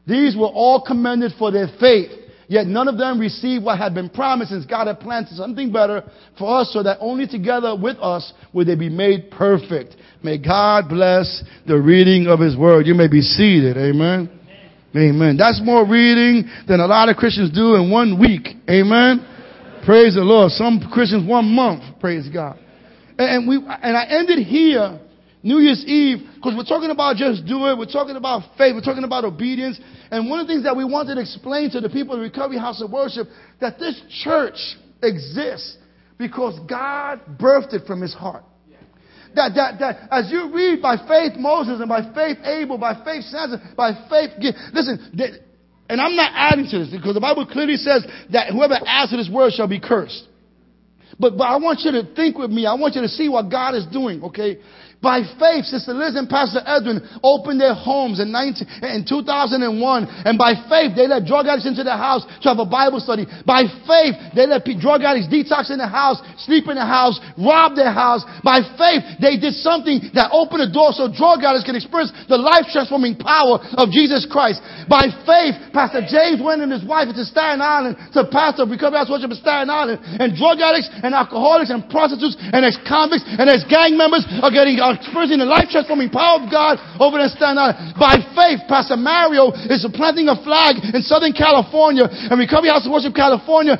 These 0.06 0.36
were 0.36 0.48
all 0.48 0.82
commended 0.86 1.34
for 1.40 1.52
their 1.52 1.68
faith. 1.80 2.12
Yet 2.48 2.66
none 2.66 2.88
of 2.88 2.98
them 2.98 3.20
received 3.20 3.64
what 3.64 3.78
had 3.78 3.94
been 3.94 4.10
promised, 4.10 4.50
since 4.50 4.66
God 4.66 4.88
had 4.88 5.00
planned 5.00 5.28
something 5.30 5.72
better 5.72 6.04
for 6.38 6.60
us, 6.60 6.74
so 6.74 6.82
that 6.82 6.98
only 7.00 7.28
together 7.28 7.76
with 7.76 7.98
us 8.00 8.34
would 8.54 8.68
they 8.68 8.74
be 8.74 8.90
made 8.90 9.30
perfect. 9.30 9.96
May 10.24 10.40
God 10.40 10.90
bless 10.90 11.44
the 11.68 11.80
reading 11.80 12.26
of 12.26 12.40
His 12.40 12.58
word. 12.58 12.88
You 12.88 12.96
may 12.96 13.08
be 13.08 13.22
seated. 13.22 13.78
Amen. 13.78 14.39
Amen. 14.96 15.38
That's 15.38 15.62
more 15.64 15.86
reading 15.86 16.50
than 16.68 16.80
a 16.80 16.88
lot 16.88 17.10
of 17.10 17.16
Christians 17.16 17.52
do 17.52 17.76
in 17.76 17.92
one 17.92 18.20
week. 18.20 18.48
Amen. 18.68 19.26
Praise 19.86 20.16
the 20.16 20.22
Lord. 20.22 20.52
Some 20.52 20.82
Christians 20.92 21.28
one 21.28 21.46
month. 21.46 22.00
Praise 22.00 22.28
God. 22.28 22.58
And 23.18 23.48
we 23.48 23.58
and 23.58 23.98
I 23.98 24.06
ended 24.06 24.40
here, 24.40 25.00
New 25.44 25.60
Year's 25.60 25.86
Eve, 25.86 26.20
because 26.36 26.54
we're 26.56 26.64
talking 26.64 26.90
about 26.90 27.18
just 27.18 27.46
do 27.46 27.68
it. 27.68 27.78
We're 27.78 27.86
talking 27.86 28.16
about 28.16 28.58
faith. 28.58 28.74
We're 28.74 28.82
talking 28.82 29.04
about 29.04 29.26
obedience. 29.26 29.80
And 30.10 30.30
one 30.30 30.40
of 30.40 30.48
the 30.48 30.54
things 30.54 30.64
that 30.64 30.76
we 30.76 30.86
wanted 30.86 31.16
to 31.16 31.22
explain 31.22 31.70
to 31.72 31.82
the 31.82 31.90
people 31.90 32.16
of 32.16 32.22
Recovery 32.22 32.58
House 32.58 32.82
of 32.82 32.92
Worship 32.92 33.28
that 33.62 33.78
this 33.78 34.02
church 34.24 34.58
exists 35.04 35.78
because 36.18 36.60
God 36.68 37.22
birthed 37.40 37.74
it 37.74 37.86
from 37.86 38.02
His 38.02 38.14
heart. 38.14 38.44
That, 39.36 39.54
that, 39.56 39.80
that 39.80 40.08
as 40.12 40.32
you 40.32 40.54
read 40.54 40.82
by 40.82 40.98
faith 40.98 41.38
Moses 41.38 41.80
and 41.80 41.90
by 41.90 42.02
faith 42.14 42.38
Abel, 42.44 42.78
by 42.78 43.04
faith 43.06 43.24
Samson, 43.26 43.62
by 43.78 43.94
faith, 44.10 44.32
listen, 44.74 45.12
and 45.90 46.02
I'm 46.02 46.16
not 46.16 46.32
adding 46.36 46.68
to 46.70 46.80
this 46.80 46.90
because 46.90 47.14
the 47.14 47.22
Bible 47.22 47.46
clearly 47.46 47.76
says 47.76 48.06
that 48.32 48.52
whoever 48.52 48.76
adds 48.86 49.12
to 49.12 49.18
this 49.18 49.30
word 49.30 49.54
shall 49.54 49.68
be 49.68 49.80
cursed. 49.80 50.28
But, 51.20 51.38
but 51.38 51.44
I 51.44 51.58
want 51.58 51.82
you 51.82 51.92
to 51.92 52.16
think 52.16 52.38
with 52.38 52.52
me. 52.52 52.66
I 52.66 52.76
want 52.76 52.96
you 52.96 53.02
to 53.02 53.08
see 53.08 53.28
what 53.28 53.50
God 53.50 53.76
is 53.76 53.86
doing, 53.88 54.24
okay? 54.24 54.60
By 55.00 55.24
faith, 55.40 55.64
Sister 55.64 55.96
Liz 55.96 56.20
and 56.20 56.28
Pastor 56.28 56.60
Edwin 56.60 57.00
opened 57.24 57.64
their 57.64 57.72
homes 57.72 58.20
in, 58.20 58.36
19, 58.36 58.68
in 58.84 59.08
2001. 59.08 59.64
And 60.28 60.36
by 60.36 60.60
faith, 60.68 60.92
they 60.92 61.08
let 61.08 61.24
drug 61.24 61.48
addicts 61.48 61.72
into 61.72 61.88
their 61.88 61.96
house 61.96 62.28
to 62.44 62.52
have 62.52 62.60
a 62.60 62.68
Bible 62.68 63.00
study. 63.00 63.24
By 63.48 63.64
faith, 63.88 64.20
they 64.36 64.44
let 64.44 64.68
drug 64.68 65.08
addicts 65.08 65.32
detox 65.32 65.72
in 65.72 65.80
the 65.80 65.88
house, 65.88 66.20
sleep 66.44 66.68
in 66.68 66.76
the 66.76 66.84
house, 66.84 67.16
rob 67.40 67.80
their 67.80 67.96
house. 67.96 68.28
By 68.44 68.60
faith, 68.76 69.24
they 69.24 69.40
did 69.40 69.56
something 69.64 70.12
that 70.20 70.36
opened 70.36 70.68
the 70.68 70.72
door 70.76 70.92
so 70.92 71.08
drug 71.08 71.48
addicts 71.48 71.64
can 71.64 71.80
experience 71.80 72.12
the 72.28 72.36
life 72.36 72.68
transforming 72.68 73.16
power 73.16 73.64
of 73.80 73.96
Jesus 73.96 74.28
Christ. 74.28 74.60
By 74.92 75.08
faith, 75.24 75.56
Pastor 75.72 76.04
James 76.04 76.44
went 76.44 76.60
and 76.60 76.76
his 76.76 76.84
wife 76.84 77.08
into 77.08 77.24
Staten 77.24 77.64
Island 77.64 77.96
to 78.20 78.28
pastor 78.28 78.68
Recovery 78.68 79.00
House 79.00 79.08
Worship 79.08 79.32
in 79.32 79.40
Staten 79.40 79.72
Island. 79.72 80.04
And 80.20 80.36
drug 80.36 80.60
addicts 80.60 80.92
and 80.92 81.16
alcoholics 81.16 81.72
and 81.72 81.88
prostitutes 81.88 82.36
and 82.36 82.68
ex-convicts 82.68 83.24
and 83.24 83.48
ex-gang 83.48 83.96
members 83.96 84.28
are 84.44 84.52
getting 84.52 84.76
experiencing 84.96 85.40
the 85.40 85.50
life 85.50 85.70
transforming 85.70 86.10
power 86.10 86.42
of 86.42 86.50
God 86.50 86.80
over 86.98 87.18
there 87.18 87.30
Staten 87.30 87.58
Island. 87.58 87.94
By 88.00 88.18
faith, 88.34 88.66
Pastor 88.66 88.98
Mario 88.98 89.52
is 89.70 89.86
planting 89.94 90.30
a 90.30 90.38
flag 90.42 90.80
in 90.94 91.02
Southern 91.04 91.34
California 91.34 92.08
and 92.10 92.38
Recovery 92.40 92.70
House 92.70 92.86
of 92.86 92.92
Worship 92.92 93.14
California 93.14 93.78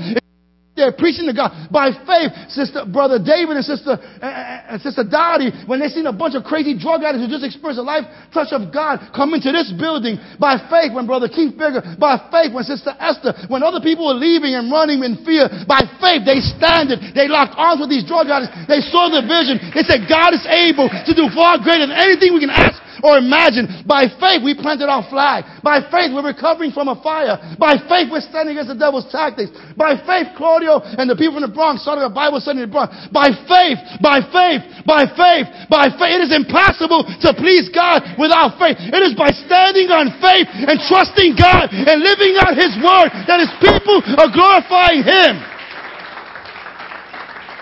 they're 0.80 0.96
preaching 0.96 1.28
to 1.28 1.36
God 1.36 1.52
by 1.68 1.92
faith. 2.08 2.32
Sister, 2.50 2.88
brother 2.88 3.20
David 3.20 3.60
and 3.60 3.66
sister, 3.68 4.00
and 4.24 4.80
sister 4.80 5.04
Dottie, 5.04 5.52
when 5.68 5.84
they 5.84 5.92
seen 5.92 6.08
a 6.08 6.16
bunch 6.16 6.40
of 6.40 6.48
crazy 6.48 6.80
drug 6.80 7.04
addicts 7.04 7.28
who 7.28 7.30
just 7.30 7.44
experienced 7.44 7.84
a 7.84 7.86
life 7.86 8.08
touch 8.32 8.56
of 8.56 8.72
God 8.72 9.04
come 9.12 9.36
into 9.36 9.52
this 9.52 9.70
building 9.76 10.16
by 10.40 10.56
faith. 10.72 10.96
When 10.96 11.04
brother 11.06 11.28
Keith 11.28 11.60
Bigger, 11.60 11.84
by 12.00 12.16
faith. 12.32 12.56
When 12.56 12.64
sister 12.64 12.96
Esther, 12.96 13.36
when 13.52 13.62
other 13.62 13.84
people 13.84 14.08
were 14.08 14.18
leaving 14.18 14.56
and 14.56 14.72
running 14.72 15.04
in 15.04 15.22
fear, 15.28 15.52
by 15.68 15.84
faith 16.00 16.24
they 16.24 16.40
stand 16.40 16.96
it. 16.96 17.12
They 17.12 17.28
locked 17.28 17.60
arms 17.60 17.84
with 17.84 17.92
these 17.92 18.08
drug 18.08 18.32
addicts. 18.32 18.56
They 18.72 18.80
saw 18.88 19.12
the 19.12 19.22
vision. 19.28 19.60
They 19.76 19.84
said 19.84 20.08
God 20.08 20.32
is 20.32 20.46
able 20.48 20.88
to 20.88 21.12
do 21.12 21.28
far 21.36 21.60
greater 21.60 21.86
than 21.86 21.98
anything 21.98 22.32
we 22.32 22.40
can 22.40 22.54
ask 22.54 22.80
or 23.04 23.18
imagine. 23.18 23.84
By 23.88 24.08
faith, 24.20 24.44
we 24.44 24.56
planted 24.56 24.92
our 24.92 25.04
flag. 25.10 25.46
By 25.64 25.80
faith, 25.88 26.12
we're 26.12 26.26
recovering 26.26 26.72
from 26.72 26.88
a 26.88 26.98
fire. 27.02 27.38
By 27.58 27.80
faith, 27.88 28.12
we're 28.12 28.24
standing 28.24 28.58
against 28.58 28.72
the 28.72 28.80
devil's 28.80 29.08
tactics. 29.12 29.52
By 29.76 29.96
faith, 30.04 30.36
And 30.78 31.10
the 31.10 31.18
people 31.18 31.42
from 31.42 31.50
the 31.50 31.56
Bronx 31.56 31.82
started 31.82 32.06
a 32.06 32.14
Bible 32.14 32.38
study 32.38 32.62
in 32.62 32.70
the 32.70 32.74
Bronx. 32.74 32.94
By 33.10 33.34
faith, 33.50 33.82
by 33.98 34.22
faith, 34.30 34.62
by 34.86 35.10
faith, 35.10 35.50
by 35.66 35.90
faith. 35.90 36.22
It 36.22 36.30
is 36.30 36.34
impossible 36.36 37.10
to 37.26 37.34
please 37.34 37.74
God 37.74 38.06
without 38.22 38.62
faith. 38.62 38.78
It 38.78 39.02
is 39.02 39.18
by 39.18 39.34
standing 39.34 39.90
on 39.90 40.14
faith 40.22 40.46
and 40.54 40.78
trusting 40.86 41.34
God 41.34 41.74
and 41.74 42.06
living 42.06 42.38
out 42.38 42.54
His 42.54 42.78
word 42.78 43.10
that 43.26 43.42
His 43.42 43.54
people 43.58 44.06
are 44.22 44.30
glorifying 44.30 45.02
Him. 45.02 45.34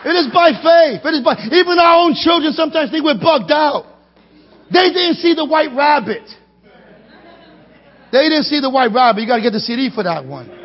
It 0.08 0.16
is 0.16 0.28
by 0.32 0.52
faith. 0.52 1.04
It 1.04 1.14
is 1.20 1.24
by, 1.24 1.36
even 1.52 1.80
our 1.80 2.04
own 2.04 2.16
children 2.16 2.54
sometimes 2.54 2.92
think 2.92 3.04
we're 3.04 3.20
bugged 3.20 3.52
out. 3.52 3.88
They 4.72 4.92
didn't 4.92 5.16
see 5.24 5.34
the 5.34 5.46
white 5.46 5.72
rabbit. 5.76 6.28
They 8.12 8.30
didn't 8.30 8.44
see 8.44 8.60
the 8.60 8.70
white 8.70 8.92
rabbit. 8.94 9.22
You 9.22 9.28
got 9.28 9.38
to 9.38 9.42
get 9.42 9.52
the 9.52 9.60
CD 9.60 9.90
for 9.94 10.04
that 10.04 10.26
one. 10.26 10.57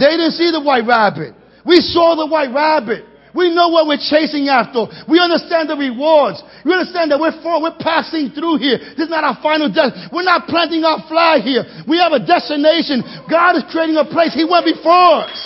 They 0.00 0.16
didn't 0.16 0.32
see 0.40 0.48
the 0.50 0.64
white 0.64 0.88
rabbit. 0.88 1.36
We 1.68 1.76
saw 1.84 2.16
the 2.16 2.24
white 2.24 2.48
rabbit. 2.48 3.04
We 3.34 3.54
know 3.54 3.68
what 3.68 3.86
we're 3.86 4.02
chasing 4.02 4.48
after. 4.48 4.90
We 5.06 5.20
understand 5.20 5.70
the 5.70 5.76
rewards. 5.78 6.42
We 6.64 6.72
understand 6.72 7.12
that 7.12 7.20
we're 7.20 7.36
for, 7.44 7.62
we're 7.62 7.78
passing 7.78 8.34
through 8.34 8.58
here. 8.58 8.78
This 8.98 9.06
is 9.06 9.12
not 9.12 9.22
our 9.22 9.38
final 9.38 9.70
death. 9.70 9.94
We're 10.10 10.26
not 10.26 10.50
planting 10.50 10.82
our 10.82 10.98
flag 11.06 11.46
here. 11.46 11.62
We 11.86 12.00
have 12.02 12.10
a 12.10 12.18
destination. 12.18 13.04
God 13.30 13.54
is 13.54 13.64
creating 13.70 14.02
a 14.02 14.08
place. 14.08 14.34
He 14.34 14.42
went 14.42 14.66
before 14.66 15.30
us 15.30 15.38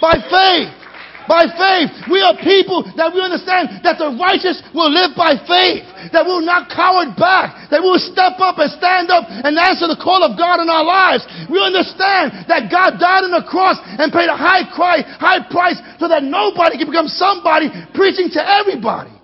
by 0.00 0.16
faith. 0.30 0.81
By 1.30 1.46
faith, 1.46 2.10
we 2.10 2.18
are 2.18 2.34
people 2.34 2.82
that 2.98 3.14
we 3.14 3.22
understand 3.22 3.82
that 3.86 3.96
the 3.98 4.10
righteous 4.18 4.58
will 4.74 4.90
live 4.90 5.14
by 5.14 5.38
faith, 5.46 5.86
that 6.10 6.26
we 6.26 6.34
will 6.34 6.46
not 6.46 6.66
cower 6.66 7.06
back, 7.14 7.70
that 7.70 7.78
we 7.78 7.88
will 7.88 8.02
step 8.02 8.42
up 8.42 8.58
and 8.58 8.68
stand 8.74 9.08
up 9.08 9.30
and 9.30 9.54
answer 9.54 9.86
the 9.86 9.98
call 9.98 10.26
of 10.26 10.34
God 10.34 10.58
in 10.58 10.66
our 10.66 10.82
lives. 10.82 11.22
We 11.46 11.62
understand 11.62 12.50
that 12.50 12.66
God 12.66 12.98
died 12.98 13.22
on 13.22 13.32
the 13.32 13.46
cross 13.46 13.78
and 13.82 14.10
paid 14.10 14.26
a 14.26 14.36
high, 14.36 14.66
cry, 14.74 15.06
high 15.22 15.46
price 15.46 15.78
so 16.02 16.10
that 16.10 16.26
nobody 16.26 16.76
can 16.76 16.90
become 16.90 17.06
somebody 17.06 17.70
preaching 17.94 18.26
to 18.34 18.42
everybody. 18.42 19.14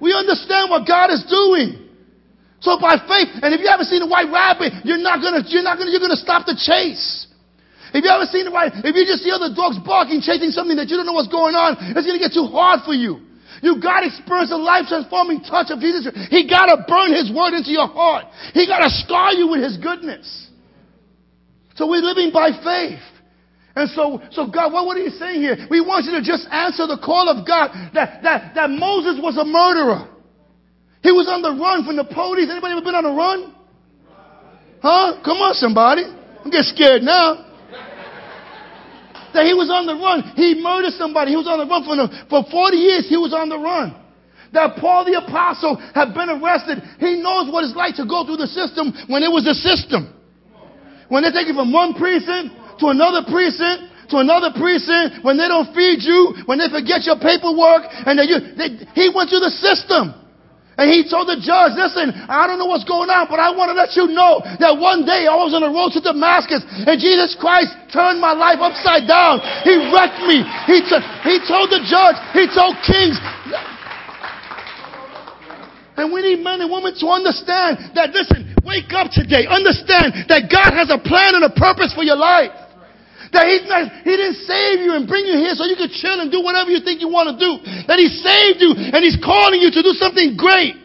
We 0.00 0.16
understand 0.16 0.70
what 0.70 0.86
God 0.86 1.12
is 1.12 1.26
doing. 1.28 1.84
So 2.60 2.80
by 2.80 2.98
faith, 2.98 3.38
and 3.44 3.54
if 3.54 3.60
you 3.60 3.68
haven't 3.68 3.86
seen 3.86 4.02
a 4.02 4.08
white 4.08 4.30
rabbit, 4.32 4.82
you're 4.82 4.98
not 4.98 5.22
gonna, 5.22 5.46
you're 5.46 5.62
not 5.62 5.78
gonna, 5.78 5.90
you're 5.90 6.02
gonna 6.02 6.18
stop 6.18 6.46
the 6.46 6.58
chase. 6.58 7.27
If 7.94 8.04
you 8.04 8.10
ever 8.10 8.28
seen 8.28 8.52
right, 8.52 8.72
if 8.72 8.92
you 8.92 9.04
just 9.08 9.24
see 9.24 9.32
other 9.32 9.48
dogs 9.54 9.80
barking, 9.80 10.20
chasing 10.20 10.52
something 10.52 10.76
that 10.76 10.92
you 10.92 10.96
don't 11.00 11.08
know 11.08 11.16
what's 11.16 11.32
going 11.32 11.56
on, 11.56 11.76
it's 11.96 12.04
going 12.04 12.18
to 12.18 12.22
get 12.22 12.36
too 12.36 12.44
hard 12.44 12.84
for 12.84 12.92
you. 12.92 13.24
You 13.64 13.80
got 13.80 14.04
to 14.04 14.12
experience 14.12 14.50
the 14.50 14.60
life 14.60 14.86
transforming 14.86 15.40
touch 15.42 15.72
of 15.72 15.80
Jesus. 15.80 16.06
He 16.30 16.46
got 16.46 16.68
to 16.70 16.84
burn 16.86 17.16
His 17.16 17.32
word 17.32 17.56
into 17.56 17.72
your 17.72 17.88
heart. 17.88 18.28
He 18.52 18.68
got 18.68 18.84
to 18.84 18.90
scar 19.02 19.32
you 19.32 19.48
with 19.48 19.64
His 19.64 19.80
goodness. 19.80 20.26
So 21.74 21.88
we're 21.88 22.04
living 22.04 22.30
by 22.30 22.52
faith. 22.52 23.02
And 23.74 23.88
so, 23.90 24.20
so 24.30 24.46
God, 24.50 24.72
what, 24.72 24.86
what 24.86 24.96
are 24.96 25.02
you 25.02 25.14
saying 25.14 25.40
here? 25.40 25.56
We 25.70 25.80
want 25.80 26.04
you 26.04 26.12
to 26.18 26.22
just 26.22 26.46
answer 26.50 26.86
the 26.86 26.98
call 26.98 27.30
of 27.30 27.46
God 27.46 27.70
that, 27.94 28.22
that, 28.22 28.54
that 28.54 28.70
Moses 28.70 29.18
was 29.22 29.38
a 29.38 29.46
murderer. 29.46 30.10
He 31.02 31.10
was 31.14 31.30
on 31.30 31.42
the 31.42 31.54
run 31.54 31.86
from 31.86 31.96
the 31.96 32.04
police. 32.04 32.50
Anybody 32.50 32.74
ever 32.74 32.82
been 32.82 32.98
on 32.98 33.06
a 33.06 33.14
run? 33.14 33.54
Huh? 34.82 35.22
Come 35.24 35.38
on, 35.38 35.54
somebody. 35.54 36.04
I'm 36.04 36.50
getting 36.50 36.74
scared 36.74 37.02
now 37.02 37.47
that 39.34 39.44
he 39.44 39.54
was 39.54 39.68
on 39.70 39.84
the 39.86 39.94
run. 39.94 40.22
He 40.36 40.58
murdered 40.60 40.94
somebody. 40.94 41.32
He 41.32 41.38
was 41.40 41.48
on 41.48 41.58
the 41.58 41.68
run 41.68 41.82
for, 41.84 41.96
for 42.28 42.40
40 42.50 42.76
years. 42.76 43.04
He 43.08 43.16
was 43.16 43.32
on 43.32 43.48
the 43.48 43.58
run. 43.58 43.96
That 44.52 44.80
Paul 44.80 45.04
the 45.04 45.20
apostle 45.20 45.76
had 45.92 46.16
been 46.16 46.32
arrested. 46.32 46.80
He 46.98 47.20
knows 47.20 47.52
what 47.52 47.64
it's 47.64 47.76
like 47.76 47.96
to 48.00 48.08
go 48.08 48.24
through 48.24 48.40
the 48.40 48.48
system 48.48 48.96
when 49.08 49.20
it 49.22 49.28
was 49.28 49.44
a 49.44 49.52
system. 49.52 50.14
When 51.12 51.24
they 51.24 51.32
take 51.32 51.48
you 51.48 51.56
from 51.56 51.72
one 51.72 51.92
precinct 51.92 52.56
to 52.80 52.88
another 52.88 53.24
precinct 53.28 53.88
to 54.10 54.16
another 54.18 54.50
precinct 54.56 55.24
when 55.24 55.36
they 55.36 55.48
don't 55.48 55.68
feed 55.74 56.00
you, 56.00 56.34
when 56.46 56.58
they 56.58 56.68
forget 56.68 57.04
your 57.04 57.20
paperwork, 57.20 57.84
and 58.08 58.16
they, 58.16 58.24
they, 58.56 58.68
he 58.96 59.12
went 59.12 59.28
through 59.28 59.44
the 59.44 59.52
system. 59.52 60.16
And 60.78 60.86
he 60.86 61.02
told 61.02 61.26
the 61.26 61.42
judge, 61.42 61.74
listen, 61.74 62.14
I 62.30 62.46
don't 62.46 62.62
know 62.62 62.70
what's 62.70 62.86
going 62.86 63.10
on, 63.10 63.26
but 63.26 63.42
I 63.42 63.50
want 63.50 63.74
to 63.74 63.76
let 63.76 63.98
you 63.98 64.06
know 64.14 64.38
that 64.62 64.78
one 64.78 65.02
day 65.02 65.26
I 65.26 65.34
was 65.34 65.50
on 65.50 65.66
the 65.66 65.74
road 65.74 65.90
to 65.98 66.00
Damascus 66.00 66.62
and 66.62 66.94
Jesus 67.02 67.34
Christ 67.34 67.74
turned 67.90 68.22
my 68.22 68.30
life 68.30 68.62
upside 68.62 69.10
down. 69.10 69.42
He 69.66 69.74
wrecked 69.90 70.22
me. 70.22 70.46
He, 70.70 70.78
t- 70.86 71.06
he 71.26 71.42
told 71.50 71.74
the 71.74 71.82
judge, 71.82 72.14
he 72.30 72.46
told 72.46 72.78
kings. 72.86 73.18
And 75.98 76.14
we 76.14 76.22
need 76.22 76.46
men 76.46 76.62
and 76.62 76.70
women 76.70 76.94
to 77.02 77.06
understand 77.10 77.90
that, 77.98 78.14
listen, 78.14 78.54
wake 78.62 78.94
up 78.94 79.10
today. 79.10 79.50
Understand 79.50 80.30
that 80.30 80.46
God 80.46 80.70
has 80.70 80.94
a 80.94 80.98
plan 81.02 81.34
and 81.34 81.42
a 81.42 81.50
purpose 81.50 81.90
for 81.90 82.06
your 82.06 82.14
life. 82.14 82.54
That 83.32 83.44
he's 83.44 83.68
not, 83.68 83.92
he 84.04 84.14
didn't 84.16 84.40
save 84.48 84.80
you 84.80 84.96
and 84.96 85.04
bring 85.04 85.28
you 85.28 85.36
here 85.36 85.52
so 85.52 85.68
you 85.68 85.76
could 85.76 85.92
chill 85.92 86.16
and 86.20 86.32
do 86.32 86.40
whatever 86.40 86.70
you 86.70 86.80
think 86.80 87.00
you 87.00 87.08
want 87.08 87.32
to 87.32 87.36
do. 87.36 87.60
That 87.84 88.00
he 88.00 88.08
saved 88.08 88.60
you 88.64 88.72
and 88.72 89.00
he's 89.04 89.20
calling 89.20 89.60
you 89.60 89.68
to 89.68 89.80
do 89.82 89.92
something 89.96 90.36
great. 90.36 90.76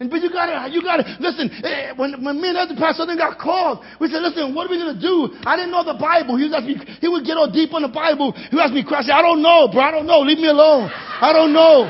And, 0.00 0.10
but 0.10 0.20
you 0.20 0.28
gotta, 0.28 0.68
you 0.74 0.82
gotta, 0.82 1.06
listen, 1.20 1.48
eh, 1.62 1.94
when, 1.94 2.18
when 2.24 2.42
me 2.42 2.50
and 2.50 2.58
other 2.58 2.74
pastor 2.74 3.06
then 3.06 3.16
got 3.16 3.38
called, 3.38 3.80
we 4.00 4.08
said, 4.08 4.20
listen, 4.26 4.52
what 4.54 4.66
are 4.66 4.70
we 4.70 4.76
gonna 4.76 5.00
do? 5.00 5.30
I 5.46 5.54
didn't 5.54 5.70
know 5.70 5.84
the 5.86 5.94
Bible. 5.94 6.36
He 6.36 6.50
was 6.50 6.52
asking 6.52 6.78
me, 6.78 6.98
he 7.00 7.08
would 7.08 7.24
get 7.24 7.38
all 7.38 7.50
deep 7.50 7.72
on 7.72 7.82
the 7.82 7.94
Bible. 7.94 8.32
He 8.32 8.56
would 8.56 8.62
ask 8.62 8.74
me 8.74 8.82
questions. 8.82 9.14
I 9.14 9.22
don't 9.22 9.40
know, 9.40 9.70
bro. 9.70 9.80
I 9.80 9.90
don't 9.92 10.06
know. 10.06 10.20
Leave 10.20 10.38
me 10.38 10.48
alone. 10.50 10.90
I 10.92 11.32
don't 11.32 11.52
know. 11.54 11.88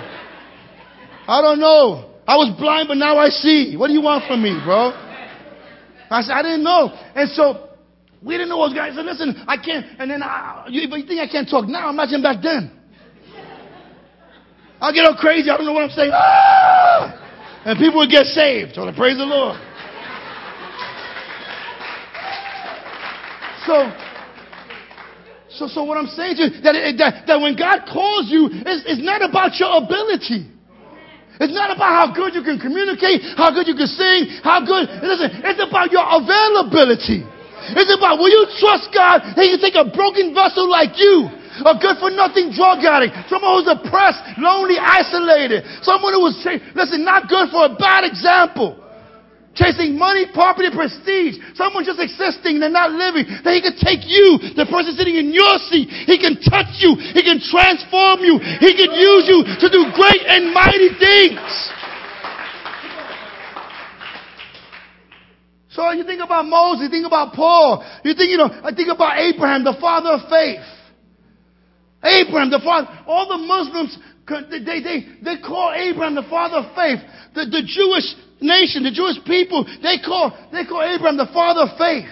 I 1.27 1.41
don't 1.41 1.59
know. 1.59 2.13
I 2.29 2.37
was 2.37 2.53
blind, 2.61 2.89
but 2.89 3.01
now 3.01 3.17
I 3.17 3.29
see. 3.29 3.77
What 3.77 3.89
do 3.89 3.95
you 3.95 4.03
want 4.03 4.29
from 4.29 4.43
me, 4.43 4.53
bro? 4.65 4.93
I 6.11 6.21
said, 6.21 6.33
I 6.33 6.43
didn't 6.43 6.63
know. 6.63 6.93
And 7.17 7.29
so, 7.31 7.74
we 8.25 8.35
didn't 8.35 8.49
know 8.49 8.57
what 8.57 8.73
was 8.73 8.75
going. 8.75 8.91
I 8.91 8.97
said, 8.97 9.05
listen, 9.05 9.45
I 9.47 9.57
can't. 9.61 9.85
And 10.01 10.11
then, 10.11 10.23
I, 10.23 10.65
you, 10.69 10.89
but 10.89 10.99
you 10.99 11.07
think 11.07 11.21
I 11.21 11.29
can't 11.29 11.49
talk 11.49 11.69
now? 11.69 11.91
Imagine 11.91 12.23
back 12.23 12.43
then. 12.43 12.73
I'll 14.81 14.93
get 14.93 15.05
all 15.05 15.17
crazy. 15.17 15.51
I 15.51 15.57
don't 15.57 15.67
know 15.67 15.73
what 15.73 15.85
I'm 15.85 15.91
saying. 15.91 16.11
Ah! 16.13 17.63
And 17.65 17.79
people 17.79 18.01
would 18.01 18.11
get 18.11 18.25
saved. 18.27 18.75
So 18.75 18.85
praise 18.97 19.17
the 19.17 19.29
Lord. 19.29 19.61
So, 23.65 23.89
so, 25.49 25.69
so 25.69 25.85
what 25.85 25.97
I'm 25.97 26.09
saying 26.09 26.37
to 26.37 26.43
you, 26.45 26.51
that, 26.61 26.77
that, 27.01 27.13
that 27.27 27.41
when 27.41 27.57
God 27.57 27.89
calls 27.89 28.29
you, 28.29 28.49
it's, 28.53 28.85
it's 28.85 29.05
not 29.05 29.25
about 29.25 29.57
your 29.57 29.73
ability. 29.81 30.49
It's 31.41 31.53
not 31.53 31.73
about 31.75 31.93
how 31.97 32.07
good 32.15 32.37
you 32.37 32.45
can 32.45 32.61
communicate, 32.61 33.25
how 33.37 33.51
good 33.51 33.67
you 33.67 33.75
can 33.75 33.89
sing, 33.89 34.41
how 34.45 34.61
good. 34.61 34.87
Listen, 35.01 35.45
it's 35.45 35.61
about 35.61 35.91
your 35.91 36.05
availability. 36.05 37.25
It's 37.73 37.93
about 37.95 38.21
will 38.21 38.29
you 38.29 38.45
trust 38.61 38.93
God 38.93 39.25
that 39.39 39.49
you 39.49 39.57
take 39.57 39.79
a 39.79 39.89
broken 39.89 40.37
vessel 40.37 40.69
like 40.69 41.01
you, 41.01 41.33
a 41.65 41.75
good 41.81 41.97
for 42.03 42.13
nothing 42.13 42.53
drug 42.53 42.85
addict, 42.85 43.17
someone 43.33 43.57
who's 43.57 43.71
oppressed, 43.71 44.21
lonely, 44.37 44.77
isolated, 44.77 45.65
someone 45.81 46.13
who 46.13 46.27
was, 46.27 46.37
listen, 46.77 47.07
not 47.07 47.31
good 47.31 47.49
for 47.49 47.71
a 47.71 47.73
bad 47.75 48.05
example. 48.05 48.85
Chasing 49.55 49.95
money, 49.95 50.27
property, 50.35 50.67
prestige. 50.75 51.39
Someone 51.55 51.87
just 51.87 52.03
existing, 52.03 52.59
they're 52.59 52.75
not 52.75 52.91
living. 52.91 53.23
That 53.47 53.55
he 53.55 53.63
can 53.63 53.79
take 53.79 54.03
you, 54.03 54.43
the 54.59 54.67
person 54.67 54.99
sitting 54.99 55.15
in 55.15 55.31
your 55.31 55.63
seat. 55.71 55.87
He 56.11 56.19
can 56.19 56.43
touch 56.43 56.83
you. 56.83 56.99
He 56.99 57.23
can 57.23 57.39
transform 57.39 58.27
you. 58.27 58.43
He 58.59 58.75
can 58.75 58.91
use 58.91 59.31
you 59.31 59.47
to 59.47 59.67
do 59.71 59.95
great 59.95 60.27
and 60.27 60.51
mighty 60.51 60.91
things. 60.99 61.39
So 65.75 65.91
you 65.91 66.05
think 66.05 66.23
about 66.23 66.47
Moses, 66.47 66.85
you 66.85 66.89
think 66.89 67.07
about 67.07 67.35
Paul, 67.35 67.83
you 68.05 68.15
think, 68.15 68.31
you 68.31 68.39
know, 68.39 68.47
I 68.47 68.73
think 68.73 68.89
about 68.95 69.19
Abraham, 69.19 69.65
the 69.65 69.75
father 69.81 70.11
of 70.11 70.31
faith. 70.31 70.63
Abraham, 72.05 72.51
the 72.51 72.63
father, 72.63 72.87
all 73.09 73.27
the 73.27 73.43
Muslims, 73.43 73.99
they, 74.51 74.79
they, 74.79 74.99
they 75.21 75.43
call 75.43 75.75
Abraham 75.75 76.15
the 76.15 76.31
father 76.31 76.63
of 76.63 76.77
faith. 76.77 77.03
The, 77.35 77.51
the 77.51 77.67
Jewish 77.67 78.07
nation, 78.41 78.85
the 78.85 78.95
Jewish 78.95 79.19
people, 79.27 79.67
they 79.83 79.99
call, 79.99 80.31
they 80.53 80.65
call 80.65 80.79
Abraham 80.79 81.17
the 81.17 81.31
father 81.35 81.67
of 81.67 81.77
faith. 81.77 82.07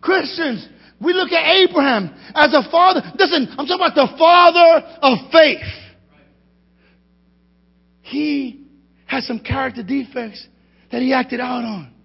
Christians, 0.00 0.66
we 0.98 1.12
look 1.12 1.30
at 1.30 1.44
Abraham 1.44 2.08
as 2.34 2.54
a 2.54 2.64
father. 2.70 3.02
Listen, 3.18 3.52
I'm 3.58 3.68
talking 3.68 3.84
about 3.84 4.00
the 4.00 4.16
father 4.16 4.96
of 5.02 5.30
faith. 5.30 5.60
He 8.00 8.64
had 9.04 9.24
some 9.24 9.40
character 9.40 9.82
defects 9.82 10.46
that 10.90 11.02
he 11.02 11.12
acted 11.12 11.40
out 11.40 11.64
on. 11.64 11.97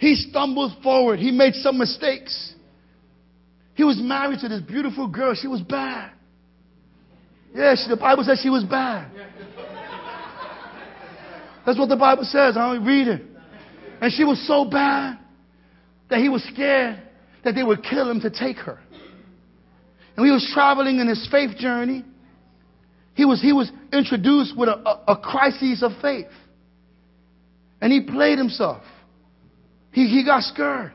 He 0.00 0.14
stumbled 0.14 0.82
forward. 0.82 1.18
He 1.18 1.30
made 1.30 1.54
some 1.56 1.76
mistakes. 1.76 2.54
He 3.74 3.84
was 3.84 3.98
married 4.00 4.40
to 4.40 4.48
this 4.48 4.62
beautiful 4.62 5.06
girl. 5.06 5.34
She 5.34 5.46
was 5.46 5.60
bad. 5.60 6.12
Yes, 7.54 7.86
the 7.86 7.98
Bible 7.98 8.24
says 8.24 8.40
she 8.42 8.48
was 8.48 8.64
bad. 8.64 9.10
That's 11.66 11.78
what 11.78 11.90
the 11.90 11.96
Bible 11.96 12.24
says. 12.24 12.56
I 12.56 12.66
only 12.66 12.86
read 12.86 13.08
it. 13.08 13.22
And 14.00 14.10
she 14.10 14.24
was 14.24 14.42
so 14.46 14.64
bad 14.64 15.18
that 16.08 16.18
he 16.18 16.30
was 16.30 16.42
scared 16.44 17.02
that 17.44 17.54
they 17.54 17.62
would 17.62 17.82
kill 17.82 18.10
him 18.10 18.22
to 18.22 18.30
take 18.30 18.56
her. 18.56 18.78
And 20.16 20.24
he 20.24 20.32
was 20.32 20.50
traveling 20.54 20.98
in 20.98 21.08
his 21.08 21.28
faith 21.30 21.58
journey. 21.58 22.06
He 23.12 23.26
was, 23.26 23.42
he 23.42 23.52
was 23.52 23.70
introduced 23.92 24.56
with 24.56 24.70
a, 24.70 24.76
a, 24.76 25.12
a 25.12 25.16
crisis 25.18 25.82
of 25.82 25.92
faith. 26.00 26.32
And 27.82 27.92
he 27.92 28.00
played 28.00 28.38
himself. 28.38 28.82
He, 29.92 30.06
he 30.06 30.24
got 30.24 30.42
scared. 30.42 30.92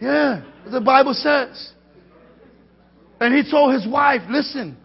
Yeah, 0.00 0.42
the 0.70 0.80
Bible 0.80 1.14
says. 1.14 1.72
And 3.20 3.34
he 3.34 3.48
told 3.48 3.72
his 3.72 3.86
wife, 3.86 4.22
listen, 4.28 4.76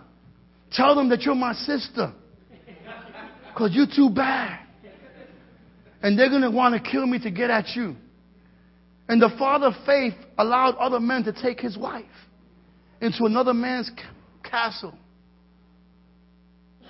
tell 0.71 0.95
them 0.95 1.09
that 1.09 1.21
you're 1.21 1.35
my 1.35 1.53
sister. 1.53 2.13
Because 3.47 3.71
you're 3.73 3.87
too 3.93 4.09
bad. 4.09 4.59
And 6.01 6.17
they're 6.17 6.29
going 6.29 6.43
to 6.43 6.51
want 6.51 6.81
to 6.81 6.91
kill 6.91 7.05
me 7.05 7.19
to 7.19 7.31
get 7.31 7.49
at 7.49 7.75
you. 7.75 7.95
And 9.09 9.21
the 9.21 9.31
father 9.37 9.67
of 9.67 9.73
faith 9.85 10.13
allowed 10.37 10.75
other 10.75 10.99
men 10.99 11.23
to 11.23 11.33
take 11.33 11.59
his 11.59 11.77
wife 11.77 12.05
into 13.01 13.25
another 13.25 13.53
man's 13.53 13.91
castle. 14.43 14.93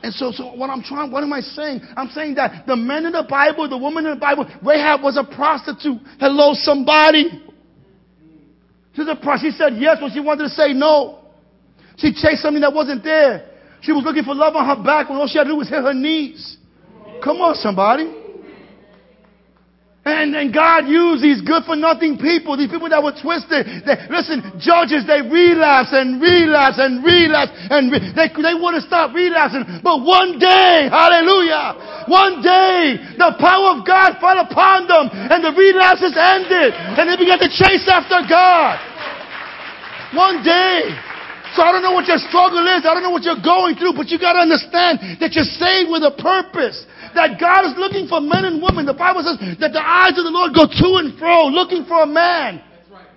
And 0.01 0.13
so, 0.13 0.31
so 0.31 0.55
what 0.55 0.69
I'm 0.69 0.81
trying, 0.81 1.11
what 1.11 1.23
am 1.23 1.33
I 1.33 1.41
saying? 1.41 1.81
I'm 1.97 2.09
saying 2.09 2.35
that 2.35 2.65
the 2.65 2.75
men 2.75 3.05
in 3.05 3.11
the 3.11 3.25
Bible, 3.27 3.67
the 3.67 3.77
woman 3.77 4.05
in 4.05 4.13
the 4.13 4.19
Bible, 4.19 4.45
Rahab 4.63 5.01
was 5.01 5.17
a 5.17 5.23
prostitute. 5.23 5.99
Hello, 6.19 6.53
somebody. 6.53 7.43
She's 8.95 9.07
a 9.07 9.15
prostitute. 9.15 9.53
She 9.53 9.57
said 9.57 9.73
yes 9.77 10.01
when 10.01 10.11
she 10.11 10.19
wanted 10.19 10.43
to 10.43 10.49
say 10.49 10.73
no. 10.73 11.19
She 11.97 12.13
chased 12.13 12.41
something 12.41 12.61
that 12.61 12.73
wasn't 12.73 13.03
there. 13.03 13.49
She 13.81 13.91
was 13.91 14.03
looking 14.03 14.23
for 14.23 14.33
love 14.33 14.55
on 14.55 14.65
her 14.65 14.81
back 14.83 15.09
when 15.09 15.17
all 15.17 15.27
she 15.27 15.37
had 15.37 15.45
to 15.45 15.49
do 15.51 15.57
was 15.57 15.69
hit 15.69 15.83
her 15.83 15.93
knees. 15.93 16.57
Come 17.23 17.37
on, 17.41 17.55
somebody. 17.55 18.18
And, 20.09 20.49
God 20.49 20.89
used 20.89 21.21
these 21.21 21.41
good 21.45 21.63
for 21.63 21.77
nothing 21.77 22.17
people, 22.17 22.57
these 22.57 22.71
people 22.71 22.89
that 22.89 23.03
were 23.03 23.13
twisted. 23.13 23.85
They, 23.85 23.95
listen, 24.09 24.41
judges, 24.57 25.05
they 25.05 25.21
relapse 25.21 25.93
and 25.93 26.17
relapse 26.17 26.81
and 26.81 27.05
relapse 27.05 27.53
and 27.69 27.93
re- 27.93 28.01
they, 28.17 28.27
they 28.33 28.55
want 28.57 28.75
to 28.75 28.83
stop 28.83 29.13
relapsing. 29.13 29.85
But 29.85 30.01
one 30.01 30.41
day, 30.41 30.89
hallelujah, 30.89 32.09
one 32.09 32.41
day, 32.41 32.97
the 33.21 33.37
power 33.37 33.77
of 33.77 33.85
God 33.85 34.17
fell 34.17 34.41
upon 34.41 34.89
them 34.89 35.13
and 35.13 35.45
the 35.45 35.53
relapses 35.53 36.17
ended 36.17 36.73
and 36.73 37.03
they 37.05 37.17
began 37.17 37.37
to 37.37 37.49
chase 37.49 37.85
after 37.85 38.25
God. 38.25 38.81
One 40.17 40.41
day. 40.41 40.89
So 41.53 41.65
I 41.65 41.73
don't 41.73 41.81
know 41.81 41.93
what 41.93 42.05
your 42.05 42.21
struggle 42.21 42.61
is. 42.61 42.85
I 42.85 42.93
don't 42.93 43.01
know 43.01 43.13
what 43.13 43.25
you're 43.25 43.41
going 43.41 43.73
through, 43.73 43.93
but 43.93 44.09
you 44.09 44.17
got 44.17 44.33
to 44.33 44.45
understand 44.45 45.21
that 45.21 45.33
you're 45.33 45.49
saved 45.49 45.89
with 45.89 46.05
a 46.05 46.13
purpose 46.13 46.85
that 47.15 47.39
God 47.39 47.65
is 47.65 47.73
looking 47.77 48.07
for 48.07 48.19
men 48.21 48.45
and 48.45 48.61
women. 48.61 48.85
The 48.85 48.93
Bible 48.93 49.23
says 49.23 49.37
that 49.59 49.73
the 49.73 49.81
eyes 49.81 50.17
of 50.17 50.23
the 50.23 50.33
Lord 50.33 50.53
go 50.53 50.65
to 50.65 50.89
and 50.99 51.17
fro 51.17 51.47
looking 51.47 51.85
for 51.85 52.03
a 52.03 52.07
man. 52.07 52.61
That's 52.71 52.89
right. 52.91 53.07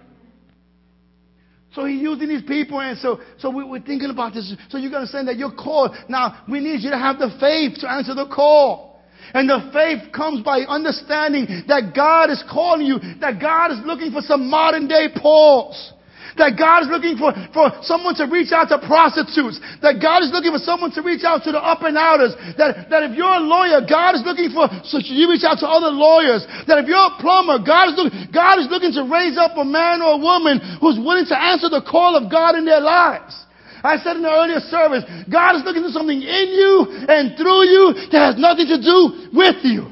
So 1.72 1.84
he's 1.84 2.02
using 2.02 2.28
these 2.28 2.42
people, 2.42 2.80
and 2.80 2.98
so 2.98 3.20
so 3.38 3.50
we, 3.50 3.64
are 3.64 3.82
thinking 3.82 4.10
about 4.10 4.34
this. 4.34 4.54
So 4.68 4.78
you're 4.78 4.90
going 4.90 5.06
to 5.06 5.12
say 5.12 5.24
that 5.24 5.36
you're 5.36 5.54
called. 5.54 5.96
Now 6.08 6.44
we 6.48 6.60
need 6.60 6.82
you 6.82 6.90
to 6.90 6.98
have 6.98 7.18
the 7.18 7.30
faith 7.40 7.80
to 7.80 7.90
answer 7.90 8.14
the 8.14 8.26
call. 8.26 8.92
And 9.34 9.48
the 9.48 9.70
faith 9.72 10.12
comes 10.12 10.42
by 10.42 10.60
understanding 10.60 11.64
that 11.68 11.94
God 11.94 12.30
is 12.30 12.42
calling 12.50 12.86
you, 12.86 12.98
that 13.20 13.40
God 13.40 13.70
is 13.70 13.78
looking 13.84 14.12
for 14.12 14.20
some 14.20 14.50
modern 14.50 14.88
day 14.88 15.08
Pauls. 15.14 15.92
That 16.40 16.56
God 16.56 16.84
is 16.84 16.88
looking 16.88 17.20
for, 17.20 17.32
for 17.52 17.68
someone 17.84 18.16
to 18.16 18.24
reach 18.24 18.56
out 18.56 18.72
to 18.72 18.80
prostitutes. 18.80 19.60
That 19.84 20.00
God 20.00 20.24
is 20.24 20.32
looking 20.32 20.52
for 20.52 20.62
someone 20.62 20.88
to 20.96 21.04
reach 21.04 21.28
out 21.28 21.44
to 21.44 21.52
the 21.52 21.60
up 21.60 21.84
and 21.84 21.96
outers. 21.96 22.32
That, 22.56 22.88
that 22.88 23.04
if 23.04 23.12
you're 23.12 23.36
a 23.36 23.44
lawyer, 23.44 23.84
God 23.84 24.16
is 24.16 24.24
looking 24.24 24.48
for, 24.48 24.64
so 24.88 24.96
you 25.04 25.28
reach 25.28 25.44
out 25.44 25.60
to 25.60 25.68
other 25.68 25.92
lawyers. 25.92 26.48
That 26.64 26.80
if 26.80 26.88
you're 26.88 27.12
a 27.12 27.16
plumber, 27.20 27.60
God 27.60 27.92
is, 27.92 27.94
looking, 28.00 28.32
God 28.32 28.56
is 28.64 28.68
looking 28.72 28.96
to 28.96 29.04
raise 29.04 29.36
up 29.36 29.60
a 29.60 29.66
man 29.66 30.00
or 30.00 30.16
a 30.16 30.22
woman 30.22 30.56
who's 30.80 30.96
willing 30.96 31.28
to 31.28 31.36
answer 31.36 31.68
the 31.68 31.84
call 31.84 32.16
of 32.16 32.32
God 32.32 32.56
in 32.56 32.64
their 32.64 32.80
lives. 32.80 33.36
I 33.82 33.98
said 33.98 34.16
in 34.16 34.22
the 34.22 34.30
earlier 34.30 34.62
service, 34.70 35.02
God 35.26 35.58
is 35.58 35.66
looking 35.66 35.82
for 35.82 35.90
something 35.90 36.16
in 36.16 36.46
you 36.54 36.86
and 37.10 37.34
through 37.34 37.66
you 37.66 37.84
that 38.14 38.32
has 38.32 38.36
nothing 38.38 38.70
to 38.70 38.78
do 38.78 39.28
with 39.34 39.58
you. 39.66 39.90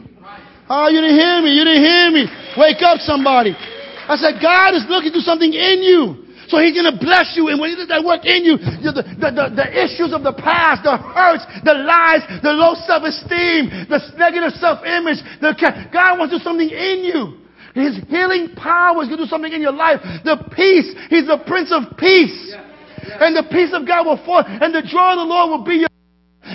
Oh, 0.70 0.87
you 0.87 1.03
didn't 1.03 1.18
hear 1.18 1.42
me. 1.42 1.50
You 1.50 1.66
didn't 1.66 1.83
hear 1.83 2.07
me. 2.14 2.31
Wake 2.55 2.79
up, 2.87 3.03
somebody. 3.03 3.59
I 3.59 4.14
said, 4.14 4.38
God 4.38 4.79
is 4.79 4.87
looking 4.87 5.11
to 5.12 5.20
something 5.20 5.50
in 5.50 5.83
you 5.83 6.29
So 6.50 6.58
he's 6.58 6.74
going 6.74 6.90
to 6.90 6.98
bless 6.98 7.38
you. 7.38 7.46
And 7.48 7.62
when 7.62 7.70
he 7.70 7.76
does 7.78 7.86
that 7.88 8.02
work 8.02 8.26
in 8.26 8.42
you, 8.42 8.58
the, 8.58 9.06
the, 9.16 9.30
the, 9.30 9.44
the 9.54 9.68
issues 9.70 10.10
of 10.10 10.26
the 10.26 10.34
past, 10.34 10.82
the 10.82 10.98
hurts, 10.98 11.46
the 11.62 11.78
lies, 11.78 12.26
the 12.42 12.50
low 12.50 12.74
self-esteem, 12.74 13.86
the 13.86 14.02
negative 14.18 14.58
self-image, 14.58 15.22
the, 15.38 15.54
God 15.94 16.18
wants 16.18 16.34
to 16.34 16.38
do 16.38 16.44
something 16.44 16.68
in 16.68 17.06
you. 17.06 17.38
His 17.70 18.02
healing 18.10 18.50
power 18.58 18.98
is 19.02 19.08
going 19.08 19.22
to 19.22 19.24
do 19.24 19.30
something 19.30 19.54
in 19.54 19.62
your 19.62 19.72
life. 19.72 20.02
The 20.26 20.42
peace. 20.50 20.90
He's 21.06 21.30
the 21.30 21.38
Prince 21.46 21.70
of 21.70 21.96
Peace. 21.96 22.50
Yeah. 22.50 22.66
Yeah. 23.06 23.26
And 23.26 23.36
the 23.36 23.46
peace 23.48 23.70
of 23.72 23.86
God 23.86 24.06
will 24.06 24.20
fall, 24.26 24.44
and 24.44 24.74
the 24.74 24.82
joy 24.82 25.16
of 25.16 25.22
the 25.22 25.24
Lord 25.24 25.50
will 25.50 25.64
be 25.64 25.86
your 25.86 25.89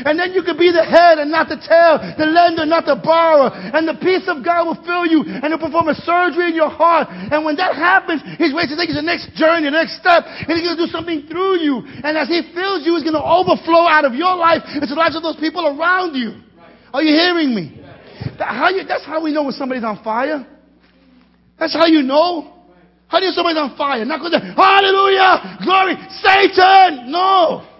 and 0.05 0.21
then 0.21 0.37
you 0.37 0.45
can 0.45 0.53
be 0.53 0.69
the 0.69 0.85
head 0.85 1.17
and 1.17 1.33
not 1.33 1.49
the 1.49 1.57
tail, 1.57 1.97
the 2.15 2.29
lender, 2.29 2.61
not 2.61 2.85
the 2.85 2.93
borrower. 2.93 3.49
And 3.49 3.89
the 3.89 3.97
peace 3.97 4.29
of 4.29 4.45
God 4.45 4.69
will 4.69 4.79
fill 4.85 5.09
you 5.09 5.25
and 5.25 5.49
he'll 5.49 5.57
perform 5.57 5.89
a 5.89 5.97
surgery 6.05 6.53
in 6.53 6.55
your 6.55 6.69
heart. 6.69 7.09
And 7.09 7.41
when 7.41 7.57
that 7.57 7.73
happens, 7.73 8.21
he's 8.37 8.53
ready 8.53 8.69
to 8.69 8.77
take 8.77 8.93
you 8.93 8.95
to 8.95 9.01
the 9.01 9.09
next 9.09 9.33
journey, 9.33 9.65
the 9.65 9.73
next 9.73 9.97
step, 9.97 10.29
and 10.29 10.53
he's 10.53 10.61
going 10.61 10.77
to 10.77 10.83
do 10.85 10.91
something 10.93 11.25
through 11.25 11.65
you. 11.65 11.81
And 12.05 12.13
as 12.13 12.29
he 12.29 12.45
fills 12.53 12.85
you, 12.85 12.93
he's 12.93 13.03
going 13.03 13.17
to 13.17 13.25
overflow 13.25 13.89
out 13.89 14.05
of 14.05 14.13
your 14.13 14.37
life 14.37 14.61
into 14.77 14.93
the 14.93 14.99
lives 14.99 15.17
of 15.17 15.25
those 15.25 15.41
people 15.41 15.65
around 15.65 16.13
you. 16.13 16.37
Are 16.93 17.01
you 17.01 17.11
hearing 17.11 17.57
me? 17.57 17.81
That 18.37 18.53
how 18.53 18.69
you, 18.69 18.85
that's 18.85 19.03
how 19.03 19.25
we 19.25 19.33
know 19.33 19.43
when 19.43 19.57
somebody's 19.57 19.83
on 19.83 20.05
fire. 20.05 20.45
That's 21.57 21.73
how 21.73 21.89
you 21.89 22.05
know. 22.05 22.53
How 23.07 23.19
do 23.19 23.25
you 23.25 23.31
know 23.31 23.35
somebody's 23.35 23.57
on 23.57 23.77
fire? 23.77 24.05
Not 24.05 24.21
because 24.21 24.37
hallelujah, 24.53 25.65
glory, 25.65 25.97
Satan. 26.21 27.11
No. 27.11 27.74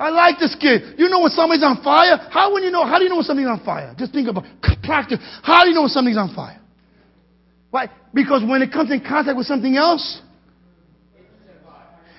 I 0.00 0.08
like 0.08 0.38
this 0.38 0.56
kid. 0.58 0.98
You 0.98 1.10
know 1.10 1.20
when 1.20 1.30
somebody's 1.30 1.62
on 1.62 1.84
fire? 1.84 2.16
How 2.32 2.54
when 2.54 2.62
you 2.62 2.70
know? 2.70 2.86
How 2.86 2.96
do 2.96 3.04
you 3.04 3.10
know 3.10 3.16
when 3.16 3.24
something's 3.24 3.50
on 3.50 3.62
fire? 3.62 3.94
Just 3.98 4.14
think 4.14 4.28
about 4.28 4.44
practice. 4.82 5.18
How 5.42 5.62
do 5.62 5.68
you 5.68 5.74
know 5.74 5.82
when 5.82 5.90
something's 5.90 6.16
on 6.16 6.34
fire? 6.34 6.58
Why? 7.68 7.90
Because 8.14 8.42
when 8.42 8.62
it 8.62 8.72
comes 8.72 8.90
in 8.90 9.04
contact 9.04 9.36
with 9.36 9.46
something 9.46 9.76
else, 9.76 10.22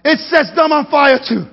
it 0.05 0.19
sets 0.29 0.53
them 0.55 0.71
on 0.71 0.85
fire 0.91 1.17
too. 1.27 1.49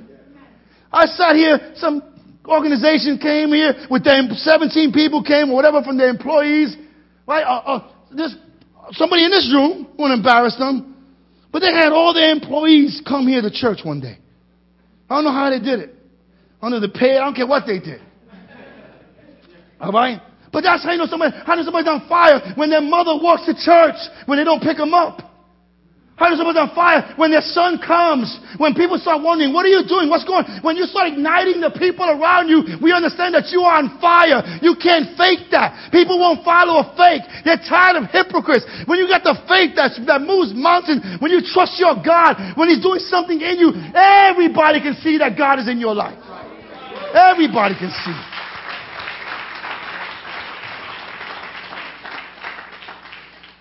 I 0.92 1.06
sat 1.06 1.34
here, 1.34 1.72
some 1.76 2.02
organization 2.46 3.16
came 3.16 3.48
here 3.48 3.72
with 3.90 4.04
their 4.04 4.20
17 4.28 4.92
people 4.92 5.22
came 5.22 5.50
or 5.50 5.54
whatever 5.54 5.82
from 5.82 5.96
their 5.96 6.10
employees. 6.10 6.76
Right? 7.26 7.42
Uh, 7.42 7.62
uh, 7.64 7.90
this, 8.12 8.34
somebody 8.92 9.24
in 9.24 9.30
this 9.30 9.50
room, 9.52 9.88
won't 9.98 10.12
embarrass 10.12 10.56
them, 10.56 10.94
but 11.52 11.60
they 11.60 11.72
had 11.72 11.92
all 11.92 12.12
their 12.12 12.30
employees 12.30 13.00
come 13.06 13.26
here 13.26 13.40
to 13.40 13.50
church 13.50 13.80
one 13.82 14.00
day. 14.00 14.18
I 15.08 15.16
don't 15.16 15.24
know 15.24 15.32
how 15.32 15.48
they 15.48 15.58
did 15.58 15.80
it 15.80 15.97
under 16.61 16.81
the 16.81 16.88
pay. 16.88 17.16
I 17.16 17.25
don't 17.25 17.35
care 17.35 17.47
what 17.47 17.64
they 17.66 17.79
did. 17.79 18.01
All 19.81 19.92
right? 19.92 20.21
But 20.53 20.62
that's 20.62 20.83
how 20.83 20.92
you 20.92 20.99
know 20.99 21.07
somebody, 21.07 21.37
how 21.44 21.55
does 21.57 21.64
somebody's 21.66 21.88
on 21.88 22.09
fire 22.09 22.55
when 22.57 22.71
their 22.71 22.81
mother 22.81 23.14
walks 23.21 23.44
to 23.47 23.55
church 23.55 23.97
when 24.27 24.38
they 24.38 24.44
don't 24.44 24.62
pick 24.62 24.77
them 24.77 24.94
up. 24.94 25.29
How 26.18 26.27
does 26.27 26.42
somebody 26.42 26.59
on 26.59 26.75
fire 26.75 27.14
when 27.14 27.31
their 27.31 27.47
son 27.47 27.79
comes? 27.79 28.27
When 28.59 28.75
people 28.75 28.99
start 28.99 29.23
wondering, 29.23 29.55
what 29.55 29.62
are 29.62 29.71
you 29.71 29.87
doing? 29.87 30.11
What's 30.11 30.27
going 30.27 30.42
on? 30.42 30.66
When 30.66 30.75
you 30.75 30.83
start 30.90 31.14
igniting 31.14 31.62
the 31.62 31.71
people 31.71 32.11
around 32.11 32.51
you, 32.51 32.75
we 32.83 32.90
understand 32.90 33.38
that 33.38 33.55
you 33.55 33.62
are 33.62 33.79
on 33.79 34.03
fire. 34.03 34.42
You 34.59 34.75
can't 34.75 35.14
fake 35.14 35.47
that. 35.55 35.94
People 35.94 36.18
won't 36.18 36.42
follow 36.42 36.83
a 36.83 36.90
fake. 36.99 37.23
They're 37.47 37.62
tired 37.62 38.03
of 38.03 38.11
hypocrites. 38.11 38.66
When 38.90 38.99
you 38.99 39.07
got 39.07 39.23
the 39.23 39.38
faith 39.47 39.79
that, 39.79 39.94
that 40.11 40.27
moves 40.27 40.51
mountains, 40.59 41.07
when 41.23 41.31
you 41.31 41.38
trust 41.38 41.79
your 41.79 41.94
God, 42.03 42.35
when 42.59 42.66
He's 42.66 42.83
doing 42.83 42.99
something 43.07 43.38
in 43.38 43.62
you, 43.62 43.71
everybody 43.94 44.83
can 44.83 44.99
see 44.99 45.23
that 45.23 45.38
God 45.38 45.62
is 45.62 45.71
in 45.71 45.79
your 45.79 45.94
life. 45.94 46.18
Everybody 47.14 47.75
can 47.79 47.90
see. 47.90 48.38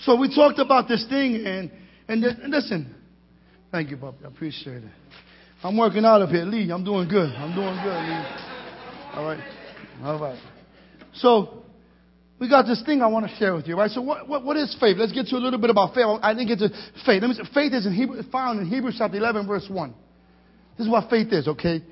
So 0.02 0.16
we 0.16 0.34
talked 0.34 0.60
about 0.60 0.88
this 0.88 1.06
thing, 1.10 1.46
and, 1.46 1.72
and, 2.08 2.24
and 2.24 2.52
listen. 2.52 2.96
Thank 3.72 3.90
you, 3.90 3.98
Bob. 3.98 4.16
I 4.24 4.28
appreciate 4.28 4.84
it. 4.84 4.92
I'm 5.64 5.78
working 5.78 6.06
out 6.06 6.22
of 6.22 6.30
here. 6.30 6.46
Lee, 6.46 6.72
I'm 6.72 6.86
doing 6.86 7.10
good. 7.10 7.30
I'm 7.30 7.54
doing 7.54 7.76
good, 7.84 8.02
Lee. 8.08 8.26
All 9.14 9.26
right. 9.26 9.44
All 10.04 10.20
right. 10.20 10.40
So, 11.14 11.64
we 12.40 12.48
got 12.48 12.68
this 12.68 12.82
thing 12.86 13.02
I 13.02 13.08
want 13.08 13.28
to 13.28 13.36
share 13.36 13.56
with 13.56 13.68
you, 13.68 13.76
right? 13.76 13.90
So, 13.92 14.02
what, 14.02 14.30
what, 14.30 14.46
what 14.46 14.56
is 14.56 14.76
faith? 14.80 14.98
Let's 14.98 15.12
get 15.12 15.26
to 15.28 15.36
a 15.36 15.40
little 15.40 15.60
bit 15.60 15.72
about 15.72 15.94
faith. 15.94 16.06
I 16.22 16.34
get 16.46 16.60
to 16.60 16.70
faith. 17.06 17.22
Let 17.22 17.30
me 17.30 17.36
faith 17.54 17.74
is 17.74 17.86
in 17.86 17.94
Hebrew, 17.94 18.22
found 18.32 18.62
in 18.62 18.68
Hebrews 18.68 18.96
chapter 18.98 19.18
11, 19.18 19.48
verse 19.48 19.68
1. 19.70 19.94
This 20.78 20.86
is 20.86 20.92
what 20.92 21.10
faith 21.10 21.34
is, 21.34 21.48
okay? 21.48 21.84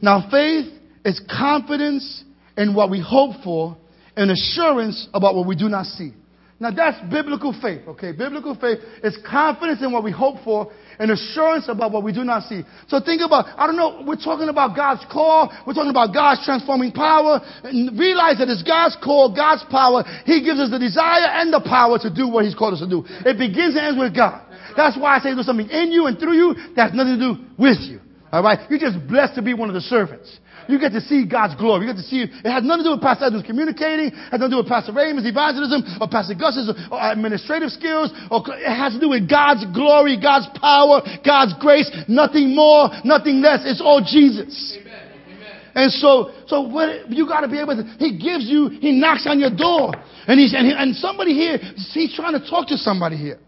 Now, 0.00 0.28
faith 0.30 0.72
is 1.06 1.20
confidence 1.30 2.24
in 2.58 2.74
what 2.74 2.90
we 2.90 3.00
hope 3.00 3.42
for 3.42 3.76
and 4.16 4.30
assurance 4.30 5.08
about 5.14 5.34
what 5.34 5.46
we 5.46 5.54
do 5.56 5.68
not 5.68 5.86
see. 5.86 6.12
Now 6.58 6.70
that's 6.70 6.96
biblical 7.12 7.52
faith, 7.60 7.82
okay? 7.86 8.12
Biblical 8.12 8.56
faith 8.56 8.78
is 9.04 9.16
confidence 9.28 9.82
in 9.82 9.92
what 9.92 10.02
we 10.02 10.10
hope 10.10 10.42
for 10.42 10.72
and 10.98 11.10
assurance 11.10 11.68
about 11.68 11.92
what 11.92 12.02
we 12.02 12.14
do 12.14 12.24
not 12.24 12.48
see. 12.48 12.62
So 12.88 12.98
think 12.98 13.20
about, 13.20 13.44
I 13.60 13.66
don't 13.66 13.76
know, 13.76 14.02
we're 14.06 14.16
talking 14.16 14.48
about 14.48 14.74
God's 14.74 15.04
call, 15.12 15.52
we're 15.66 15.74
talking 15.74 15.90
about 15.90 16.14
God's 16.14 16.42
transforming 16.46 16.92
power, 16.92 17.44
and 17.62 17.98
realize 17.98 18.38
that 18.38 18.48
it's 18.48 18.62
God's 18.62 18.96
call, 19.04 19.36
God's 19.36 19.64
power. 19.70 20.02
He 20.24 20.42
gives 20.42 20.58
us 20.58 20.70
the 20.70 20.78
desire 20.78 21.28
and 21.28 21.52
the 21.52 21.60
power 21.60 21.98
to 22.00 22.08
do 22.08 22.26
what 22.26 22.46
He's 22.46 22.54
called 22.54 22.72
us 22.72 22.80
to 22.80 22.88
do. 22.88 23.04
It 23.06 23.36
begins 23.36 23.76
and 23.76 23.84
ends 23.92 24.00
with 24.00 24.16
God. 24.16 24.40
That's 24.76 24.96
why 24.96 25.16
I 25.16 25.20
say 25.20 25.34
there's 25.34 25.44
something 25.44 25.68
in 25.68 25.92
you 25.92 26.06
and 26.06 26.18
through 26.18 26.34
you 26.34 26.54
that's 26.74 26.94
nothing 26.96 27.20
to 27.20 27.34
do 27.34 27.44
with 27.60 27.84
you. 27.84 28.00
Alright? 28.32 28.70
You're 28.70 28.80
just 28.80 29.06
blessed 29.06 29.36
to 29.36 29.42
be 29.42 29.54
one 29.54 29.68
of 29.68 29.74
the 29.74 29.80
servants. 29.80 30.40
You 30.68 30.78
get 30.78 30.92
to 30.92 31.00
see 31.00 31.26
God's 31.26 31.54
glory. 31.54 31.86
You 31.86 31.92
get 31.92 32.00
to 32.00 32.08
see, 32.08 32.26
it 32.26 32.50
has 32.50 32.64
nothing 32.64 32.84
to 32.84 32.88
do 32.90 32.94
with 32.96 33.04
Pastor 33.04 33.26
Edwards 33.26 33.46
communicating, 33.46 34.10
it 34.10 34.30
has 34.30 34.38
nothing 34.40 34.54
to 34.54 34.56
do 34.56 34.62
with 34.62 34.70
Pastor 34.70 34.92
Raymond's 34.92 35.28
evangelism, 35.28 35.82
or 36.00 36.08
Pastor 36.08 36.34
Gus's 36.34 36.70
or 36.90 36.98
administrative 36.98 37.70
skills, 37.70 38.10
or 38.30 38.42
it 38.58 38.70
has 38.70 38.94
to 38.94 39.00
do 39.00 39.10
with 39.10 39.28
God's 39.28 39.64
glory, 39.74 40.18
God's 40.18 40.46
power, 40.58 41.02
God's 41.24 41.54
grace, 41.60 41.90
nothing 42.08 42.54
more, 42.54 42.90
nothing 43.04 43.40
less. 43.40 43.62
It's 43.64 43.80
all 43.80 44.02
Jesus. 44.02 44.78
Amen. 44.80 45.06
And 45.76 45.92
so, 45.92 46.32
so 46.46 46.62
what, 46.62 47.10
you 47.10 47.28
got 47.28 47.40
to 47.42 47.48
be 47.48 47.60
able 47.60 47.76
to. 47.76 47.84
He 47.98 48.16
gives 48.16 48.48
you. 48.48 48.70
He 48.80 48.92
knocks 48.92 49.26
on 49.28 49.38
your 49.38 49.54
door, 49.54 49.92
and 50.26 50.40
he's 50.40 50.54
and, 50.54 50.66
he, 50.66 50.72
and 50.72 50.96
somebody 50.96 51.34
here. 51.34 51.58
He's 51.92 52.16
trying 52.16 52.32
to 52.32 52.40
talk 52.48 52.68
to 52.68 52.78
somebody 52.78 53.16
here. 53.16 53.38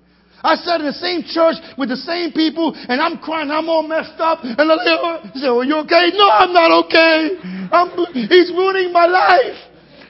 I 0.43 0.55
sat 0.57 0.81
in 0.81 0.87
the 0.87 0.93
same 0.93 1.23
church 1.23 1.57
with 1.77 1.89
the 1.89 1.97
same 1.97 2.33
people, 2.33 2.73
and 2.75 3.01
I'm 3.01 3.19
crying. 3.19 3.51
I'm 3.51 3.69
all 3.69 3.83
messed 3.83 4.19
up. 4.19 4.41
And 4.43 4.71
he 5.35 5.41
said, 5.41 5.51
"Well, 5.51 5.65
you 5.65 5.77
okay?" 5.83 6.11
No, 6.15 6.31
I'm 6.31 6.53
not 6.53 6.71
okay. 6.87 7.39
I'm, 7.73 7.89
he's 8.15 8.51
ruining 8.51 8.93
my 8.93 9.07
life. 9.07 9.59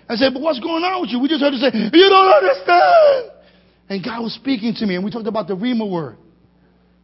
I 0.08 0.16
said, 0.16 0.34
"But 0.34 0.42
what's 0.42 0.60
going 0.60 0.84
on 0.84 1.00
with 1.00 1.10
you?" 1.10 1.18
We 1.20 1.28
just 1.28 1.40
heard 1.40 1.54
him 1.54 1.60
say, 1.60 1.72
"You 1.72 2.08
don't 2.08 2.32
understand." 2.32 3.38
And 3.88 4.04
God 4.04 4.22
was 4.22 4.34
speaking 4.34 4.74
to 4.76 4.86
me, 4.86 4.96
and 4.96 5.04
we 5.04 5.10
talked 5.10 5.26
about 5.26 5.48
the 5.48 5.56
Rhema 5.56 5.90
word, 5.90 6.18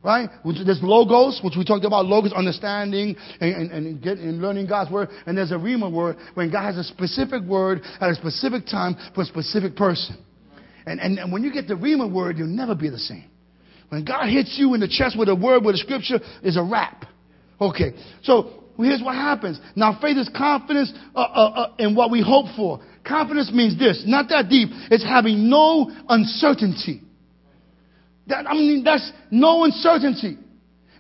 right? 0.03 0.29
There's 0.45 0.83
logos, 0.83 1.41
which 1.43 1.55
we 1.57 1.65
talked 1.65 1.87
about 1.87 2.05
logos, 2.05 2.33
understanding 2.33 3.17
and, 3.41 3.55
and, 3.55 3.71
and, 3.73 4.03
get, 4.03 4.19
and 4.19 4.43
learning 4.43 4.67
God's 4.67 4.91
word. 4.91 5.09
And 5.25 5.37
there's 5.37 5.51
a 5.51 5.57
Rhema 5.57 5.91
word 5.91 6.17
when 6.35 6.53
God 6.53 6.63
has 6.65 6.77
a 6.77 6.85
specific 6.85 7.43
word 7.43 7.81
at 8.01 8.11
a 8.11 8.15
specific 8.15 8.67
time 8.67 8.97
for 9.15 9.23
a 9.23 9.25
specific 9.25 9.77
person. 9.77 10.19
And, 10.87 11.01
and, 11.01 11.19
and 11.19 11.33
when 11.33 11.43
you 11.43 11.53
get 11.53 11.69
the 11.69 11.75
Rhema 11.75 12.11
word, 12.11 12.39
you'll 12.39 12.47
never 12.47 12.75
be 12.75 12.91
the 12.91 12.99
same. 12.99 13.25
When 13.89 14.05
God 14.05 14.29
hits 14.29 14.57
you 14.59 14.75
in 14.75 14.81
the 14.81 14.89
chest 14.89 15.19
with 15.19 15.29
a 15.29 15.35
word, 15.35 15.65
with 15.65 15.77
a 15.77 15.79
scripture, 15.79 16.19
is 16.43 16.57
a 16.57 16.63
rap. 16.63 17.05
Okay, 17.61 17.95
so 18.23 18.65
here's 18.77 19.03
what 19.03 19.15
happens. 19.15 19.61
Now, 19.77 19.99
faith 20.01 20.17
is 20.17 20.29
confidence 20.37 20.93
uh, 21.15 21.21
uh, 21.21 21.23
uh, 21.23 21.75
in 21.79 21.95
what 21.95 22.11
we 22.11 22.23
hope 22.23 22.47
for. 22.57 22.81
Confidence 23.07 23.51
means 23.53 23.79
this, 23.79 24.03
not 24.07 24.29
that 24.31 24.49
deep. 24.49 24.71
It's 24.91 25.05
having 25.05 25.49
no 25.49 25.91
uncertainty. 26.09 27.03
That, 28.27 28.47
I 28.49 28.55
mean, 28.55 28.83
that's 28.83 29.13
no 29.31 29.65
uncertainty. 29.65 30.39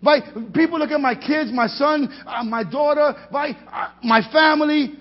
Right? 0.03 0.23
People 0.53 0.79
look 0.79 0.91
at 0.91 1.01
my 1.01 1.15
kids, 1.15 1.51
my 1.53 1.67
son, 1.67 2.09
uh, 2.27 2.45
my 2.45 2.63
daughter, 2.63 3.15
right? 3.33 3.57
Uh, 3.73 3.89
my 4.03 4.21
family. 4.31 4.95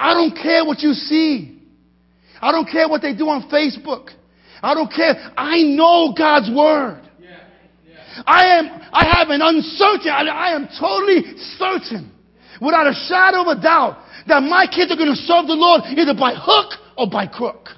I 0.00 0.14
don't 0.14 0.34
care 0.34 0.64
what 0.64 0.80
you 0.80 0.94
see. 0.94 1.57
I 2.40 2.52
don't 2.52 2.68
care 2.68 2.88
what 2.88 3.02
they 3.02 3.14
do 3.14 3.28
on 3.28 3.48
Facebook. 3.50 4.10
I 4.62 4.74
don't 4.74 4.92
care. 4.92 5.14
I 5.36 5.62
know 5.62 6.14
God's 6.16 6.50
word. 6.50 7.02
I 8.26 8.58
am, 8.58 8.66
I 8.92 9.04
have 9.14 9.28
an 9.30 9.40
uncertain, 9.42 10.10
I 10.10 10.50
am 10.50 10.68
totally 10.74 11.38
certain, 11.58 12.10
without 12.60 12.86
a 12.86 12.94
shadow 13.06 13.46
of 13.46 13.58
a 13.58 13.60
doubt, 13.60 14.02
that 14.26 14.42
my 14.42 14.66
kids 14.66 14.90
are 14.90 14.96
going 14.96 15.14
to 15.14 15.22
serve 15.22 15.46
the 15.46 15.54
Lord 15.54 15.82
either 15.86 16.14
by 16.18 16.34
hook 16.34 16.74
or 16.96 17.08
by 17.08 17.26
crook. 17.26 17.68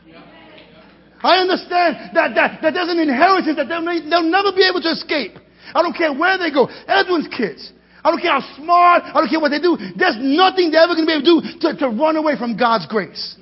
I 1.22 1.36
understand 1.36 2.16
that, 2.16 2.32
that, 2.34 2.62
that 2.62 2.72
there's 2.72 2.88
an 2.88 2.98
inheritance 2.98 3.56
that 3.56 3.68
they'll, 3.68 3.84
they'll 3.84 4.30
never 4.30 4.56
be 4.56 4.64
able 4.64 4.80
to 4.80 4.88
escape. 4.96 5.36
I 5.74 5.82
don't 5.82 5.92
care 5.92 6.12
where 6.16 6.38
they 6.38 6.50
go. 6.50 6.64
Edwin's 6.88 7.28
kids. 7.28 7.72
I 8.02 8.10
don't 8.10 8.20
care 8.20 8.32
how 8.32 8.56
smart. 8.56 9.04
I 9.04 9.20
don't 9.20 9.28
care 9.28 9.40
what 9.40 9.52
they 9.52 9.60
do. 9.60 9.76
There's 9.76 10.16
nothing 10.16 10.72
they're 10.72 10.80
ever 10.80 10.96
going 10.96 11.04
to 11.04 11.12
be 11.12 11.20
able 11.20 11.44
to 11.44 11.52
do 11.52 11.60
to, 11.60 11.76
to 11.84 11.86
run 11.92 12.16
away 12.16 12.40
from 12.40 12.56
God's 12.56 12.86
grace. 12.88 13.36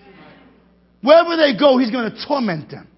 Wherever 1.02 1.36
they 1.36 1.56
go, 1.58 1.78
he's 1.78 1.90
going 1.90 2.10
to 2.10 2.26
torment 2.26 2.70
them. 2.70 2.88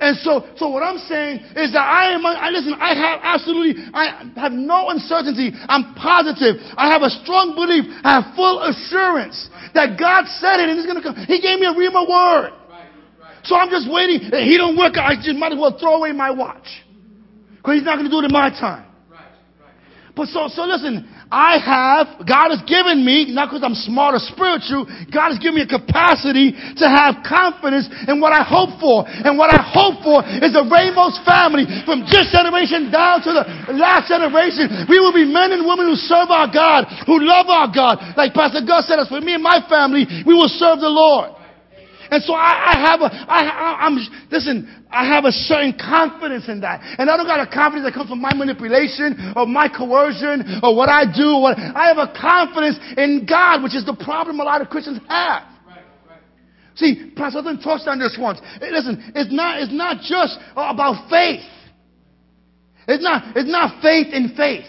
And 0.00 0.16
so, 0.24 0.48
so 0.56 0.68
what 0.68 0.82
I'm 0.82 0.96
saying 0.96 1.44
is 1.60 1.76
that 1.76 1.84
I 1.84 2.16
am, 2.16 2.24
I 2.24 2.48
listen, 2.48 2.72
I 2.72 2.96
have 2.96 3.20
absolutely, 3.22 3.84
I 3.92 4.32
have 4.36 4.52
no 4.52 4.88
uncertainty. 4.88 5.52
I'm 5.68 5.94
positive. 5.94 6.56
I 6.72 6.88
have 6.88 7.02
a 7.02 7.10
strong 7.20 7.52
belief. 7.54 7.84
I 8.02 8.16
have 8.16 8.34
full 8.34 8.64
assurance 8.64 9.50
that 9.74 10.00
God 10.00 10.24
said 10.40 10.56
it 10.64 10.72
and 10.72 10.78
He's 10.80 10.88
going 10.88 10.96
to 10.96 11.04
come. 11.04 11.16
He 11.28 11.40
gave 11.44 11.60
me 11.60 11.68
a 11.68 11.76
Rhema 11.76 12.08
word. 12.08 12.56
So 13.44 13.56
I'm 13.56 13.68
just 13.68 13.90
waiting. 13.90 14.20
If 14.22 14.44
he 14.48 14.56
don't 14.56 14.76
work. 14.76 14.96
I 14.96 15.16
just 15.16 15.36
might 15.36 15.52
as 15.52 15.58
well 15.58 15.76
throw 15.78 15.96
away 15.96 16.12
my 16.12 16.30
watch. 16.30 16.66
Because 17.56 17.76
he's 17.76 17.84
not 17.84 17.96
going 17.96 18.08
to 18.08 18.10
do 18.10 18.20
it 18.20 18.24
in 18.24 18.32
my 18.32 18.50
time. 18.50 18.86
But 20.16 20.28
so, 20.28 20.48
so 20.48 20.64
listen, 20.64 21.08
I 21.30 21.62
have, 21.62 22.26
God 22.26 22.50
has 22.50 22.58
given 22.66 23.06
me, 23.06 23.30
not 23.30 23.54
because 23.54 23.62
I'm 23.62 23.78
smart 23.78 24.18
or 24.18 24.22
spiritual, 24.22 24.90
God 25.14 25.30
has 25.30 25.38
given 25.38 25.62
me 25.62 25.64
a 25.64 25.70
capacity 25.70 26.50
to 26.50 26.86
have 26.90 27.22
confidence 27.22 27.86
in 28.10 28.18
what 28.18 28.34
I 28.34 28.42
hope 28.42 28.82
for. 28.82 29.06
And 29.06 29.38
what 29.38 29.54
I 29.54 29.62
hope 29.62 30.02
for 30.02 30.26
is 30.26 30.50
the 30.50 30.66
Ramos 30.66 31.22
family 31.22 31.70
from 31.86 32.02
this 32.02 32.34
generation 32.34 32.90
down 32.90 33.22
to 33.22 33.30
the 33.30 33.44
last 33.78 34.10
generation. 34.10 34.90
We 34.90 34.98
will 34.98 35.14
be 35.14 35.22
men 35.22 35.54
and 35.54 35.62
women 35.62 35.86
who 35.86 35.94
serve 35.94 36.34
our 36.34 36.50
God, 36.50 36.90
who 37.06 37.22
love 37.22 37.46
our 37.46 37.70
God. 37.70 38.02
Like 38.18 38.34
Pastor 38.34 38.66
Gus 38.66 38.90
said, 38.90 38.98
as 38.98 39.06
for 39.06 39.22
me 39.22 39.38
and 39.38 39.42
my 39.42 39.62
family, 39.70 40.10
we 40.26 40.34
will 40.34 40.50
serve 40.50 40.82
the 40.82 40.90
Lord. 40.90 41.39
And 42.10 42.22
so 42.24 42.34
I, 42.34 42.74
I 42.74 42.90
have 42.90 43.00
a, 43.00 43.08
I, 43.10 43.86
I'm, 43.86 43.98
listen, 44.30 44.84
I 44.90 45.06
have 45.06 45.24
a 45.24 45.32
certain 45.32 45.78
confidence 45.78 46.48
in 46.48 46.60
that. 46.62 46.82
And 46.98 47.08
I 47.08 47.16
don't 47.16 47.26
got 47.26 47.40
a 47.40 47.46
confidence 47.46 47.86
that 47.86 47.94
comes 47.94 48.10
from 48.10 48.20
my 48.20 48.34
manipulation 48.34 49.32
or 49.36 49.46
my 49.46 49.68
coercion 49.68 50.60
or 50.62 50.74
what 50.74 50.88
I 50.88 51.06
do. 51.06 51.38
What, 51.38 51.58
I 51.58 51.86
have 51.86 51.98
a 51.98 52.10
confidence 52.10 52.78
in 52.98 53.26
God, 53.28 53.62
which 53.62 53.74
is 53.74 53.86
the 53.86 53.94
problem 53.94 54.40
a 54.40 54.44
lot 54.44 54.60
of 54.60 54.68
Christians 54.68 54.98
have. 55.08 55.44
See, 56.74 57.12
Pastor 57.14 57.42
Hudson 57.42 57.60
touched 57.60 57.86
on 57.86 57.98
this 57.98 58.16
once. 58.18 58.40
Eh, 58.60 58.70
listen, 58.70 59.12
it's 59.14 59.32
not, 59.32 59.60
it's 59.60 59.72
not 59.72 60.00
just 60.02 60.38
about 60.56 61.10
faith. 61.10 61.44
It's 62.88 63.02
not, 63.02 63.36
it's 63.36 63.50
not 63.50 63.82
faith 63.82 64.08
in 64.12 64.34
faith, 64.36 64.66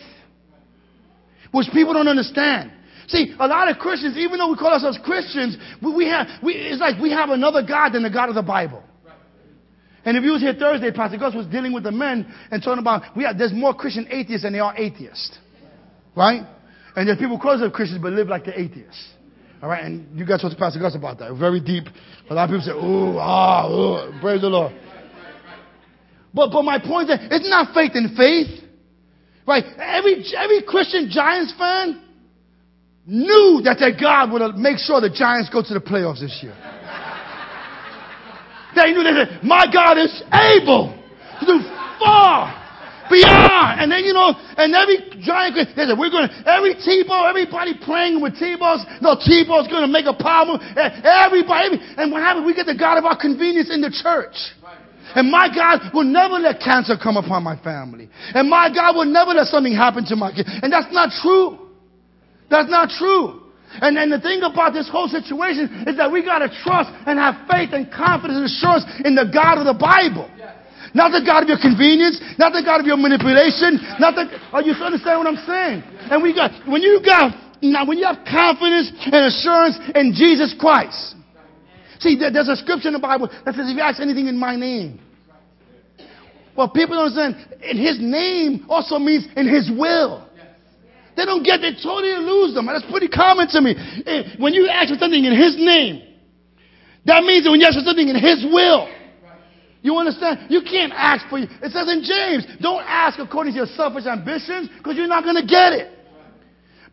which 1.52 1.68
people 1.74 1.94
don't 1.94 2.08
understand. 2.08 2.72
See, 3.08 3.34
a 3.40 3.48
lot 3.48 3.70
of 3.70 3.78
Christians, 3.78 4.18
even 4.18 4.38
though 4.38 4.50
we 4.50 4.58
call 4.58 4.74
ourselves 4.74 5.00
Christians, 5.04 5.58
we, 5.82 5.94
we 5.94 6.06
have, 6.08 6.28
we, 6.44 6.54
it's 6.54 6.80
like 6.80 7.02
we 7.02 7.12
have 7.12 7.30
another 7.30 7.64
God 7.66 7.94
than 7.94 8.04
the 8.04 8.10
God 8.10 8.30
of 8.30 8.36
the 8.36 8.44
Bible. 8.44 8.84
And 10.04 10.18
if 10.18 10.24
you 10.24 10.32
was 10.32 10.42
here 10.42 10.54
Thursday, 10.54 10.92
Pastor 10.92 11.18
Gus 11.18 11.36
was 11.36 11.46
dealing 11.48 11.74
with 11.74 11.84
the 11.84 11.92
men 11.92 12.32
and 12.50 12.64
talking 12.64 12.80
about 12.80 13.16
we 13.16 13.24
have, 13.24 13.38
there's 13.38 13.54
more 13.54 13.74
Christian 13.74 14.08
atheists 14.10 14.44
than 14.44 14.54
there 14.54 14.64
are 14.64 14.76
atheists. 14.76 15.38
Right? 16.16 16.42
And 16.96 17.08
there's 17.08 17.20
people 17.20 17.40
close 17.40 17.62
to 17.62 17.70
Christians 17.70 18.02
but 18.02 18.14
live 18.14 18.28
like 18.28 18.46
the 18.46 18.60
atheists. 18.60 19.14
All 19.62 19.70
right, 19.70 19.86
and 19.86 20.18
you 20.18 20.26
guys 20.26 20.42
talked 20.42 20.56
to 20.56 20.60
Pastor 20.60 20.80
Gus 20.80 20.96
about 20.96 21.20
that. 21.20 21.36
Very 21.36 21.60
deep. 21.60 21.84
A 22.30 22.34
lot 22.34 22.46
of 22.46 22.50
people 22.50 22.66
say, 22.66 22.72
ooh, 22.72 23.20
ah, 23.20 23.70
ooh, 23.70 24.20
praise 24.20 24.42
the 24.42 24.48
Lord. 24.48 24.74
But, 26.34 26.50
but 26.50 26.64
my 26.64 26.80
point 26.80 27.12
is, 27.12 27.20
it's 27.30 27.48
not 27.48 27.72
faith 27.76 27.92
in 27.94 28.16
faith. 28.18 28.64
Right? 29.46 29.64
Every, 29.78 30.24
every 30.36 30.64
Christian 30.64 31.10
Giants 31.12 31.54
fan 31.60 32.02
knew 33.06 33.62
that 33.64 33.78
their 33.80 33.96
God 33.98 34.32
would 34.32 34.56
make 34.56 34.78
sure 34.78 35.02
the 35.02 35.10
Giants 35.10 35.50
go 35.50 35.62
to 35.62 35.74
the 35.74 35.82
playoffs 35.82 36.22
this 36.22 36.40
year. 36.42 36.56
they 38.76 38.94
knew 38.94 39.04
that 39.04 39.44
my 39.44 39.66
God 39.72 39.98
is 39.98 40.24
able 40.32 40.94
to 41.40 41.46
do 41.46 41.58
far 41.98 42.62
beyond. 43.10 43.82
And 43.82 43.92
then, 43.92 44.06
you 44.08 44.14
know, 44.14 44.32
and 44.32 44.72
every 44.72 45.04
giant, 45.20 45.58
they 45.58 45.66
said, 45.74 45.98
we're 45.98 46.14
going 46.14 46.30
to, 46.30 46.34
every 46.48 46.78
T-ball, 46.78 47.28
everybody 47.28 47.76
praying 47.76 48.22
with 48.22 48.40
Tebow's, 48.40 48.86
no, 49.02 49.20
Tebow's 49.20 49.68
going 49.68 49.84
to 49.84 49.92
make 49.92 50.06
a 50.06 50.16
move. 50.46 50.62
Everybody, 50.78 51.82
and 51.98 52.12
what 52.12 52.22
happened? 52.22 52.46
We 52.46 52.54
get 52.54 52.66
the 52.66 52.78
God 52.78 52.98
of 52.98 53.06
our 53.06 53.20
convenience 53.20 53.70
in 53.74 53.82
the 53.82 53.92
church. 53.92 54.38
And 55.14 55.30
my 55.30 55.52
God 55.52 55.92
will 55.94 56.08
never 56.08 56.36
let 56.36 56.62
cancer 56.62 56.96
come 56.96 57.18
upon 57.18 57.44
my 57.44 57.60
family. 57.60 58.10
And 58.34 58.50
my 58.50 58.72
God 58.74 58.96
will 58.96 59.06
never 59.06 59.32
let 59.32 59.48
something 59.48 59.76
happen 59.76 60.06
to 60.06 60.16
my 60.16 60.32
kid. 60.32 60.48
And 60.48 60.72
that's 60.72 60.88
not 60.94 61.12
true. 61.22 61.71
That's 62.52 62.70
not 62.70 62.92
true. 62.92 63.40
And 63.80 63.96
then 63.96 64.12
the 64.12 64.20
thing 64.20 64.44
about 64.44 64.76
this 64.76 64.92
whole 64.92 65.08
situation 65.08 65.88
is 65.88 65.96
that 65.96 66.12
we 66.12 66.20
got 66.20 66.44
to 66.44 66.52
trust 66.52 66.92
and 67.08 67.16
have 67.16 67.48
faith 67.48 67.72
and 67.72 67.88
confidence 67.88 68.44
and 68.44 68.46
assurance 68.52 68.84
in 69.08 69.16
the 69.16 69.32
God 69.32 69.64
of 69.64 69.66
the 69.66 69.80
Bible. 69.80 70.28
Not 70.92 71.16
the 71.16 71.24
God 71.24 71.48
of 71.48 71.48
your 71.48 71.64
convenience, 71.64 72.20
not 72.36 72.52
the 72.52 72.60
God 72.68 72.84
of 72.84 72.86
your 72.86 73.00
manipulation, 73.00 73.80
not 73.96 74.12
the, 74.20 74.28
are 74.52 74.60
you 74.60 74.76
understand 74.76 75.24
what 75.24 75.28
I'm 75.32 75.40
saying? 75.48 75.80
And 76.12 76.20
we 76.20 76.36
got, 76.36 76.52
when 76.68 76.84
you 76.84 77.00
got, 77.00 77.32
now 77.64 77.88
when 77.88 77.96
you 77.96 78.04
have 78.04 78.28
confidence 78.28 78.92
and 79.08 79.24
assurance 79.32 79.80
in 79.96 80.12
Jesus 80.12 80.52
Christ. 80.60 81.16
See, 82.04 82.20
there's 82.20 82.52
a 82.52 82.60
scripture 82.60 82.92
in 82.92 82.94
the 82.94 83.00
Bible 83.00 83.32
that 83.32 83.56
says 83.56 83.72
if 83.72 83.76
you 83.78 83.80
ask 83.80 84.04
anything 84.04 84.28
in 84.28 84.36
my 84.36 84.60
name. 84.60 85.00
Well, 86.58 86.68
people 86.68 87.00
don't 87.00 87.16
understand, 87.16 87.64
in 87.64 87.78
his 87.80 87.96
name 88.02 88.66
also 88.68 89.00
means 89.00 89.32
in 89.38 89.48
his 89.48 89.72
will. 89.72 90.28
They 91.16 91.26
don't 91.26 91.44
get, 91.44 91.62
they 91.62 91.74
totally 91.74 92.16
lose 92.24 92.54
them. 92.54 92.66
That's 92.68 92.86
pretty 92.90 93.08
common 93.08 93.48
to 93.50 93.62
me. 93.62 93.76
Eh, 94.06 94.36
when 94.40 94.54
you 94.54 94.68
ask 94.68 94.90
for 94.94 95.00
something 95.00 95.24
in 95.24 95.36
His 95.36 95.56
name, 95.58 96.02
that 97.06 97.24
means 97.24 97.44
that 97.44 97.52
when 97.52 97.60
you 97.60 97.68
ask 97.68 97.78
for 97.78 97.86
something 97.86 98.08
in 98.08 98.16
His 98.16 98.46
will, 98.46 98.88
you 99.82 99.98
understand? 99.98 100.48
You 100.50 100.62
can't 100.62 100.94
ask 100.94 101.28
for, 101.28 101.40
it 101.40 101.50
It 101.62 101.72
says 101.74 101.90
in 101.90 102.04
James, 102.06 102.46
don't 102.62 102.84
ask 102.86 103.18
according 103.20 103.54
to 103.54 103.58
your 103.58 103.72
selfish 103.74 104.06
ambitions 104.06 104.70
because 104.78 104.96
you're 104.96 105.08
not 105.08 105.24
going 105.24 105.36
to 105.36 105.46
get 105.46 105.74
it. 105.74 106.02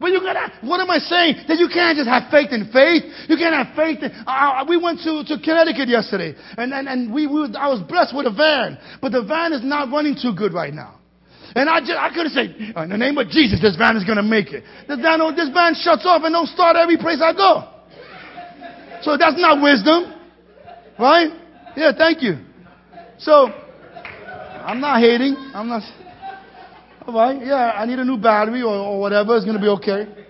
But 0.00 0.10
you 0.10 0.20
gotta, 0.20 0.52
what 0.62 0.80
am 0.80 0.90
I 0.90 0.98
saying? 0.98 1.44
That 1.48 1.58
you 1.58 1.68
can't 1.68 1.96
just 1.96 2.08
have 2.08 2.30
faith 2.30 2.52
in 2.52 2.70
faith. 2.72 3.02
You 3.28 3.36
can't 3.36 3.54
have 3.54 3.74
faith 3.74 3.98
in, 3.98 4.12
uh, 4.26 4.64
we 4.68 4.76
went 4.76 5.00
to, 5.00 5.24
to 5.26 5.42
Connecticut 5.42 5.88
yesterday 5.88 6.34
and, 6.56 6.72
and, 6.72 6.88
and 6.88 7.12
we, 7.12 7.26
we, 7.26 7.52
I 7.58 7.68
was 7.68 7.82
blessed 7.82 8.14
with 8.14 8.26
a 8.26 8.30
van, 8.30 8.78
but 9.02 9.10
the 9.10 9.24
van 9.24 9.52
is 9.52 9.64
not 9.64 9.90
running 9.90 10.14
too 10.14 10.34
good 10.34 10.54
right 10.54 10.72
now. 10.72 10.97
And 11.54 11.68
I 11.68 11.80
just, 11.80 11.92
I 11.92 12.08
could 12.12 12.26
have 12.26 12.32
said, 12.32 12.74
uh, 12.76 12.82
in 12.82 12.90
the 12.90 12.98
name 12.98 13.16
of 13.18 13.28
Jesus, 13.28 13.60
this 13.60 13.76
van 13.76 13.96
is 13.96 14.04
going 14.04 14.16
to 14.16 14.22
make 14.22 14.52
it. 14.52 14.64
This 14.86 14.98
van, 15.00 15.20
this 15.34 15.48
van 15.52 15.74
shuts 15.74 16.04
off 16.04 16.22
and 16.24 16.32
don't 16.32 16.48
start 16.48 16.76
every 16.76 16.96
place 16.96 17.20
I 17.22 17.32
go. 17.32 17.64
So 19.02 19.16
that's 19.16 19.40
not 19.40 19.62
wisdom. 19.62 20.12
Right? 20.98 21.30
Yeah, 21.76 21.92
thank 21.96 22.22
you. 22.22 22.38
So, 23.18 23.48
I'm 23.48 24.80
not 24.80 25.00
hating. 25.00 25.36
I'm 25.54 25.68
not. 25.68 25.82
All 27.06 27.14
right. 27.14 27.40
Yeah, 27.44 27.72
I 27.72 27.86
need 27.86 27.98
a 27.98 28.04
new 28.04 28.18
battery 28.18 28.62
or, 28.62 28.74
or 28.74 29.00
whatever. 29.00 29.36
It's 29.36 29.44
going 29.44 29.56
to 29.56 29.62
be 29.62 29.68
okay. 29.68 30.27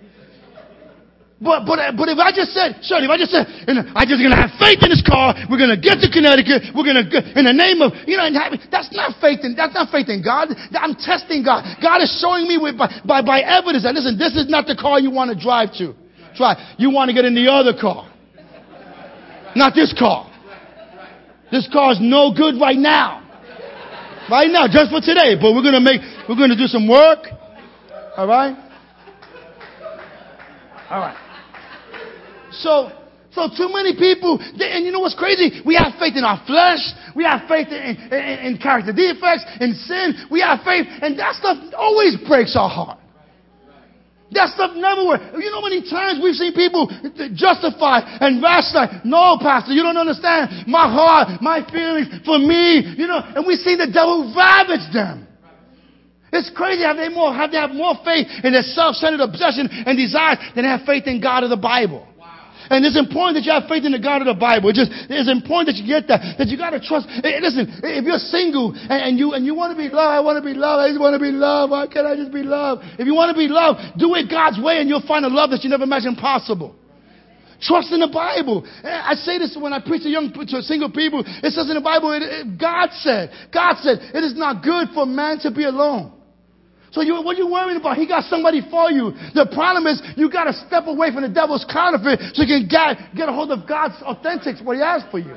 But, 1.38 1.70
but, 1.70 1.79
uh, 1.79 1.94
but 1.94 2.11
if 2.11 2.18
I 2.18 2.35
just 2.35 2.51
said, 2.51 2.83
Shirley, 2.83 3.07
if 3.07 3.14
I 3.14 3.18
just 3.18 3.31
said, 3.31 3.46
I'm 3.70 4.11
just 4.11 4.18
going 4.18 4.35
to 4.35 4.42
have 4.42 4.51
faith 4.59 4.83
in 4.83 4.90
this 4.90 5.07
car, 5.07 5.38
we're 5.46 5.62
going 5.62 5.70
to 5.70 5.79
get 5.79 6.03
to 6.03 6.11
Connecticut, 6.11 6.74
we're 6.74 6.83
going 6.83 6.98
to, 6.98 7.07
in 7.38 7.46
the 7.46 7.55
name 7.55 7.79
of, 7.79 7.94
you 8.11 8.18
know, 8.18 8.27
that's 8.74 8.90
not 8.90 9.14
faith 9.22 9.46
in, 9.46 9.55
that's 9.55 9.70
not 9.70 9.87
faith 9.94 10.11
in 10.11 10.18
God. 10.18 10.51
I'm 10.74 10.98
testing 10.98 11.46
God. 11.46 11.62
God 11.79 12.03
is 12.03 12.11
showing 12.18 12.51
me 12.51 12.59
with, 12.59 12.74
by, 12.74 12.90
by, 13.07 13.22
by 13.22 13.38
evidence 13.46 13.87
that, 13.87 13.94
listen, 13.94 14.18
this 14.18 14.35
is 14.35 14.51
not 14.51 14.66
the 14.66 14.74
car 14.74 14.98
you 14.98 15.14
want 15.14 15.31
to 15.31 15.38
drive 15.38 15.70
to. 15.79 15.94
Try. 16.35 16.59
You 16.74 16.90
want 16.90 17.07
to 17.07 17.14
get 17.14 17.22
in 17.22 17.38
the 17.38 17.46
other 17.46 17.70
car. 17.70 18.11
Not 19.55 19.79
this 19.79 19.94
car. 19.94 20.27
This 21.55 21.70
car 21.70 21.94
is 21.94 22.03
no 22.03 22.35
good 22.35 22.59
right 22.59 22.77
now. 22.77 23.22
Right 24.27 24.51
now, 24.51 24.66
just 24.66 24.90
for 24.90 25.01
today. 25.01 25.38
But 25.38 25.55
we're 25.55 25.62
going 25.62 25.79
to 25.79 25.81
make, 25.81 26.03
we're 26.29 26.35
to 26.35 26.59
do 26.59 26.66
some 26.66 26.90
work. 26.90 27.31
Alright? 28.18 28.59
All 30.90 31.01
right? 31.01 31.28
So, 32.59 32.90
so 33.33 33.49
too 33.55 33.71
many 33.71 33.94
people, 33.94 34.38
and 34.40 34.85
you 34.85 34.90
know 34.90 35.01
what's 35.01 35.14
crazy? 35.14 35.62
We 35.64 35.77
have 35.77 35.94
faith 35.99 36.16
in 36.16 36.25
our 36.25 36.42
flesh. 36.47 36.83
We 37.14 37.25
have 37.25 37.47
faith 37.47 37.68
in, 37.68 37.97
in, 38.11 38.55
in 38.55 38.59
character 38.59 38.92
defects, 38.92 39.44
in 39.61 39.75
sin. 39.75 40.27
We 40.31 40.40
have 40.40 40.61
faith, 40.64 40.87
and 41.03 41.18
that 41.18 41.35
stuff 41.35 41.59
always 41.77 42.16
breaks 42.27 42.57
our 42.57 42.68
heart. 42.68 42.99
That 44.33 44.53
stuff 44.53 44.77
never 44.77 45.09
works. 45.09 45.25
You 45.33 45.49
know 45.49 45.64
how 45.64 45.68
many 45.68 45.81
times 45.88 46.21
we've 46.21 46.37
seen 46.37 46.53
people 46.53 46.85
justify 47.33 48.05
and 48.21 48.42
rationalize. 48.42 49.01
No, 49.01 49.40
pastor, 49.40 49.73
you 49.73 49.81
don't 49.81 49.97
understand. 49.97 50.68
My 50.68 50.85
heart, 50.85 51.40
my 51.40 51.64
feelings, 51.73 52.12
for 52.29 52.37
me, 52.37 52.85
you 52.99 53.07
know, 53.09 53.25
and 53.25 53.47
we 53.47 53.57
see 53.57 53.73
the 53.77 53.88
devil 53.88 54.29
ravage 54.37 54.85
them. 54.92 55.25
It's 56.31 56.51
crazy 56.55 56.85
how 56.85 56.92
they 56.92 57.09
more 57.09 57.33
have 57.33 57.51
they 57.51 57.57
have 57.57 57.71
more 57.71 57.94
faith 58.05 58.29
in 58.44 58.53
their 58.53 58.62
self-centered 58.62 59.21
obsession 59.21 59.64
and 59.71 59.97
desires 59.97 60.37
than 60.55 60.64
they 60.64 60.71
have 60.71 60.85
faith 60.85 61.07
in 61.07 61.23
God 61.23 61.42
of 61.42 61.49
the 61.49 61.57
Bible. 61.57 62.07
And 62.70 62.85
it's 62.85 62.96
important 62.96 63.40
that 63.40 63.44
you 63.48 63.52
have 63.52 63.68
faith 63.68 63.85
in 63.85 63.92
the 63.92 64.02
God 64.02 64.20
of 64.20 64.28
the 64.28 64.37
Bible. 64.37 64.70
It 64.70 64.76
just 64.76 64.92
it's 64.92 65.28
important 65.28 65.72
that 65.72 65.76
you 65.81 65.88
get 65.88 66.09
that. 66.09 66.37
That 66.37 66.48
you 66.48 66.57
got 66.57 66.76
to 66.76 66.81
trust. 66.81 67.09
Hey, 67.09 67.40
listen, 67.40 67.81
if 67.83 68.04
you're 68.04 68.20
single 68.20 68.76
and, 68.76 69.00
and, 69.00 69.12
you 69.18 69.33
and 69.33 69.44
you 69.44 69.57
want 69.57 69.72
to 69.72 69.78
be 69.78 69.88
loved, 69.88 70.12
I 70.12 70.20
want 70.20 70.37
to 70.37 70.44
be 70.44 70.52
loved. 70.52 70.85
I 70.85 70.88
just 70.92 71.00
want 71.00 71.16
to 71.16 71.22
be 71.22 71.33
loved. 71.33 71.72
Why 71.72 71.88
can't 71.88 72.07
I 72.07 72.14
just 72.14 72.33
be 72.33 72.44
loved? 72.44 72.85
If 73.00 73.09
you 73.09 73.16
want 73.16 73.33
to 73.33 73.38
be 73.38 73.48
loved, 73.48 73.98
do 73.98 74.12
it 74.14 74.28
God's 74.28 74.61
way, 74.61 74.78
and 74.78 74.88
you'll 74.88 75.07
find 75.07 75.24
a 75.24 75.33
love 75.33 75.50
that 75.50 75.64
you 75.64 75.70
never 75.70 75.85
imagined 75.85 76.20
possible. 76.20 76.76
Trust 77.61 77.90
in 77.90 77.98
the 77.98 78.12
Bible. 78.12 78.62
I 78.85 79.14
say 79.14 79.38
this 79.38 79.57
when 79.59 79.72
I 79.72 79.81
preach 79.81 80.02
to 80.02 80.09
young, 80.09 80.31
to 80.31 80.62
single 80.62 80.90
people. 80.90 81.24
It 81.26 81.50
says 81.50 81.66
in 81.68 81.74
the 81.74 81.83
Bible, 81.83 82.12
it, 82.12 82.22
it, 82.22 82.59
God 82.59 82.90
said, 83.02 83.31
God 83.52 83.76
said, 83.83 83.98
it 84.14 84.22
is 84.22 84.37
not 84.37 84.62
good 84.62 84.95
for 84.95 85.07
man 85.07 85.40
to 85.40 85.51
be 85.51 85.64
alone. 85.64 86.18
So 86.91 87.03
you, 87.03 87.14
what 87.20 87.36
are 87.36 87.41
you 87.41 87.51
worrying 87.51 87.76
about? 87.76 87.97
He 87.97 88.07
got 88.07 88.24
somebody 88.24 88.62
for 88.70 88.91
you. 88.91 89.12
The 89.34 89.49
problem 89.53 89.86
is 89.86 90.01
you 90.16 90.30
got 90.30 90.45
to 90.45 90.55
step 90.66 90.86
away 90.86 91.12
from 91.12 91.22
the 91.22 91.28
devil's 91.28 91.66
counterfeit 91.68 92.32
so 92.32 92.43
you 92.43 92.49
can 92.49 92.68
get, 92.68 93.14
get 93.14 93.28
a 93.28 93.32
hold 93.32 93.53
of 93.53 93.68
God's 93.68 94.01
authentic, 94.03 94.64
what 94.64 94.76
he 94.76 94.82
has 94.82 95.05
for 95.11 95.18
you. 95.18 95.36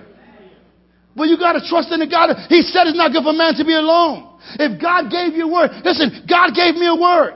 But 1.15 1.27
you 1.27 1.37
got 1.37 1.59
to 1.59 1.63
trust 1.67 1.91
in 1.91 1.99
the 1.99 2.07
God. 2.07 2.31
He 2.47 2.63
said 2.63 2.87
it's 2.87 2.95
not 2.95 3.11
good 3.11 3.23
for 3.23 3.33
man 3.33 3.53
to 3.55 3.65
be 3.65 3.75
alone. 3.75 4.39
If 4.55 4.81
God 4.81 5.11
gave 5.11 5.35
you 5.35 5.47
a 5.47 5.51
word, 5.51 5.71
listen, 5.83 6.23
God 6.23 6.55
gave 6.55 6.75
me 6.75 6.87
a 6.87 6.95
word. 6.95 7.35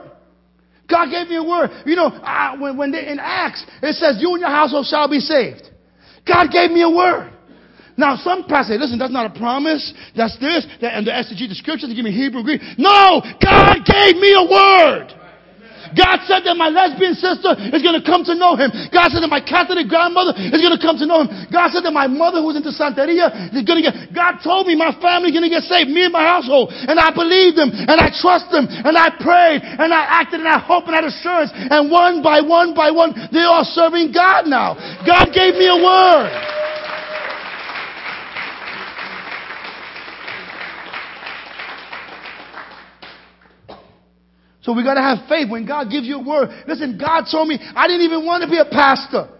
God 0.88 1.10
gave 1.10 1.28
me 1.28 1.36
a 1.36 1.44
word. 1.44 1.70
You 1.84 1.96
know, 1.96 2.08
I, 2.08 2.56
when, 2.58 2.76
when 2.76 2.90
they, 2.92 3.06
in 3.06 3.18
Acts, 3.20 3.64
it 3.82 3.94
says, 3.96 4.16
you 4.20 4.32
and 4.32 4.40
your 4.40 4.50
household 4.50 4.86
shall 4.86 5.10
be 5.10 5.20
saved. 5.20 5.68
God 6.26 6.48
gave 6.50 6.70
me 6.70 6.82
a 6.82 6.90
word. 6.90 7.35
Now, 7.96 8.16
some 8.16 8.44
pastors 8.44 8.76
say, 8.76 8.78
listen, 8.80 8.98
that's 8.98 9.12
not 9.12 9.32
a 9.32 9.38
promise. 9.38 9.92
That's 10.14 10.36
this. 10.38 10.68
That, 10.80 11.00
and 11.00 11.06
the 11.06 11.12
SG, 11.12 11.48
the 11.48 11.56
scriptures, 11.56 11.88
they 11.88 11.96
give 11.96 12.04
me 12.04 12.12
Hebrew, 12.12 12.44
Greek. 12.44 12.60
No! 12.76 13.24
God 13.40 13.76
gave 13.88 14.20
me 14.20 14.36
a 14.36 14.44
word. 14.44 15.16
God 15.94 16.24
said 16.26 16.42
that 16.44 16.58
my 16.58 16.68
lesbian 16.68 17.14
sister 17.14 17.54
is 17.72 17.80
going 17.80 17.94
to 17.94 18.02
come 18.02 18.26
to 18.26 18.34
know 18.34 18.58
him. 18.58 18.74
God 18.90 19.12
said 19.14 19.22
that 19.22 19.30
my 19.30 19.40
Catholic 19.40 19.86
grandmother 19.86 20.34
is 20.34 20.58
going 20.58 20.74
to 20.74 20.82
come 20.82 20.98
to 20.98 21.06
know 21.06 21.22
him. 21.22 21.30
God 21.48 21.70
said 21.70 21.86
that 21.86 21.94
my 21.94 22.10
mother 22.10 22.42
who's 22.42 22.58
into 22.58 22.74
Santeria 22.74 23.30
is 23.54 23.62
going 23.62 23.78
to 23.78 23.86
get, 23.86 23.94
God 24.10 24.42
told 24.42 24.66
me 24.66 24.74
my 24.74 24.90
family 24.98 25.30
is 25.30 25.34
going 25.36 25.46
to 25.46 25.52
get 25.52 25.64
saved, 25.64 25.88
me 25.88 26.04
and 26.04 26.14
my 26.14 26.26
household. 26.26 26.74
And 26.74 26.98
I 26.98 27.14
believed 27.14 27.56
him 27.60 27.70
and 27.70 27.96
I 27.96 28.10
trust 28.10 28.50
him 28.50 28.66
and 28.66 28.98
I 28.98 29.14
prayed 29.14 29.62
and 29.62 29.94
I 29.94 30.02
acted 30.20 30.42
and 30.42 30.50
I 30.50 30.58
hope 30.58 30.90
and 30.90 30.94
I 30.96 31.06
had 31.06 31.08
assurance. 31.08 31.54
And 31.54 31.86
one 31.86 32.18
by 32.20 32.42
one 32.42 32.74
by 32.74 32.90
one, 32.90 33.14
they 33.30 33.46
are 33.46 33.64
serving 33.64 34.10
God 34.10 34.50
now. 34.50 34.74
God 35.06 35.30
gave 35.30 35.54
me 35.54 35.70
a 35.70 35.78
word. 35.78 36.55
So 44.66 44.74
we 44.74 44.82
got 44.82 44.98
to 44.98 45.06
have 45.06 45.30
faith 45.30 45.46
when 45.46 45.62
God 45.62 45.94
gives 45.94 46.10
you 46.10 46.18
a 46.18 46.24
word. 46.26 46.50
Listen, 46.66 46.98
God 46.98 47.30
told 47.30 47.46
me 47.46 47.54
I 47.54 47.86
didn't 47.86 48.02
even 48.02 48.26
want 48.26 48.42
to 48.42 48.50
be 48.50 48.58
a 48.58 48.66
pastor. 48.66 49.30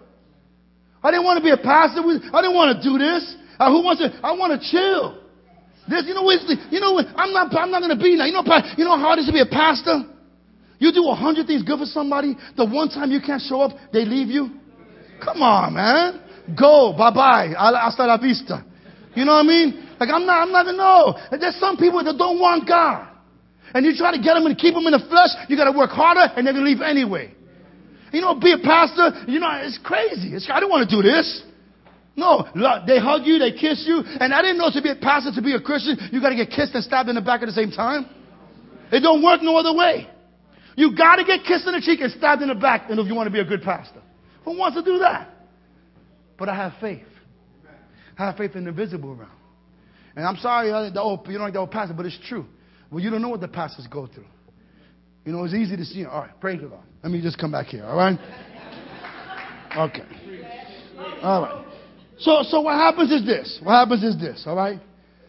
I 1.02 1.10
didn't 1.10 1.26
want 1.26 1.42
to 1.42 1.42
be 1.42 1.50
a 1.50 1.58
pastor. 1.58 1.98
I 1.98 2.38
didn't 2.46 2.54
want 2.54 2.78
to 2.78 2.78
do 2.78 2.94
this. 2.94 3.26
Uh, 3.58 3.66
who 3.74 3.82
wants 3.82 4.06
to? 4.06 4.14
I 4.22 4.38
want 4.38 4.54
to 4.54 4.62
chill. 4.62 5.18
This, 5.90 6.06
you 6.06 6.14
know, 6.14 6.30
you 6.30 6.78
know, 6.78 7.02
I'm 7.18 7.34
not, 7.34 7.50
I'm 7.58 7.74
not 7.74 7.82
going 7.82 7.90
to 7.90 7.98
be 7.98 8.14
now. 8.14 8.26
You 8.26 8.38
know, 8.38 8.46
you 8.78 8.86
know 8.86 8.94
how 8.94 9.02
hard 9.02 9.18
it 9.18 9.22
is 9.22 9.26
to 9.26 9.34
be 9.34 9.42
a 9.42 9.50
pastor. 9.50 10.06
You 10.78 10.94
do 10.94 11.02
a 11.10 11.14
hundred 11.14 11.48
things 11.48 11.64
good 11.64 11.80
for 11.82 11.90
somebody. 11.90 12.38
The 12.56 12.64
one 12.64 12.88
time 12.88 13.10
you 13.10 13.18
can't 13.18 13.42
show 13.42 13.62
up, 13.62 13.74
they 13.92 14.04
leave 14.04 14.28
you. 14.28 14.54
Come 15.26 15.42
on, 15.42 15.74
man. 15.74 16.22
Go. 16.54 16.94
Bye 16.96 17.10
bye. 17.10 17.50
Hasta 17.58 18.06
la 18.06 18.16
vista. 18.18 18.62
You 19.14 19.24
know 19.24 19.34
what 19.34 19.42
I 19.42 19.48
mean? 19.48 19.90
Like 19.98 20.10
I'm 20.12 20.22
not, 20.22 20.46
I'm 20.46 20.52
not 20.52 20.66
gonna 20.66 20.78
know. 20.78 21.18
There's 21.34 21.58
some 21.58 21.76
people 21.76 22.04
that 22.04 22.14
don't 22.14 22.38
want 22.38 22.68
God 22.68 23.15
and 23.76 23.84
you 23.84 23.92
try 23.92 24.10
to 24.10 24.16
get 24.16 24.32
them 24.32 24.46
and 24.46 24.56
keep 24.56 24.72
them 24.72 24.88
in 24.88 24.92
the 24.96 25.04
flesh, 25.04 25.36
you 25.50 25.56
got 25.56 25.70
to 25.70 25.76
work 25.76 25.90
harder 25.90 26.32
and 26.32 26.46
they're 26.46 26.54
going 26.56 26.64
to 26.64 26.70
leave 26.70 26.80
anyway. 26.80 27.28
You 28.10 28.22
know, 28.22 28.32
be 28.40 28.56
a 28.56 28.56
pastor, 28.56 29.28
you 29.28 29.38
know, 29.38 29.52
it's 29.60 29.78
crazy. 29.84 30.32
It's, 30.32 30.48
I 30.48 30.60
don't 30.60 30.70
want 30.70 30.88
to 30.88 30.96
do 30.96 31.02
this. 31.02 31.44
No, 32.16 32.48
they 32.86 32.98
hug 32.98 33.26
you, 33.26 33.38
they 33.38 33.52
kiss 33.52 33.84
you, 33.86 34.00
and 34.00 34.32
I 34.32 34.40
didn't 34.40 34.56
know 34.56 34.70
to 34.72 34.80
be 34.80 34.88
a 34.88 34.96
pastor, 34.96 35.30
to 35.34 35.42
be 35.42 35.52
a 35.52 35.60
Christian, 35.60 35.98
you 36.10 36.22
got 36.22 36.30
to 36.30 36.36
get 36.36 36.48
kissed 36.48 36.72
and 36.72 36.82
stabbed 36.82 37.10
in 37.10 37.16
the 37.16 37.20
back 37.20 37.42
at 37.42 37.46
the 37.46 37.52
same 37.52 37.70
time. 37.70 38.08
It 38.90 39.00
don't 39.00 39.22
work 39.22 39.42
no 39.42 39.58
other 39.58 39.76
way. 39.76 40.08
You 40.74 40.96
got 40.96 41.16
to 41.16 41.24
get 41.24 41.44
kissed 41.44 41.66
in 41.66 41.74
the 41.74 41.82
cheek 41.82 42.00
and 42.00 42.10
stabbed 42.12 42.40
in 42.40 42.48
the 42.48 42.54
back, 42.54 42.88
and 42.88 42.98
if 42.98 43.06
you 43.06 43.14
want 43.14 43.26
to 43.26 43.30
be 43.30 43.40
a 43.40 43.44
good 43.44 43.60
pastor, 43.60 44.00
who 44.46 44.56
wants 44.56 44.78
to 44.78 44.82
do 44.82 45.00
that? 45.00 45.28
But 46.38 46.48
I 46.48 46.54
have 46.54 46.72
faith. 46.80 47.04
I 48.16 48.24
have 48.24 48.38
faith 48.38 48.56
in 48.56 48.64
the 48.64 48.72
visible 48.72 49.14
realm. 49.14 49.28
And 50.16 50.24
I'm 50.24 50.38
sorry, 50.38 50.72
uh, 50.72 50.88
the 50.88 51.02
old, 51.02 51.26
you 51.26 51.34
don't 51.34 51.42
like 51.42 51.52
the 51.52 51.58
old 51.58 51.70
pastor, 51.70 51.92
but 51.92 52.06
it's 52.06 52.18
true. 52.26 52.46
Well, 52.90 53.00
you 53.02 53.10
don't 53.10 53.22
know 53.22 53.28
what 53.28 53.40
the 53.40 53.48
pastors 53.48 53.86
go 53.90 54.06
through. 54.06 54.26
You 55.24 55.32
know, 55.32 55.44
it's 55.44 55.54
easy 55.54 55.76
to 55.76 55.84
see. 55.84 56.04
All 56.04 56.20
right, 56.20 56.40
praise 56.40 56.60
the 56.60 56.68
Lord. 56.68 56.84
Let 57.02 57.12
me 57.12 57.20
just 57.20 57.38
come 57.38 57.52
back 57.52 57.66
here, 57.66 57.84
all 57.84 57.96
right? 57.96 58.18
Okay. 59.76 60.04
All 61.22 61.42
right. 61.42 61.66
So, 62.18 62.42
so 62.44 62.60
what 62.60 62.74
happens 62.74 63.10
is 63.10 63.26
this. 63.26 63.60
What 63.62 63.72
happens 63.72 64.02
is 64.02 64.18
this, 64.18 64.44
all 64.46 64.56
right? 64.56 64.80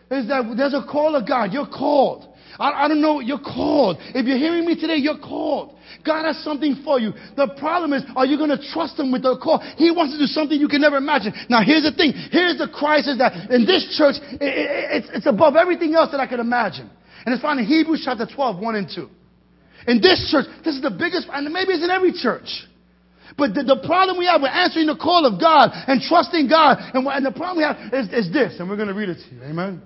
Is 0.10 0.28
that 0.30 0.54
there's 0.56 0.74
a 0.74 0.86
call 0.90 1.16
of 1.16 1.28
God. 1.28 1.52
You're 1.52 1.68
called. 1.68 2.34
I, 2.58 2.86
I 2.86 2.88
don't 2.88 3.02
know. 3.02 3.20
You're 3.20 3.40
called. 3.40 3.98
If 4.00 4.26
you're 4.26 4.38
hearing 4.38 4.66
me 4.66 4.80
today, 4.80 4.96
you're 4.96 5.20
called. 5.20 5.76
God 6.06 6.26
has 6.26 6.42
something 6.44 6.82
for 6.86 7.00
you. 7.00 7.12
The 7.36 7.50
problem 7.60 7.92
is, 7.92 8.04
are 8.16 8.26
you 8.26 8.38
going 8.38 8.52
to 8.52 8.62
trust 8.72 8.98
Him 8.98 9.12
with 9.12 9.24
the 9.24 9.38
call? 9.38 9.60
He 9.76 9.92
wants 9.92 10.14
to 10.14 10.20
do 10.20 10.26
something 10.28 10.58
you 10.58 10.70
can 10.70 10.82
never 10.82 10.96
imagine. 10.96 11.34
Now, 11.50 11.62
here's 11.62 11.84
the 11.84 11.92
thing. 11.92 12.14
Here's 12.32 12.58
the 12.58 12.70
crisis 12.70 13.18
that 13.18 13.52
in 13.52 13.66
this 13.66 13.96
church, 13.98 14.16
it, 14.22 14.42
it, 14.42 15.04
it's, 15.04 15.08
it's 15.14 15.26
above 15.26 15.56
everything 15.56 15.94
else 15.94 16.12
that 16.12 16.22
I 16.22 16.28
could 16.28 16.40
imagine. 16.40 16.90
And 17.28 17.34
it's 17.34 17.42
found 17.42 17.60
in 17.60 17.66
Hebrews 17.66 18.04
chapter 18.06 18.26
12, 18.26 18.58
1 18.58 18.76
and 18.76 18.88
2. 18.88 19.10
In 19.88 20.00
this 20.00 20.30
church, 20.32 20.46
this 20.64 20.76
is 20.76 20.82
the 20.82 20.90
biggest, 20.90 21.28
and 21.30 21.52
maybe 21.52 21.74
it's 21.74 21.84
in 21.84 21.90
every 21.90 22.14
church. 22.14 22.48
But 23.38 23.54
the, 23.54 23.64
the 23.64 23.84
problem 23.86 24.18
we 24.18 24.28
have 24.28 24.42
with 24.42 24.52
answering 24.52 24.88
the 24.88 24.96
call 24.96 25.26
of 25.26 25.38
God 25.38 25.72
and 25.74 26.00
trusting 26.02 26.48
God, 26.48 26.78
and, 26.94 27.06
and 27.06 27.26
the 27.26 27.34
problem 27.34 27.58
we 27.58 27.64
have 27.64 27.94
is, 27.94 28.28
is 28.28 28.32
this, 28.32 28.58
and 28.62 28.70
we're 28.70 28.78
going 28.78 28.88
to 28.88 28.94
read 28.94 29.10
it 29.10 29.18
to 29.28 29.36
you. 29.36 29.44
Amen. 29.44 29.82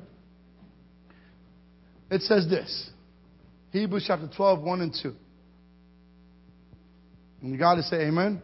It 2.11 2.21
says 2.21 2.47
this 2.47 2.91
Hebrews 3.71 4.03
chapter 4.05 4.29
12, 4.37 4.61
1 4.61 4.81
and 4.81 4.95
2. 5.01 5.15
And 7.41 7.53
you 7.53 7.57
got 7.57 7.73
to 7.73 7.81
say 7.81 8.01
amen. 8.01 8.39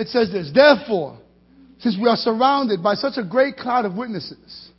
It 0.00 0.08
says 0.08 0.32
this 0.32 0.50
Therefore, 0.52 1.20
since 1.78 1.96
we 2.02 2.08
are 2.08 2.16
surrounded 2.16 2.82
by 2.82 2.94
such 2.94 3.14
a 3.16 3.22
great 3.22 3.56
cloud 3.56 3.84
of 3.84 3.94
witnesses, 3.94 4.71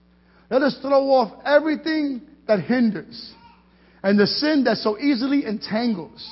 let 0.53 0.61
us 0.61 0.77
throw 0.83 1.09
off 1.09 1.33
everything 1.43 2.21
that 2.45 2.61
hinders 2.61 3.33
and 4.03 4.19
the 4.19 4.27
sin 4.27 4.65
that 4.65 4.77
so 4.77 4.99
easily 4.99 5.45
entangles. 5.49 6.29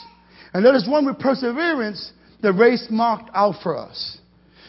And 0.54 0.64
let 0.64 0.76
us 0.76 0.88
run 0.88 1.08
with 1.08 1.18
perseverance 1.18 2.12
the 2.40 2.54
race 2.54 2.86
marked 2.92 3.32
out 3.34 3.56
for 3.64 3.76
us. 3.76 4.20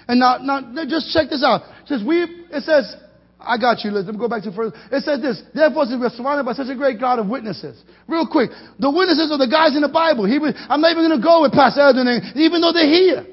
And 0.09 0.21
now, 0.21 0.39
now 0.41 0.65
just 0.89 1.13
check 1.13 1.29
this 1.29 1.45
out. 1.45 1.69
It 1.85 1.89
says 1.89 2.01
we, 2.01 2.23
it 2.49 2.65
says, 2.65 2.97
I 3.39 3.59
got 3.61 3.85
you, 3.85 3.91
Liz. 3.91 4.07
Let 4.07 4.15
me 4.15 4.21
go 4.21 4.29
back 4.29 4.43
to 4.45 4.53
further. 4.57 4.73
It 4.91 5.05
says 5.05 5.21
this, 5.21 5.43
therefore 5.53 5.85
since 5.85 6.01
we're 6.01 6.17
surrounded 6.17 6.49
by 6.49 6.55
such 6.55 6.73
a 6.73 6.75
great 6.75 6.97
cloud 6.97 7.19
of 7.19 7.29
witnesses. 7.29 7.77
Real 8.09 8.25
quick, 8.25 8.49
the 8.81 8.89
witnesses 8.89 9.29
are 9.29 9.37
the 9.37 9.53
guys 9.53 9.77
in 9.77 9.85
the 9.85 9.93
Bible. 9.93 10.25
He, 10.25 10.41
I'm 10.41 10.81
not 10.81 10.97
even 10.97 11.05
going 11.05 11.21
to 11.21 11.23
go 11.23 11.45
with 11.45 11.53
Pastor 11.53 11.93
Elden, 11.93 12.09
even 12.41 12.65
though 12.65 12.73
they're 12.73 12.89
here. 12.89 13.29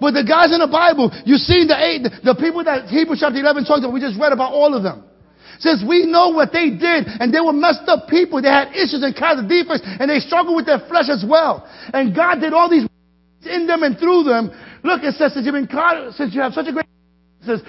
But 0.00 0.16
the 0.16 0.24
guys 0.24 0.48
in 0.48 0.64
the 0.64 0.72
Bible, 0.72 1.12
you 1.28 1.36
see 1.36 1.68
the 1.68 1.76
eight, 1.76 2.08
the 2.24 2.40
people 2.40 2.64
that 2.64 2.88
Hebrews 2.88 3.20
chapter 3.20 3.36
11 3.36 3.68
talked 3.68 3.84
about, 3.84 3.92
we 3.92 4.00
just 4.00 4.16
read 4.16 4.32
about 4.32 4.56
all 4.56 4.72
of 4.72 4.80
them. 4.80 5.11
Since 5.62 5.86
we 5.86 6.06
know 6.06 6.30
what 6.30 6.50
they 6.50 6.74
did, 6.74 7.06
and 7.06 7.32
they 7.32 7.38
were 7.38 7.54
messed 7.54 7.86
up 7.86 8.08
people, 8.10 8.42
they 8.42 8.50
had 8.50 8.74
issues 8.74 8.98
and 9.06 9.14
kinds 9.14 9.38
of 9.38 9.46
defects, 9.46 9.86
and 9.86 10.10
they 10.10 10.18
struggled 10.18 10.56
with 10.58 10.66
their 10.66 10.82
flesh 10.90 11.06
as 11.06 11.22
well. 11.22 11.62
And 11.94 12.10
God 12.10 12.42
did 12.42 12.52
all 12.52 12.68
these 12.68 12.82
in 13.46 13.68
them 13.70 13.84
and 13.86 13.96
through 13.96 14.24
them. 14.24 14.50
Look, 14.82 15.06
it 15.06 15.14
says, 15.14 15.34
since 15.34 15.46
you've 15.46 15.54
been 15.54 15.70
caught, 15.70 16.14
since 16.14 16.34
you 16.34 16.42
have 16.42 16.52
such 16.52 16.66
a 16.66 16.72
great, 16.72 16.86
it 17.42 17.46
says, 17.46 17.62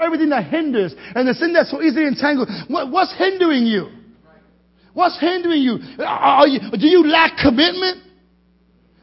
everything 0.00 0.28
that 0.30 0.50
hinders, 0.50 0.92
and 1.14 1.28
the 1.28 1.34
sin 1.34 1.52
that's 1.52 1.70
so 1.70 1.80
easily 1.80 2.06
entangled. 2.06 2.50
What, 2.66 2.90
what's 2.90 3.14
hindering 3.16 3.62
you? 3.62 3.94
What's 4.92 5.18
hindering 5.20 5.62
you? 5.62 5.78
You? 5.78 6.60
Do 6.74 6.86
you 6.90 7.06
lack 7.06 7.38
commitment? 7.38 8.02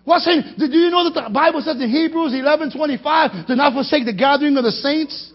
What's 0.03 0.25
hindering? 0.25 0.55
Do 0.57 0.77
you 0.77 0.91
know 0.91 1.07
that 1.07 1.15
the 1.15 1.29
Bible 1.31 1.61
says 1.61 1.79
in 1.79 1.89
Hebrews 1.89 2.33
11, 2.33 2.75
25, 2.75 3.47
do 3.47 3.55
not 3.55 3.71
forsake 3.71 4.03
the 4.03 4.13
gathering 4.13 4.57
of 4.57 4.63
the 4.63 4.71
saints? 4.71 5.30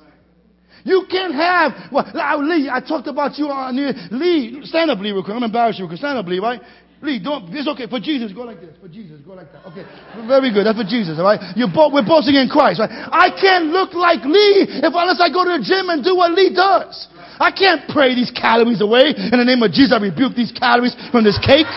You 0.87 1.03
can't 1.11 1.34
have, 1.34 1.91
well, 1.91 2.07
Lee, 2.47 2.70
I 2.70 2.78
talked 2.78 3.11
about 3.11 3.34
you 3.34 3.51
on 3.51 3.74
here. 3.74 3.91
Lee, 4.14 4.62
stand 4.70 4.87
up, 4.87 5.03
Lee, 5.03 5.11
real 5.11 5.26
quick. 5.26 5.34
I'm 5.34 5.43
embarrassed 5.43 5.82
you 5.82 5.87
because 5.87 5.99
stand 5.99 6.14
up, 6.14 6.30
Lee, 6.30 6.39
right? 6.39 6.62
Lee, 7.03 7.18
don't, 7.18 7.51
it's 7.51 7.66
okay. 7.66 7.91
For 7.91 7.99
Jesus, 7.99 8.30
go 8.30 8.47
like 8.47 8.62
this. 8.62 8.70
For 8.78 8.87
Jesus, 8.87 9.18
go 9.26 9.34
like 9.34 9.51
that. 9.51 9.66
Okay. 9.66 9.82
Very 10.30 10.55
good. 10.55 10.62
That's 10.62 10.78
for 10.78 10.87
Jesus, 10.87 11.18
all 11.18 11.26
right? 11.26 11.43
You're 11.59 11.74
we're 11.74 12.07
boasting 12.07 12.39
in 12.39 12.47
Christ, 12.47 12.78
right? 12.78 12.89
I 12.89 13.34
can't 13.34 13.74
look 13.74 13.99
like 13.99 14.22
Lee 14.22 14.64
if 14.80 14.95
unless 14.95 15.18
I 15.18 15.26
go 15.26 15.43
to 15.43 15.59
the 15.59 15.64
gym 15.66 15.91
and 15.91 16.07
do 16.07 16.14
what 16.14 16.30
Lee 16.39 16.55
does. 16.55 17.11
I 17.43 17.51
can't 17.51 17.82
pray 17.91 18.14
these 18.14 18.30
calories 18.30 18.80
away. 18.80 19.11
In 19.11 19.37
the 19.37 19.45
name 19.45 19.61
of 19.66 19.74
Jesus, 19.74 19.93
I 19.93 20.01
rebuke 20.01 20.39
these 20.39 20.55
calories 20.55 20.97
from 21.11 21.26
this 21.26 21.37
cake. 21.43 21.68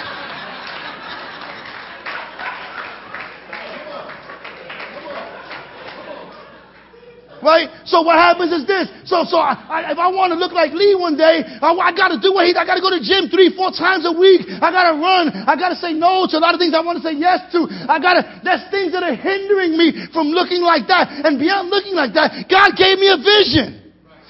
Right? 7.40 7.72
So 7.88 8.04
what 8.04 8.20
happens 8.20 8.52
is 8.52 8.68
this. 8.68 8.92
So, 9.08 9.24
so 9.24 9.40
I, 9.40 9.56
I, 9.68 9.78
if 9.92 10.00
I 10.00 10.12
want 10.12 10.36
to 10.36 10.38
look 10.38 10.52
like 10.52 10.76
Lee 10.76 10.96
one 10.96 11.16
day, 11.16 11.44
I, 11.46 11.72
I 11.72 11.92
got 11.96 12.12
to 12.12 12.20
do 12.20 12.36
what 12.36 12.46
he, 12.46 12.54
I 12.54 12.68
got 12.68 12.76
to 12.76 12.84
go 12.84 12.92
to 12.92 13.00
gym 13.00 13.32
three, 13.32 13.52
four 13.56 13.72
times 13.72 14.04
a 14.04 14.14
week. 14.14 14.48
I 14.48 14.70
got 14.70 14.92
to 14.92 14.96
run. 15.00 15.32
I 15.48 15.56
got 15.56 15.72
to 15.72 15.80
say 15.80 15.96
no 15.96 16.28
to 16.28 16.36
a 16.36 16.44
lot 16.44 16.54
of 16.54 16.60
things 16.60 16.76
I 16.76 16.84
want 16.84 17.00
to 17.00 17.06
say 17.06 17.16
yes 17.16 17.48
to. 17.56 17.68
I 17.88 17.98
got 17.98 18.20
to, 18.20 18.24
there's 18.44 18.64
things 18.72 18.92
that 18.92 19.04
are 19.04 19.16
hindering 19.16 19.80
me 19.80 20.12
from 20.12 20.36
looking 20.36 20.62
like 20.62 20.88
that. 20.92 21.24
And 21.24 21.40
beyond 21.40 21.72
looking 21.72 21.96
like 21.96 22.12
that, 22.16 22.48
God 22.52 22.76
gave 22.76 23.00
me 23.00 23.08
a 23.12 23.20
vision. 23.20 23.80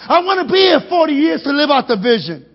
I 0.05 0.24
want 0.24 0.41
to 0.41 0.47
be 0.47 0.70
here 0.70 0.80
40 0.88 1.14
years 1.14 1.43
to 1.43 1.51
live 1.51 1.70
out 1.70 1.89
the 1.89 1.99
vision. 1.99 2.45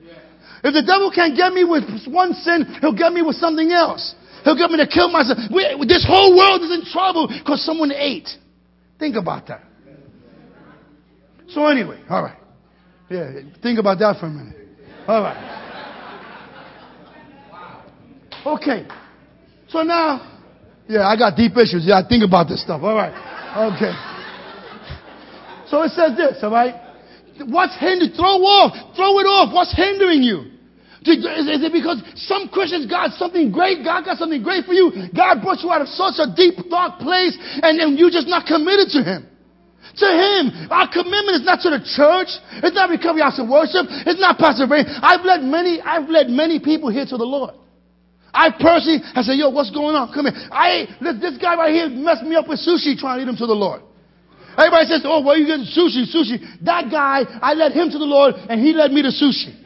If 0.64 0.72
the 0.72 0.80
devil 0.80 1.12
can't 1.12 1.36
get 1.36 1.52
me 1.52 1.62
with 1.62 1.84
one 2.09 2.32
sin, 2.32 2.64
he'll 2.80 2.96
get 2.96 3.12
me 3.12 3.20
with 3.20 3.36
something 3.36 3.70
else. 3.70 4.16
He'll 4.44 4.57
get 4.57 4.70
me 4.70 4.78
to 4.78 4.86
kill 4.86 5.11
myself. 5.11 5.38
We, 5.52 5.84
this 5.86 6.05
whole 6.09 6.36
world 6.36 6.62
is 6.62 6.72
in 6.72 6.84
trouble 6.90 7.28
because 7.28 7.64
someone 7.64 7.92
ate. 7.92 8.28
Think 8.98 9.16
about 9.16 9.46
that. 9.48 9.62
So 11.49 11.66
anyway, 11.66 12.03
all 12.09 12.22
right. 12.22 12.38
Yeah, 13.11 13.32
think 13.62 13.78
about 13.78 13.99
that 13.99 14.18
for 14.18 14.26
a 14.26 14.30
minute. 14.30 14.57
All 15.07 15.22
right. 15.22 15.61
Okay. 18.47 18.86
So 19.68 19.82
now, 19.82 20.40
yeah, 20.88 21.07
I 21.07 21.16
got 21.16 21.36
deep 21.36 21.57
issues. 21.57 21.84
Yeah, 21.86 22.01
I 22.05 22.09
think 22.09 22.24
about 22.24 22.49
this 22.49 22.62
stuff. 22.62 22.82
All 22.82 22.95
right. 22.95 23.12
Okay. 23.72 23.92
So 25.68 25.82
it 25.82 25.90
says 25.90 26.16
this, 26.16 26.38
all 26.42 26.51
right? 26.51 26.74
What's 27.49 27.76
hindering? 27.80 28.12
Throw 28.12 28.45
off. 28.45 28.72
Throw 28.95 29.18
it 29.18 29.26
off. 29.26 29.53
What's 29.53 29.74
hindering 29.74 30.22
you? 30.22 30.55
Is 31.05 31.61
it 31.61 31.72
because 31.72 32.01
some 32.16 32.49
Christians 32.49 32.86
got 32.86 33.12
something 33.20 33.53
great? 33.53 33.84
God 33.84 34.05
got 34.07 34.16
something 34.16 34.42
great 34.42 34.64
for 34.64 34.72
you? 34.72 34.90
God 35.14 35.42
brought 35.42 35.61
you 35.61 35.70
out 35.70 35.82
of 35.82 35.88
such 35.88 36.16
a 36.16 36.32
deep, 36.32 36.57
dark 36.70 36.99
place 36.99 37.36
and, 37.61 37.76
and 37.76 37.99
you're 37.99 38.11
just 38.11 38.28
not 38.28 38.47
committed 38.47 38.88
to 38.97 39.05
Him. 39.05 39.28
To 39.95 40.09
Him. 40.11 40.70
Our 40.70 40.90
commitment 40.90 41.38
is 41.38 41.47
not 41.47 41.62
to 41.62 41.70
the 41.70 41.78
church. 41.78 42.34
It's 42.62 42.74
not 42.74 42.90
recovery 42.90 43.22
house 43.22 43.38
of 43.38 43.47
worship. 43.49 43.86
It's 43.86 44.18
not 44.18 44.34
Ray. 44.70 44.82
I've 44.86 45.24
led 45.24 45.42
many, 45.42 45.80
I've 45.80 46.09
led 46.09 46.28
many 46.28 46.59
people 46.59 46.90
here 46.90 47.07
to 47.07 47.16
the 47.16 47.24
Lord. 47.24 47.55
I 48.34 48.51
personally 48.51 48.99
I 49.14 49.22
said, 49.22 49.38
yo, 49.38 49.51
what's 49.51 49.70
going 49.70 49.95
on? 49.95 50.11
Come 50.12 50.26
here. 50.26 50.34
I 50.51 50.90
this, 51.01 51.20
this 51.22 51.38
guy 51.38 51.55
right 51.55 51.72
here 51.72 51.88
messed 51.88 52.24
me 52.24 52.34
up 52.34 52.49
with 52.49 52.59
sushi 52.59 52.99
trying 52.99 53.22
to 53.22 53.24
lead 53.24 53.30
him 53.30 53.38
to 53.38 53.47
the 53.47 53.55
Lord. 53.55 53.82
Everybody 54.59 54.86
says, 54.86 55.03
oh, 55.05 55.22
are 55.22 55.36
you 55.36 55.47
getting 55.47 55.66
sushi, 55.66 56.11
sushi. 56.11 56.42
That 56.64 56.90
guy, 56.90 57.22
I 57.42 57.55
led 57.55 57.72
him 57.72 57.90
to 57.90 57.99
the 57.99 58.05
Lord 58.05 58.34
and 58.34 58.61
he 58.61 58.72
led 58.72 58.90
me 58.90 59.03
to 59.03 59.14
sushi. 59.14 59.62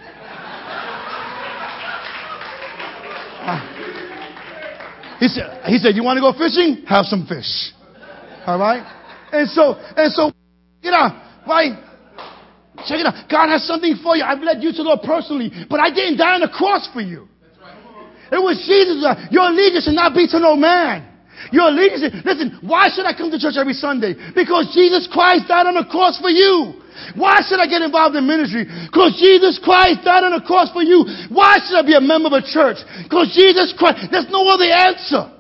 He 5.19 5.27
said, 5.27 5.65
he 5.67 5.79
said, 5.79 5.97
you 5.97 6.05
want 6.05 6.17
to 6.17 6.21
go 6.21 6.33
fishing? 6.33 6.85
Have 6.87 7.07
some 7.07 7.27
fish. 7.27 7.73
All 8.47 8.57
right? 8.57 8.87
And 9.33 9.49
so, 9.51 9.75
and 9.75 10.13
so, 10.13 10.33
you 10.83 10.91
know, 10.91 11.09
right? 11.47 11.77
Check 12.87 13.03
it 13.03 13.07
out. 13.07 13.29
God 13.29 13.51
has 13.51 13.67
something 13.67 13.99
for 14.03 14.17
you. 14.17 14.23
I've 14.23 14.41
led 14.41 14.63
you 14.63 14.71
to 14.71 14.79
the 14.79 14.87
Lord 14.87 15.03
personally, 15.03 15.51
but 15.69 15.81
I 15.81 15.91
didn't 15.91 16.19
die 16.19 16.39
on 16.39 16.41
the 16.41 16.53
cross 16.53 16.89
for 16.93 17.01
you. 17.01 17.27
It 18.31 18.39
was 18.39 18.61
Jesus. 18.69 19.03
Uh, 19.03 19.17
your 19.33 19.49
allegiance 19.49 19.89
should 19.89 19.97
not 19.97 20.15
be 20.15 20.29
to 20.29 20.39
no 20.39 20.55
man. 20.55 21.09
Your 21.51 21.71
allegiance, 21.71 22.13
listen, 22.27 22.59
why 22.61 22.91
should 22.93 23.07
I 23.07 23.15
come 23.17 23.31
to 23.31 23.39
church 23.39 23.57
every 23.57 23.73
Sunday? 23.73 24.15
Because 24.35 24.69
Jesus 24.75 25.09
Christ 25.11 25.49
died 25.49 25.67
on 25.67 25.75
the 25.75 25.87
cross 25.89 26.21
for 26.21 26.29
you. 26.29 26.83
Why 27.15 27.41
should 27.47 27.63
I 27.63 27.71
get 27.71 27.81
involved 27.81 28.19
in 28.19 28.27
ministry? 28.27 28.67
Because 28.67 29.17
Jesus 29.17 29.57
Christ 29.63 30.03
died 30.05 30.27
on 30.27 30.35
the 30.35 30.45
cross 30.45 30.69
for 30.75 30.83
you. 30.83 31.07
Why 31.31 31.57
should 31.63 31.79
I 31.79 31.87
be 31.87 31.95
a 31.95 32.03
member 32.03 32.27
of 32.27 32.43
a 32.43 32.45
church? 32.45 32.83
Because 33.07 33.33
Jesus 33.33 33.73
Christ, 33.79 34.11
there's 34.11 34.29
no 34.29 34.45
other 34.51 34.67
answer. 34.67 35.31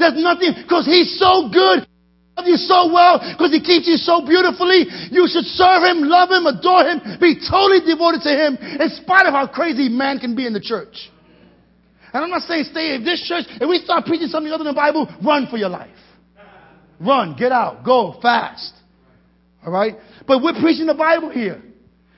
There's 0.00 0.16
nothing, 0.18 0.64
because 0.64 0.88
He's 0.88 1.14
so 1.20 1.52
good. 1.52 1.86
Love 2.36 2.46
you 2.46 2.56
so 2.56 2.90
well 2.92 3.22
because 3.22 3.52
he 3.54 3.62
keeps 3.62 3.86
you 3.86 3.96
so 3.96 4.26
beautifully. 4.26 4.86
You 5.10 5.30
should 5.30 5.46
serve 5.54 5.86
him, 5.86 6.02
love 6.02 6.30
him, 6.30 6.46
adore 6.46 6.82
him, 6.82 6.98
be 7.20 7.38
totally 7.38 7.78
devoted 7.86 8.22
to 8.26 8.32
him 8.34 8.58
in 8.58 8.88
spite 9.02 9.26
of 9.26 9.34
how 9.34 9.46
crazy 9.46 9.88
man 9.88 10.18
can 10.18 10.34
be 10.34 10.46
in 10.46 10.52
the 10.52 10.60
church. 10.60 11.10
And 12.12 12.22
I'm 12.22 12.30
not 12.30 12.42
saying 12.42 12.64
stay 12.70 12.94
in 12.94 13.04
this 13.04 13.22
church. 13.26 13.44
If 13.48 13.68
we 13.68 13.78
start 13.78 14.06
preaching 14.06 14.28
something 14.28 14.52
other 14.52 14.64
than 14.64 14.74
the 14.74 14.78
Bible, 14.78 15.08
run 15.24 15.46
for 15.48 15.56
your 15.56 15.68
life. 15.68 15.94
Run, 17.00 17.36
get 17.36 17.52
out, 17.52 17.84
go 17.84 18.18
fast. 18.22 18.72
All 19.64 19.72
right? 19.72 19.94
But 20.26 20.42
we're 20.42 20.58
preaching 20.60 20.86
the 20.86 20.94
Bible 20.94 21.30
here. 21.30 21.62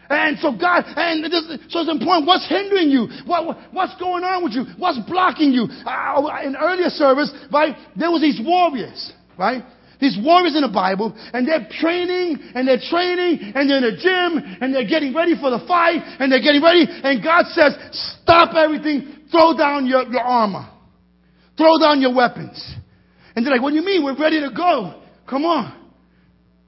And 0.09 0.39
so 0.39 0.53
God, 0.57 0.85
and 0.87 1.25
this, 1.25 1.45
so 1.69 1.81
it's 1.81 1.91
important. 1.91 2.27
What's 2.27 2.49
hindering 2.49 2.91
you? 2.91 3.09
What, 3.27 3.59
what's 3.73 3.99
going 3.99 4.23
on 4.23 4.45
with 4.45 4.53
you? 4.53 4.65
What's 4.79 4.99
blocking 5.09 5.53
you? 5.53 5.65
Uh, 5.85 6.41
in 6.45 6.57
earlier 6.57 6.91
service, 6.91 7.33
right, 7.53 7.75
there 7.97 8.11
was 8.11 8.21
these 8.21 8.41
warriors, 8.45 9.13
right? 9.37 9.65
These 10.01 10.19
warriors 10.23 10.55
in 10.55 10.63
the 10.63 10.73
Bible, 10.73 11.17
and 11.33 11.49
they're 11.49 11.67
training, 11.71 12.39
and 12.55 12.69
they're 12.69 12.83
training, 12.83 13.53
and 13.55 13.69
they're 13.69 13.79
in 13.79 13.89
the 13.89 13.97
gym, 13.97 14.59
and 14.61 14.75
they're 14.75 14.87
getting 14.87 15.15
ready 15.15 15.35
for 15.41 15.51
the 15.51 15.65
fight, 15.67 16.03
and 16.21 16.31
they're 16.31 16.43
getting 16.43 16.63
ready, 16.63 16.85
and 16.87 17.23
God 17.25 17.47
says, 17.49 17.73
stop 18.21 18.55
everything, 18.55 19.27
throw 19.31 19.57
down 19.57 19.87
your, 19.87 20.05
your 20.13 20.21
armor. 20.21 20.69
Throw 21.57 21.79
down 21.81 22.01
your 22.01 22.15
weapons. 22.15 22.61
And 23.35 23.45
they're 23.45 23.53
like, 23.53 23.63
what 23.63 23.71
do 23.71 23.77
you 23.77 23.85
mean? 23.85 24.05
We're 24.05 24.19
ready 24.19 24.41
to 24.41 24.51
go. 24.55 25.03
Come 25.29 25.45
on. 25.45 25.73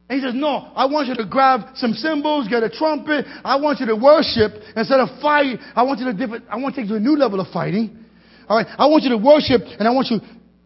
And 0.09 0.19
he 0.19 0.25
says, 0.25 0.35
no, 0.35 0.73
I 0.75 0.87
want 0.87 1.09
you 1.09 1.15
to 1.17 1.27
grab 1.27 1.61
some 1.75 1.93
cymbals, 1.93 2.49
get 2.49 2.63
a 2.63 2.71
trumpet. 2.71 3.27
I 3.45 3.61
want 3.61 3.81
you 3.81 3.87
to 3.87 3.97
worship 3.97 4.53
instead 4.75 5.01
of 5.01 5.21
fight. 5.21 5.59
I 5.77 5.83
want 5.83 6.01
you 6.01 6.07
to 6.07 6.15
different, 6.15 6.45
I 6.49 6.57
want 6.57 6.77
you 6.79 6.87
to 6.89 6.95
a 6.95 7.01
new 7.01 7.17
level 7.17 7.41
of 7.41 7.49
fighting. 7.53 8.05
All 8.49 8.57
right. 8.57 8.67
I 8.79 8.87
want 8.87 9.03
you 9.03 9.11
to 9.11 9.19
worship 9.19 9.61
and 9.79 9.87
I 9.87 9.91
want 9.91 10.09
you 10.11 10.21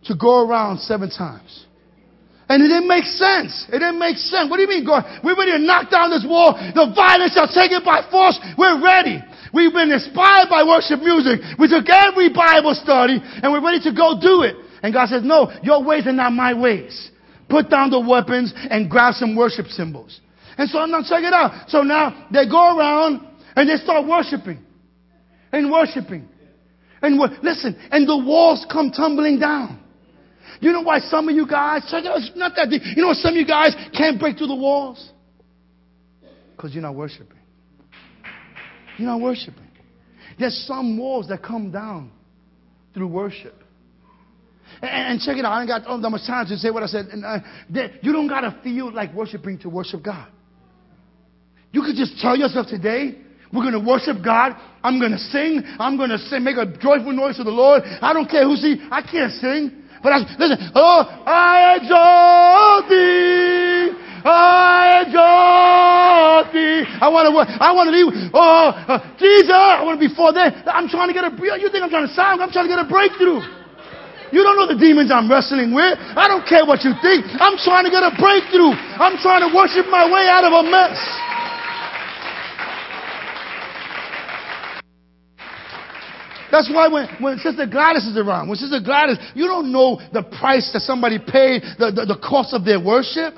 to 0.04 0.14
go 0.16 0.46
around 0.46 0.78
seven 0.78 1.10
times. 1.10 1.66
And 2.52 2.60
it 2.60 2.68
didn't 2.68 2.88
make 2.88 3.08
sense. 3.08 3.64
It 3.72 3.80
didn't 3.80 3.96
make 3.96 4.20
sense. 4.20 4.52
What 4.52 4.60
do 4.60 4.68
you 4.68 4.68
mean, 4.68 4.84
God? 4.84 5.08
We're 5.24 5.38
ready 5.38 5.56
to 5.56 5.62
knock 5.64 5.88
down 5.88 6.12
this 6.12 6.26
wall. 6.28 6.52
The 6.52 6.92
violence 6.92 7.32
shall 7.32 7.48
take 7.48 7.72
it 7.72 7.80
by 7.80 8.04
force. 8.12 8.36
We're 8.60 8.76
ready. 8.76 9.24
We've 9.56 9.72
been 9.72 9.88
inspired 9.88 10.52
by 10.52 10.60
worship 10.60 11.00
music. 11.00 11.40
We 11.56 11.72
took 11.72 11.88
every 11.88 12.28
Bible 12.28 12.76
study 12.76 13.24
and 13.24 13.48
we're 13.48 13.64
ready 13.64 13.80
to 13.88 13.92
go 13.96 14.20
do 14.20 14.44
it. 14.44 14.60
And 14.84 14.92
God 14.92 15.08
says, 15.08 15.24
no, 15.24 15.48
your 15.64 15.80
ways 15.80 16.04
are 16.04 16.12
not 16.12 16.36
my 16.36 16.52
ways 16.52 17.12
put 17.52 17.68
down 17.68 17.90
the 17.90 18.00
weapons, 18.00 18.52
and 18.56 18.88
grab 18.88 19.12
some 19.12 19.36
worship 19.36 19.66
cymbals. 19.66 20.20
And 20.56 20.70
so 20.70 20.84
now 20.86 21.02
check 21.02 21.22
it 21.22 21.34
out. 21.34 21.68
So 21.68 21.82
now 21.82 22.26
they 22.32 22.48
go 22.48 22.78
around 22.78 23.26
and 23.54 23.68
they 23.68 23.76
start 23.76 24.08
worshiping 24.08 24.58
and 25.52 25.70
worshiping. 25.70 26.28
And 27.02 27.20
listen, 27.42 27.76
and 27.90 28.08
the 28.08 28.16
walls 28.16 28.64
come 28.72 28.90
tumbling 28.90 29.38
down. 29.38 29.81
You 30.62 30.70
know 30.70 30.82
why 30.82 31.00
some 31.00 31.28
of 31.28 31.34
you 31.34 31.44
guys, 31.44 31.82
it's 31.92 32.30
not 32.36 32.52
that 32.54 32.70
deep. 32.70 32.82
You 32.94 33.02
know 33.02 33.08
why 33.08 33.14
some 33.14 33.34
of 33.34 33.36
you 33.36 33.44
guys 33.44 33.74
can't 33.98 34.18
break 34.18 34.38
through 34.38 34.46
the 34.46 34.54
walls? 34.54 35.10
Because 36.56 36.72
you're 36.72 36.82
not 36.82 36.94
worshiping. 36.94 37.36
You're 38.96 39.08
not 39.08 39.20
worshiping. 39.20 39.66
There's 40.38 40.56
some 40.68 40.96
walls 40.96 41.26
that 41.30 41.42
come 41.42 41.72
down 41.72 42.12
through 42.94 43.08
worship. 43.08 43.56
And, 44.80 45.14
and 45.14 45.20
check 45.20 45.36
it 45.36 45.44
out. 45.44 45.50
I 45.50 45.62
ain't 45.62 45.68
got 45.68 46.00
that 46.00 46.10
much 46.10 46.26
time 46.28 46.46
to 46.46 46.56
say 46.56 46.70
what 46.70 46.84
I 46.84 46.86
said. 46.86 47.06
And, 47.06 47.24
uh, 47.24 47.38
you 48.00 48.12
don't 48.12 48.28
got 48.28 48.42
to 48.42 48.60
feel 48.62 48.92
like 48.92 49.12
worshiping 49.12 49.58
to 49.60 49.68
worship 49.68 50.04
God. 50.04 50.28
You 51.72 51.82
could 51.82 51.96
just 51.96 52.20
tell 52.20 52.36
yourself 52.36 52.68
today, 52.68 53.18
we're 53.52 53.68
going 53.68 53.84
to 53.84 53.84
worship 53.84 54.24
God. 54.24 54.52
I'm 54.84 55.00
going 55.00 55.10
to 55.10 55.18
sing. 55.18 55.62
I'm 55.80 55.96
going 55.96 56.10
to 56.10 56.40
make 56.40 56.56
a 56.56 56.66
joyful 56.78 57.12
noise 57.12 57.36
to 57.38 57.44
the 57.44 57.50
Lord. 57.50 57.82
I 57.84 58.12
don't 58.12 58.30
care 58.30 58.44
who 58.44 58.54
see. 58.54 58.76
I 58.92 59.02
can't 59.02 59.32
sing. 59.32 59.81
But 60.02 60.12
I, 60.12 60.18
listen, 60.34 60.58
oh, 60.74 61.06
I 61.22 61.78
exalt 61.78 62.90
thee. 62.90 63.94
I 64.26 65.06
exalt 65.06 66.50
thee. 66.50 66.82
I 66.98 67.06
want 67.06 67.30
to, 67.30 67.34
I 67.62 67.70
want 67.70 67.86
to 67.86 67.94
leave. 67.94 68.10
Oh, 68.34 68.74
uh, 68.74 68.98
Jesus, 69.18 69.54
I 69.54 69.82
want 69.86 69.98
to 69.98 70.02
be 70.02 70.10
for 70.10 70.34
there. 70.34 70.50
I'm 70.66 70.90
trying 70.90 71.06
to 71.06 71.14
get 71.14 71.22
a, 71.22 71.30
you 71.58 71.70
think 71.70 71.86
I'm 71.86 71.90
trying 71.90 72.06
to 72.10 72.14
sound? 72.14 72.42
I'm 72.42 72.50
trying 72.50 72.66
to 72.66 72.72
get 72.74 72.82
a 72.82 72.88
breakthrough. 72.88 73.42
You 74.32 74.40
don't 74.42 74.56
know 74.56 74.66
the 74.66 74.80
demons 74.80 75.12
I'm 75.12 75.30
wrestling 75.30 75.76
with. 75.76 76.00
I 76.16 76.26
don't 76.26 76.42
care 76.48 76.64
what 76.64 76.82
you 76.82 76.96
think. 77.04 77.28
I'm 77.36 77.60
trying 77.60 77.84
to 77.84 77.92
get 77.92 78.00
a 78.00 78.10
breakthrough. 78.16 78.72
I'm 78.96 79.20
trying 79.20 79.44
to 79.44 79.54
worship 79.54 79.86
my 79.92 80.08
way 80.08 80.26
out 80.26 80.42
of 80.42 80.56
a 80.56 80.64
mess. 80.66 80.98
That's 86.52 86.68
why 86.68 86.86
when, 86.88 87.08
when 87.18 87.38
Sister 87.38 87.64
Gladys 87.66 88.04
is 88.04 88.18
around, 88.18 88.48
when 88.48 88.58
Sister 88.58 88.78
Gladys, 88.84 89.16
you 89.34 89.46
don't 89.46 89.72
know 89.72 89.98
the 90.12 90.22
price 90.22 90.68
that 90.74 90.80
somebody 90.80 91.18
paid, 91.18 91.62
the, 91.78 91.90
the, 91.90 92.04
the 92.12 92.20
cost 92.22 92.52
of 92.52 92.66
their 92.66 92.78
worship. 92.78 93.32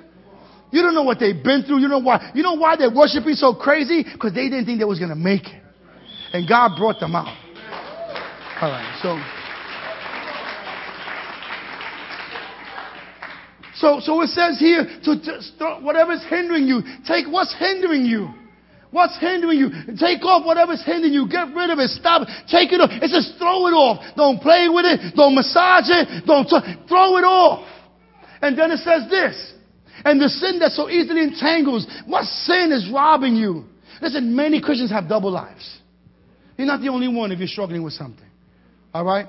You 0.73 0.83
don't 0.83 0.97
know 0.97 1.05
what 1.05 1.21
they've 1.21 1.41
been 1.41 1.63
through. 1.63 1.79
You 1.79 1.87
know 1.87 2.01
why? 2.01 2.33
You 2.35 2.43
know 2.43 2.55
why 2.55 2.75
they're 2.75 2.93
worshiping 2.93 3.35
so 3.35 3.55
crazy? 3.55 4.03
Because 4.03 4.35
they 4.35 4.51
didn't 4.51 4.67
think 4.67 4.81
they 4.81 4.85
was 4.85 4.99
going 4.99 5.15
to 5.15 5.17
make 5.17 5.47
it. 5.47 5.63
And 6.33 6.49
God 6.49 6.77
brought 6.77 6.99
them 6.99 7.15
out. 7.15 7.31
All 8.61 8.71
right, 8.71 8.99
so. 9.01 9.15
So, 13.77 14.01
so 14.01 14.21
it 14.23 14.29
says 14.31 14.59
here 14.59 14.85
to, 15.05 15.21
to 15.23 15.43
start 15.43 15.85
whatever's 15.85 16.25
hindering 16.29 16.67
you. 16.67 16.83
Take 17.07 17.27
what's 17.29 17.55
hindering 17.57 18.07
you. 18.07 18.35
What's 18.95 19.19
hindering 19.19 19.59
you? 19.59 19.71
Take 19.99 20.23
off 20.23 20.47
whatever's 20.47 20.81
hindering 20.87 21.13
you. 21.13 21.27
Get 21.27 21.51
rid 21.51 21.69
of 21.71 21.81
it. 21.81 21.91
Stop. 21.91 22.29
Take 22.47 22.71
it 22.71 22.79
off. 22.79 22.95
It 22.95 23.11
says 23.11 23.35
throw 23.43 23.67
it 23.67 23.75
off. 23.75 23.99
Don't 24.15 24.39
play 24.39 24.69
with 24.71 24.87
it. 24.87 25.17
Don't 25.17 25.35
massage 25.35 25.91
it. 25.91 26.25
Don't 26.25 26.47
t- 26.47 26.63
throw 26.87 27.19
it 27.19 27.27
off. 27.27 27.67
And 28.41 28.57
then 28.57 28.71
it 28.71 28.79
says 28.79 29.11
this. 29.11 29.35
And 30.05 30.21
the 30.21 30.29
sin 30.29 30.61
that 30.61 30.71
so 30.71 30.89
easily 30.89 31.25
entangles. 31.25 31.91
What 32.07 32.23
sin 32.47 32.71
is 32.71 32.89
robbing 32.89 33.35
you? 33.35 33.65
Listen, 34.01 34.37
many 34.37 34.63
Christians 34.63 34.93
have 34.93 35.09
double 35.09 35.33
lives. 35.33 35.81
You're 36.57 36.69
not 36.69 36.81
the 36.81 36.89
only 36.89 37.09
one 37.09 37.33
if 37.33 37.41
you're 37.41 37.49
struggling 37.49 37.83
with 37.83 37.95
something. 37.95 38.31
All 38.95 39.05
right? 39.05 39.27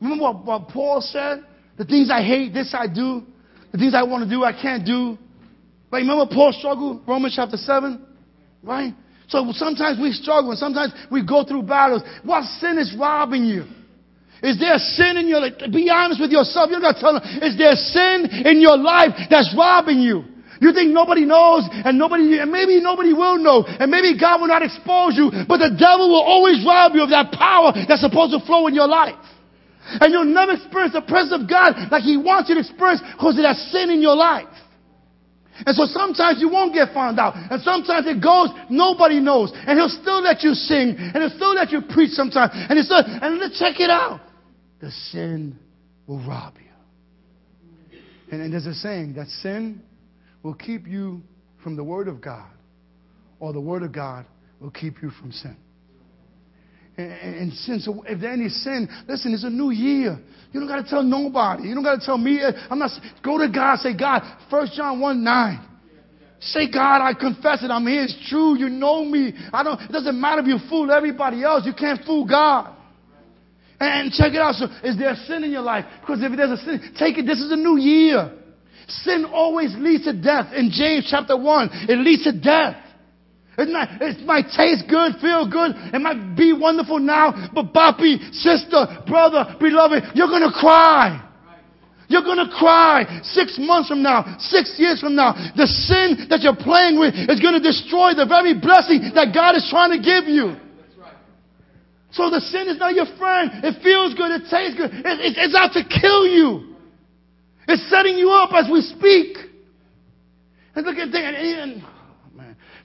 Remember 0.00 0.24
what, 0.24 0.44
what 0.44 0.68
Paul 0.70 1.00
said? 1.00 1.44
The 1.78 1.84
things 1.84 2.10
I 2.10 2.24
hate, 2.24 2.52
this 2.52 2.74
I 2.76 2.88
do. 2.92 3.22
The 3.70 3.78
things 3.78 3.94
I 3.94 4.02
want 4.02 4.24
to 4.24 4.30
do, 4.30 4.42
I 4.42 4.60
can't 4.60 4.84
do. 4.84 5.16
Right? 5.92 6.00
Remember 6.00 6.26
Paul 6.26 6.52
struggled? 6.52 7.02
Romans 7.06 7.34
chapter 7.36 7.56
7? 7.56 8.04
Right? 8.64 8.92
So 9.34 9.42
sometimes 9.50 9.98
we 9.98 10.14
struggle 10.14 10.54
and 10.54 10.58
sometimes 10.58 10.94
we 11.10 11.26
go 11.26 11.42
through 11.42 11.66
battles. 11.66 12.06
What 12.22 12.46
sin 12.62 12.78
is 12.78 12.94
robbing 12.94 13.42
you? 13.42 13.66
Is 14.46 14.62
there 14.62 14.78
sin 14.78 15.18
in 15.18 15.26
your 15.26 15.40
life? 15.40 15.58
Be 15.74 15.90
honest 15.90 16.20
with 16.22 16.30
yourself. 16.30 16.70
You're 16.70 16.78
not 16.78 17.02
telling. 17.02 17.18
Is 17.42 17.58
there 17.58 17.74
sin 17.74 18.30
in 18.46 18.62
your 18.62 18.78
life 18.78 19.10
that's 19.26 19.50
robbing 19.58 19.98
you? 19.98 20.22
You 20.62 20.70
think 20.72 20.94
nobody 20.94 21.26
knows 21.26 21.66
and 21.66 21.98
nobody, 21.98 22.38
and 22.38 22.52
maybe 22.52 22.78
nobody 22.80 23.12
will 23.12 23.42
know 23.42 23.66
and 23.66 23.90
maybe 23.90 24.14
God 24.14 24.40
will 24.40 24.46
not 24.46 24.62
expose 24.62 25.18
you, 25.18 25.34
but 25.50 25.58
the 25.58 25.74
devil 25.74 26.06
will 26.06 26.22
always 26.22 26.62
rob 26.64 26.94
you 26.94 27.02
of 27.02 27.10
that 27.10 27.34
power 27.34 27.74
that's 27.74 28.06
supposed 28.06 28.38
to 28.38 28.46
flow 28.46 28.68
in 28.68 28.74
your 28.74 28.86
life. 28.86 29.18
And 29.98 30.12
you'll 30.14 30.30
never 30.30 30.52
experience 30.52 30.94
the 30.94 31.02
presence 31.02 31.34
of 31.34 31.50
God 31.50 31.90
like 31.90 32.06
He 32.06 32.16
wants 32.16 32.48
you 32.48 32.54
to 32.54 32.62
experience 32.62 33.02
because 33.18 33.34
of 33.34 33.42
that 33.42 33.58
sin 33.74 33.90
in 33.90 34.00
your 34.00 34.14
life. 34.14 34.46
And 35.66 35.76
so 35.76 35.86
sometimes 35.86 36.40
you 36.40 36.48
won't 36.48 36.74
get 36.74 36.92
found 36.92 37.18
out. 37.18 37.34
And 37.36 37.62
sometimes 37.62 38.06
it 38.06 38.22
goes, 38.22 38.50
nobody 38.68 39.20
knows. 39.20 39.52
And 39.54 39.78
He'll 39.78 39.88
still 39.88 40.20
let 40.20 40.42
you 40.42 40.54
sing. 40.54 40.96
And 40.98 41.16
He'll 41.16 41.36
still 41.36 41.54
let 41.54 41.70
you 41.70 41.80
preach 41.80 42.10
sometimes. 42.10 42.52
And 42.54 42.78
He'll 42.78 42.96
and 42.96 43.38
let's 43.38 43.58
check 43.58 43.80
it 43.80 43.90
out. 43.90 44.20
The 44.80 44.90
sin 45.12 45.58
will 46.06 46.18
rob 46.26 46.54
you. 46.56 46.64
And, 48.32 48.42
and 48.42 48.52
there's 48.52 48.66
a 48.66 48.74
saying 48.74 49.14
that 49.14 49.28
sin 49.28 49.82
will 50.42 50.54
keep 50.54 50.86
you 50.86 51.22
from 51.62 51.76
the 51.76 51.84
Word 51.84 52.08
of 52.08 52.20
God, 52.20 52.50
or 53.40 53.52
the 53.52 53.60
Word 53.60 53.82
of 53.82 53.92
God 53.92 54.26
will 54.60 54.70
keep 54.70 55.02
you 55.02 55.10
from 55.10 55.32
sin. 55.32 55.56
And, 56.96 57.10
and, 57.10 57.52
sin. 57.52 57.80
So 57.80 58.04
if 58.06 58.20
there 58.20 58.30
any 58.30 58.48
sin, 58.48 58.88
listen, 59.08 59.34
it's 59.34 59.42
a 59.42 59.50
new 59.50 59.70
year. 59.70 60.16
You 60.52 60.60
don't 60.60 60.68
got 60.68 60.84
to 60.84 60.88
tell 60.88 61.02
nobody. 61.02 61.64
You 61.64 61.74
don't 61.74 61.82
got 61.82 61.98
to 61.98 62.06
tell 62.06 62.16
me. 62.16 62.40
I'm 62.70 62.78
not. 62.78 62.90
Go 63.24 63.38
to 63.38 63.50
God. 63.52 63.80
Say, 63.80 63.96
God. 63.96 64.22
First 64.48 64.74
John 64.74 65.00
one 65.00 65.24
nine. 65.24 65.60
Say, 66.38 66.70
God, 66.70 67.02
I 67.02 67.14
confess 67.14 67.64
it. 67.64 67.70
I'm 67.70 67.86
here. 67.86 68.04
It's 68.04 68.28
true. 68.28 68.56
You 68.56 68.68
know 68.68 69.04
me. 69.04 69.32
I 69.52 69.64
don't. 69.64 69.80
It 69.80 69.90
doesn't 69.90 70.20
matter 70.20 70.42
if 70.42 70.46
you 70.46 70.58
fool 70.68 70.92
everybody 70.92 71.42
else. 71.42 71.64
You 71.66 71.72
can't 71.72 72.04
fool 72.04 72.28
God. 72.28 72.76
And 73.80 74.12
check 74.12 74.32
it 74.32 74.40
out. 74.40 74.54
So, 74.54 74.66
is 74.84 74.96
there 74.96 75.16
sin 75.26 75.42
in 75.42 75.50
your 75.50 75.62
life? 75.62 75.84
Because 76.00 76.22
if 76.22 76.36
there's 76.36 76.60
a 76.60 76.62
sin, 76.64 76.94
take 76.98 77.18
it. 77.18 77.26
This 77.26 77.40
is 77.40 77.50
a 77.50 77.56
new 77.56 77.76
year. 77.76 78.30
Sin 78.86 79.24
always 79.32 79.74
leads 79.78 80.04
to 80.04 80.12
death. 80.12 80.52
In 80.54 80.70
James 80.70 81.08
chapter 81.10 81.36
1, 81.36 81.70
it 81.88 81.98
leads 81.98 82.24
to 82.24 82.32
death. 82.32 82.76
It 83.56 83.68
might, 83.70 83.88
it 84.00 84.26
might 84.26 84.46
taste 84.50 84.84
good, 84.90 85.14
feel 85.22 85.46
good, 85.46 85.78
it 85.94 86.00
might 86.00 86.34
be 86.34 86.52
wonderful 86.52 86.98
now, 86.98 87.50
but 87.54 87.72
Papi, 87.72 88.18
sister, 88.34 88.86
brother, 89.06 89.54
beloved, 89.60 90.10
you're 90.14 90.28
gonna 90.28 90.50
cry. 90.50 91.22
You're 92.08 92.26
gonna 92.26 92.50
cry 92.50 93.22
six 93.22 93.56
months 93.58 93.88
from 93.88 94.02
now, 94.02 94.36
six 94.38 94.74
years 94.76 95.00
from 95.00 95.14
now. 95.14 95.32
The 95.56 95.66
sin 95.66 96.26
that 96.28 96.42
you're 96.42 96.58
playing 96.58 96.98
with 96.98 97.14
is 97.14 97.40
gonna 97.40 97.62
destroy 97.62 98.12
the 98.14 98.26
very 98.26 98.58
blessing 98.58 99.14
that 99.14 99.32
God 99.32 99.54
is 99.54 99.66
trying 99.70 99.94
to 99.94 100.02
give 100.02 100.26
you. 100.28 100.58
So 102.10 102.30
the 102.30 102.40
sin 102.40 102.68
is 102.68 102.78
not 102.78 102.94
your 102.94 103.06
friend. 103.18 103.50
It 103.64 103.82
feels 103.82 104.14
good, 104.14 104.30
it 104.30 104.46
tastes 104.50 104.78
good. 104.78 104.90
It, 104.92 105.18
it, 105.18 105.34
it's 105.38 105.54
out 105.54 105.72
to 105.74 105.82
kill 105.82 106.26
you. 106.26 106.74
It's 107.66 107.88
setting 107.90 108.18
you 108.18 108.30
up 108.30 108.50
as 108.52 108.70
we 108.70 108.82
speak. 108.82 109.38
And 110.74 110.86
look 110.86 110.96
at 110.96 111.10
that. 111.12 111.34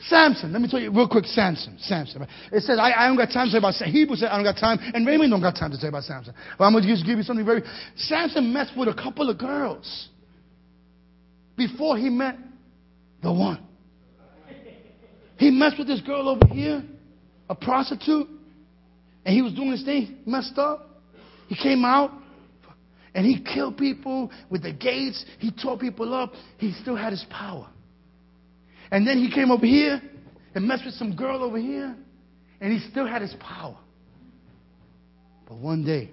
Samson, 0.02 0.54
let 0.54 0.62
me 0.62 0.70
tell 0.70 0.80
you 0.80 0.91
real 0.91 1.10
quick 1.10 1.26
Samson. 1.26 1.78
Samson. 1.80 2.26
It 2.52 2.64
says, 2.64 2.80
I, 2.80 2.91
I 2.91 3.08
don't 3.08 3.18
got 3.18 3.32
time 3.34 3.47
to 3.47 3.52
say 3.52 3.58
about 3.58 3.74
Samson. 3.74 3.93
Hebrew 3.93 4.16
said, 4.16 4.30
I 4.30 4.38
don't 4.38 4.45
got 4.45 4.60
time. 4.60 4.80
And 4.93 5.06
Raymond 5.06 5.32
don't 5.32 5.41
got 5.41 5.56
time 5.56 5.72
to 5.72 5.78
say 5.78 5.89
about 5.89 6.04
Samson. 6.04 6.34
But 6.58 6.66
I'm 6.66 6.72
going 6.72 6.84
to 6.84 6.89
just 6.89 7.06
give 7.06 7.18
you 7.18 7.24
something 7.24 7.45
very. 7.45 7.64
Samson 7.97 8.54
messed 8.54 8.78
with 8.78 8.88
a 8.88 8.93
couple 8.93 9.30
of 9.30 9.38
girls 9.38 10.08
before 11.58 11.97
he 11.97 12.10
met 12.10 12.38
the 13.22 13.32
one. 13.32 13.66
He 15.38 15.52
messed 15.52 15.78
with 15.78 15.88
this 15.88 16.02
girl 16.02 16.30
over 16.30 16.45
here, 16.54 16.84
a 17.50 17.56
prostitute, 17.56 18.28
and 19.26 19.36
he 19.36 19.41
was 19.41 19.54
doing 19.54 19.72
his 19.72 19.84
thing, 19.84 20.18
messed 20.26 20.58
up. 20.58 20.88
He 21.47 21.56
came 21.56 21.84
out, 21.84 22.12
and 23.14 23.26
he 23.26 23.41
killed 23.41 23.78
people 23.78 24.32
with 24.50 24.64
the 24.64 24.74
gates. 24.74 25.26
He 25.39 25.52
tore 25.52 25.78
people 25.78 26.14
up. 26.14 26.34
He 26.58 26.74
still 26.82 26.95
had 26.95 27.12
his 27.12 27.26
power. 27.30 27.70
And 28.92 29.08
then 29.08 29.18
he 29.18 29.32
came 29.32 29.52
over 29.52 29.66
here 29.66 30.02
and 30.56 30.68
messed 30.68 30.86
with 30.86 30.96
some 30.96 31.16
girl 31.16 31.44
over 31.44 31.58
here, 31.58 31.96
and 32.60 32.74
he 32.74 32.90
still 32.90 33.06
had 33.06 33.22
his 33.22 33.36
power. 33.40 33.78
But 35.48 35.58
one 35.58 35.84
day, 35.84 36.12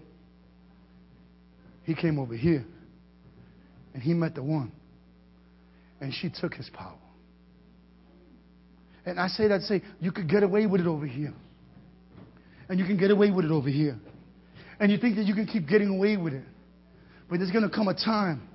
he 1.85 1.95
came 1.95 2.19
over 2.19 2.35
here 2.35 2.65
and 3.95 4.03
he 4.03 4.13
met 4.13 4.35
the 4.35 4.43
one, 4.43 4.73
and 6.01 6.13
she 6.13 6.29
took 6.29 6.53
his 6.53 6.69
power. 6.71 6.99
And 9.07 9.21
I 9.21 9.29
say 9.29 9.49
that 9.49 9.63
say, 9.63 9.83
you 10.01 10.11
could 10.11 10.29
get 10.29 10.43
away 10.43 10.67
with 10.67 10.81
it 10.81 10.87
over 10.87 11.07
here. 11.07 11.33
And 12.69 12.79
you 12.79 12.85
can 12.85 12.99
get 12.99 13.11
away 13.13 13.31
with 13.31 13.45
it 13.45 13.53
over 13.53 13.69
here. 13.69 13.97
And 14.81 14.91
you 14.91 14.99
think 14.99 15.17
that 15.17 15.25
you 15.25 15.35
can 15.35 15.47
keep 15.47 15.69
getting 15.69 15.89
away 15.89 16.17
with 16.17 16.35
it. 16.35 16.43
But 17.31 17.39
there's 17.39 17.53
going 17.53 17.69
to 17.69 17.75
come 17.75 17.89
a 17.89 17.95
time 17.95 18.47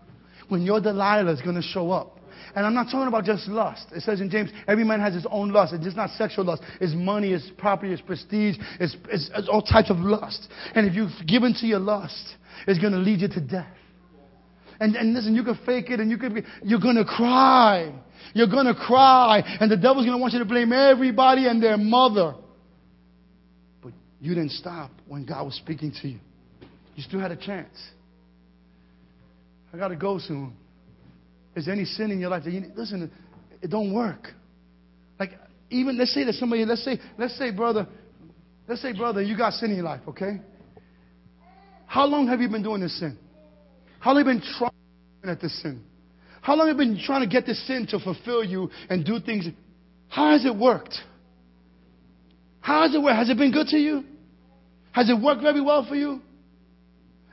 when 0.50 0.62
your 0.62 0.82
Delilah 0.82 1.32
is 1.32 1.42
going 1.42 1.56
to 1.56 1.62
show 1.62 1.90
up. 1.92 2.20
And 2.56 2.66
I'm 2.66 2.74
not 2.74 2.86
talking 2.86 3.08
about 3.08 3.26
just 3.26 3.48
lust. 3.48 3.88
It 3.92 4.04
says 4.04 4.22
in 4.22 4.30
James, 4.30 4.52
every 4.68 4.84
man 4.84 5.02
has 5.02 5.14
his 5.14 5.26
own 5.30 5.52
lust. 5.52 5.74
It's 5.74 5.84
just 5.84 5.98
not 5.98 6.12
sexual 6.12 6.46
lust. 6.46 6.64
It's 6.80 6.94
money, 6.94 7.34
it's 7.34 7.50
property, 7.58 7.92
it's 7.92 8.02
prestige, 8.02 8.56
it's, 8.80 8.96
it's, 9.10 9.30
it's 9.36 9.50
all 9.50 9.62
types 9.62 9.90
of 9.90 9.98
lust. 9.98 10.48
And 10.76 10.88
if 10.88 10.96
you 10.96 11.08
give 11.28 11.42
given 11.42 11.54
to 11.60 11.68
your 11.68 11.80
lust, 11.80 12.36
it's 12.68 12.80
going 12.80 12.94
to 12.94 13.00
lead 13.00 13.22
you 13.22 13.28
to 13.28 13.42
death. 13.42 13.74
And, 14.80 14.96
and 14.96 15.14
listen, 15.14 15.36
you 15.36 15.44
can 15.44 15.60
fake 15.66 15.90
it 15.90 16.00
and 16.00 16.10
you 16.10 16.18
can, 16.18 16.46
you're 16.64 16.80
going 16.80 16.96
to 16.96 17.06
cry. 17.06 17.94
You're 18.34 18.48
going 18.48 18.66
to 18.66 18.74
cry. 18.74 19.44
And 19.60 19.72
the 19.72 19.78
devil's 19.78 20.06
going 20.06 20.18
to 20.18 20.22
want 20.22 20.34
you 20.34 20.40
to 20.40 20.46
blame 20.46 20.74
everybody 20.74 21.48
and 21.48 21.62
their 21.62 21.78
mother. 21.78 22.36
But 23.84 23.94
you 24.20 24.34
didn't 24.34 24.52
stop 24.52 24.92
when 25.08 25.26
God 25.26 25.46
was 25.46 25.56
speaking 25.56 25.94
to 26.02 26.08
you. 26.08 26.20
You 26.96 27.04
still 27.04 27.20
had 27.20 27.32
a 27.32 27.36
chance. 27.36 27.78
I 29.74 29.78
got 29.78 29.90
to 29.90 29.96
go 29.96 30.20
soon. 30.20 30.54
Is 31.56 31.66
there 31.66 31.74
any 31.74 31.86
sin 31.86 32.12
in 32.12 32.20
your 32.20 32.30
life 32.30 32.44
that 32.44 32.52
you 32.52 32.64
listen? 32.76 33.12
It 33.62 33.70
don't 33.70 33.94
work. 33.94 34.30
Like 35.20 35.32
even 35.70 35.98
let's 35.98 36.14
say 36.14 36.24
that 36.24 36.34
somebody 36.34 36.66
let's 36.66 36.84
say 36.84 37.00
let's 37.18 37.38
say 37.38 37.52
brother, 37.52 37.88
let's 38.68 38.82
say 38.82 38.94
brother, 38.94 39.22
you 39.22 39.38
got 39.38 39.54
sin 39.54 39.72
in 39.72 39.78
your 39.78 39.86
life, 39.86 40.02
okay? 40.08 40.42
How 41.86 42.06
long 42.06 42.28
have 42.28 42.40
you 42.40 42.48
been 42.48 42.64
doing 42.64 42.82
this 42.82 42.98
sin? 43.00 43.18
How 44.00 44.14
long 44.14 44.26
have 44.26 44.34
you 44.34 44.40
been 44.40 44.50
trying 44.58 44.72
at 45.36 45.42
this 45.42 45.62
sin? 45.62 45.84
How 46.42 46.56
long 46.56 46.68
have 46.68 46.80
you 46.80 46.86
been 46.86 47.02
trying 47.04 47.22
to 47.22 47.28
get 47.28 47.46
this 47.46 47.66
sin 47.68 47.86
to 47.90 48.00
fulfill 48.00 48.44
you 48.44 48.70
and 48.90 49.06
do 49.06 49.20
things? 49.20 49.46
How 50.08 50.32
has 50.32 50.46
it 50.46 50.56
worked? 50.56 50.96
How 52.62 52.84
has 52.84 52.96
it 52.96 53.02
worked? 53.02 53.18
Has 53.18 53.30
it 53.30 53.38
been 53.38 53.52
good 53.52 53.68
to 53.68 53.78
you? 53.78 54.04
Has 54.92 55.10
it 55.10 55.22
worked 55.22 55.42
very 55.42 55.62
well 55.62 55.86
for 55.86 55.96
you? 55.96 56.22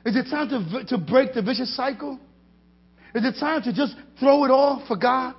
Is 0.05 0.15
it 0.15 0.25
time 0.29 0.49
to, 0.49 0.85
to 0.85 0.97
break 0.97 1.33
the 1.33 1.41
vicious 1.41 1.75
cycle? 1.75 2.19
Is 3.15 3.25
it 3.25 3.39
time 3.39 3.63
to 3.63 3.73
just 3.73 3.95
throw 4.19 4.45
it 4.45 4.51
all 4.51 4.83
for 4.87 4.95
God? 4.95 5.35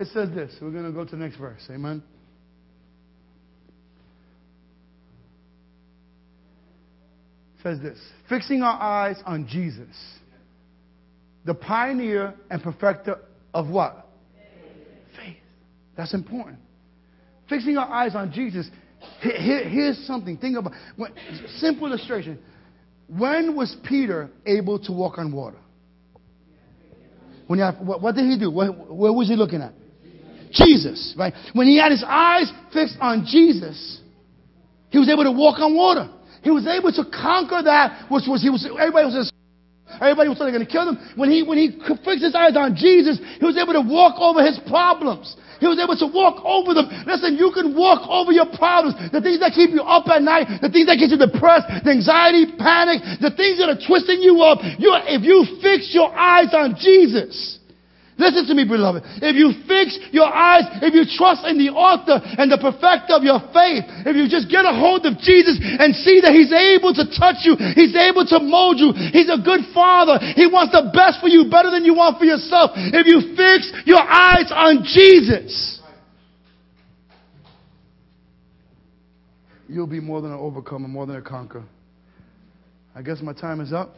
It 0.00 0.08
says 0.08 0.30
this. 0.34 0.54
We're 0.60 0.70
going 0.70 0.86
to 0.86 0.92
go 0.92 1.04
to 1.04 1.10
the 1.10 1.16
next 1.16 1.36
verse. 1.36 1.62
Amen. 1.70 2.02
It 7.58 7.62
says 7.62 7.80
this 7.80 7.98
fixing 8.28 8.62
our 8.62 8.80
eyes 8.80 9.16
on 9.26 9.46
Jesus, 9.48 9.94
the 11.44 11.54
pioneer 11.54 12.34
and 12.50 12.62
perfecter 12.62 13.18
of 13.52 13.68
what? 13.68 14.06
Faith. 15.16 15.36
That's 15.96 16.14
important. 16.14 16.58
Fixing 17.48 17.76
our 17.76 17.88
eyes 17.88 18.14
on 18.14 18.32
Jesus. 18.32 18.68
Here, 19.20 19.68
here's 19.68 19.98
something. 20.06 20.36
Think 20.36 20.56
about 20.56 20.72
simple 21.56 21.86
illustration. 21.88 22.38
When 23.08 23.56
was 23.56 23.74
Peter 23.88 24.30
able 24.44 24.78
to 24.80 24.92
walk 24.92 25.18
on 25.18 25.32
water? 25.32 25.56
When 27.48 27.58
have, 27.58 27.80
what, 27.80 28.00
what, 28.00 28.14
did 28.14 28.26
he 28.26 28.38
do? 28.38 28.50
What, 28.50 28.76
what 28.88 29.14
was 29.14 29.26
he 29.26 29.34
looking 29.34 29.62
at? 29.62 29.72
Jesus, 30.52 31.14
right? 31.18 31.32
When 31.54 31.66
he 31.66 31.78
had 31.78 31.90
his 31.90 32.04
eyes 32.06 32.52
fixed 32.72 32.96
on 33.00 33.26
Jesus, 33.26 34.00
he 34.90 34.98
was 34.98 35.08
able 35.08 35.24
to 35.24 35.32
walk 35.32 35.58
on 35.58 35.74
water. 35.74 36.10
He 36.42 36.50
was 36.50 36.66
able 36.66 36.92
to 36.92 37.04
conquer 37.10 37.62
that 37.64 38.10
which 38.10 38.24
was 38.28 38.42
he 38.42 38.50
was 38.50 38.64
everybody 38.64 39.06
was 39.06 39.32
everybody 39.96 40.28
was 40.28 40.38
going 40.38 40.52
to 40.52 40.66
kill 40.66 40.88
him. 40.88 40.98
When 41.16 41.30
he 41.30 41.42
when 41.42 41.58
he 41.58 41.76
fixed 42.04 42.24
his 42.24 42.34
eyes 42.34 42.56
on 42.56 42.76
Jesus, 42.76 43.18
he 43.40 43.44
was 43.44 43.56
able 43.56 43.72
to 43.72 43.84
walk 43.84 44.20
over 44.20 44.44
his 44.44 44.60
problems. 44.68 45.36
He 45.58 45.66
was 45.66 45.78
able 45.82 45.98
to 45.98 46.06
walk 46.06 46.38
over 46.46 46.70
them. 46.72 46.86
Listen, 47.06 47.34
you 47.34 47.50
can 47.50 47.74
walk 47.74 48.06
over 48.06 48.30
your 48.30 48.46
problems, 48.54 48.94
the 49.10 49.18
things 49.20 49.42
that 49.42 49.52
keep 49.52 49.70
you 49.74 49.82
up 49.82 50.06
at 50.06 50.22
night, 50.22 50.46
the 50.62 50.70
things 50.70 50.86
that 50.86 51.02
get 51.02 51.10
you 51.10 51.18
depressed, 51.18 51.66
the 51.82 51.90
anxiety, 51.90 52.46
panic, 52.54 53.02
the 53.18 53.34
things 53.34 53.58
that 53.58 53.66
are 53.66 53.80
twisting 53.82 54.22
you 54.22 54.38
up. 54.46 54.62
You, 54.78 54.94
if 55.10 55.26
you 55.26 55.42
fix 55.58 55.90
your 55.90 56.14
eyes 56.14 56.54
on 56.54 56.78
Jesus, 56.78 57.57
Listen 58.18 58.50
to 58.50 58.54
me, 58.58 58.66
beloved. 58.66 59.06
If 59.22 59.38
you 59.38 59.54
fix 59.70 59.94
your 60.10 60.26
eyes, 60.26 60.66
if 60.82 60.90
you 60.90 61.06
trust 61.06 61.46
in 61.46 61.54
the 61.54 61.70
author 61.70 62.18
and 62.18 62.50
the 62.50 62.58
perfecter 62.58 63.14
of 63.14 63.22
your 63.22 63.38
faith, 63.54 63.86
if 64.02 64.18
you 64.18 64.26
just 64.26 64.50
get 64.50 64.66
a 64.66 64.74
hold 64.74 65.06
of 65.06 65.22
Jesus 65.22 65.54
and 65.62 65.94
see 65.94 66.18
that 66.26 66.34
He's 66.34 66.50
able 66.50 66.90
to 66.98 67.06
touch 67.14 67.46
you, 67.46 67.54
He's 67.78 67.94
able 67.94 68.26
to 68.26 68.42
mold 68.42 68.82
you, 68.82 68.90
He's 69.14 69.30
a 69.30 69.38
good 69.38 69.70
Father, 69.70 70.18
He 70.34 70.50
wants 70.50 70.74
the 70.74 70.90
best 70.90 71.22
for 71.22 71.30
you 71.30 71.46
better 71.46 71.70
than 71.70 71.86
you 71.86 71.94
want 71.94 72.18
for 72.18 72.26
yourself. 72.26 72.74
If 72.74 73.06
you 73.06 73.38
fix 73.38 73.70
your 73.86 74.02
eyes 74.02 74.50
on 74.50 74.82
Jesus, 74.82 75.78
you'll 79.70 79.86
be 79.86 80.02
more 80.02 80.18
than 80.20 80.34
an 80.34 80.42
overcomer, 80.42 80.90
more 80.90 81.06
than 81.06 81.16
a 81.16 81.22
conqueror. 81.22 81.70
I 82.98 83.02
guess 83.02 83.22
my 83.22 83.32
time 83.32 83.62
is 83.62 83.72
up. 83.72 83.94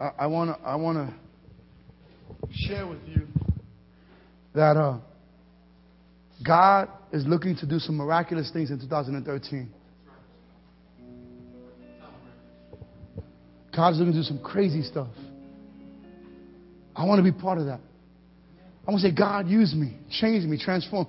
I 0.00 0.26
want 0.28 0.56
to 0.56 0.64
I 0.64 0.76
want 0.76 0.98
to 0.98 1.14
share 2.52 2.86
with 2.86 3.00
you 3.06 3.26
that 4.54 4.76
uh, 4.76 4.98
God 6.46 6.88
is 7.12 7.26
looking 7.26 7.56
to 7.56 7.66
do 7.66 7.80
some 7.80 7.96
miraculous 7.96 8.50
things 8.52 8.70
in 8.70 8.78
2013. 8.78 9.72
God 13.74 13.92
is 13.92 13.98
looking 13.98 14.12
to 14.12 14.18
do 14.20 14.24
some 14.24 14.40
crazy 14.40 14.82
stuff. 14.82 15.08
I 16.94 17.04
want 17.04 17.24
to 17.24 17.32
be 17.32 17.36
part 17.36 17.58
of 17.58 17.66
that. 17.66 17.80
I 18.86 18.90
want 18.90 19.02
to 19.02 19.08
say, 19.08 19.14
God, 19.14 19.46
use 19.48 19.74
me, 19.74 19.96
change 20.10 20.44
me, 20.44 20.58
transform. 20.58 21.06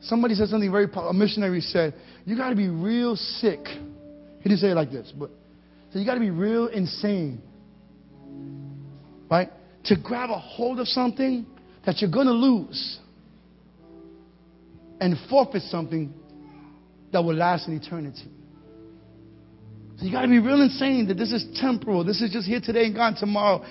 Somebody 0.00 0.34
said 0.34 0.48
something 0.48 0.70
very 0.70 0.86
powerful. 0.86 1.10
A 1.10 1.14
missionary 1.14 1.60
said, 1.60 1.94
You 2.24 2.36
got 2.36 2.50
to 2.50 2.56
be 2.56 2.68
real 2.68 3.16
sick. 3.16 3.60
He 3.66 4.48
didn't 4.48 4.58
say 4.58 4.68
it 4.68 4.74
like 4.74 4.90
this, 4.90 5.12
but 5.18 5.30
so 5.92 5.98
you 5.98 6.04
got 6.04 6.14
to 6.14 6.20
be 6.20 6.30
real 6.30 6.66
insane 6.66 7.42
right? 9.30 9.50
to 9.86 9.96
grab 9.96 10.30
a 10.30 10.38
hold 10.38 10.80
of 10.80 10.88
something 10.88 11.46
that 11.84 12.00
you're 12.00 12.10
going 12.10 12.26
to 12.26 12.32
lose 12.32 12.98
and 15.00 15.16
forfeit 15.30 15.62
something 15.62 16.12
that 17.12 17.22
will 17.22 17.34
last 17.34 17.68
an 17.68 17.76
eternity. 17.76 18.28
So 19.98 20.04
you 20.04 20.12
got 20.12 20.22
to 20.22 20.28
be 20.28 20.40
real 20.40 20.60
insane 20.60 21.06
that 21.08 21.14
this 21.14 21.32
is 21.32 21.46
temporal. 21.60 22.04
This 22.04 22.20
is 22.20 22.30
just 22.32 22.46
here 22.46 22.60
today 22.60 22.84
and 22.84 22.94
gone 22.94 23.14
tomorrow. 23.14 23.64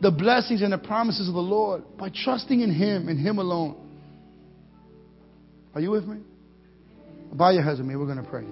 The 0.00 0.10
blessings 0.10 0.62
and 0.62 0.72
the 0.72 0.78
promises 0.78 1.28
of 1.28 1.34
the 1.34 1.40
Lord 1.40 1.82
by 1.98 2.10
trusting 2.14 2.60
in 2.60 2.72
Him 2.72 3.08
and 3.08 3.18
Him 3.18 3.38
alone. 3.38 3.76
Are 5.74 5.80
you 5.80 5.90
with 5.90 6.06
me? 6.06 6.18
Bow 7.32 7.50
your 7.50 7.62
heads 7.62 7.78
with 7.78 7.88
me. 7.88 7.96
We're 7.96 8.06
going 8.06 8.22
to 8.22 8.28
pray. 8.28 8.44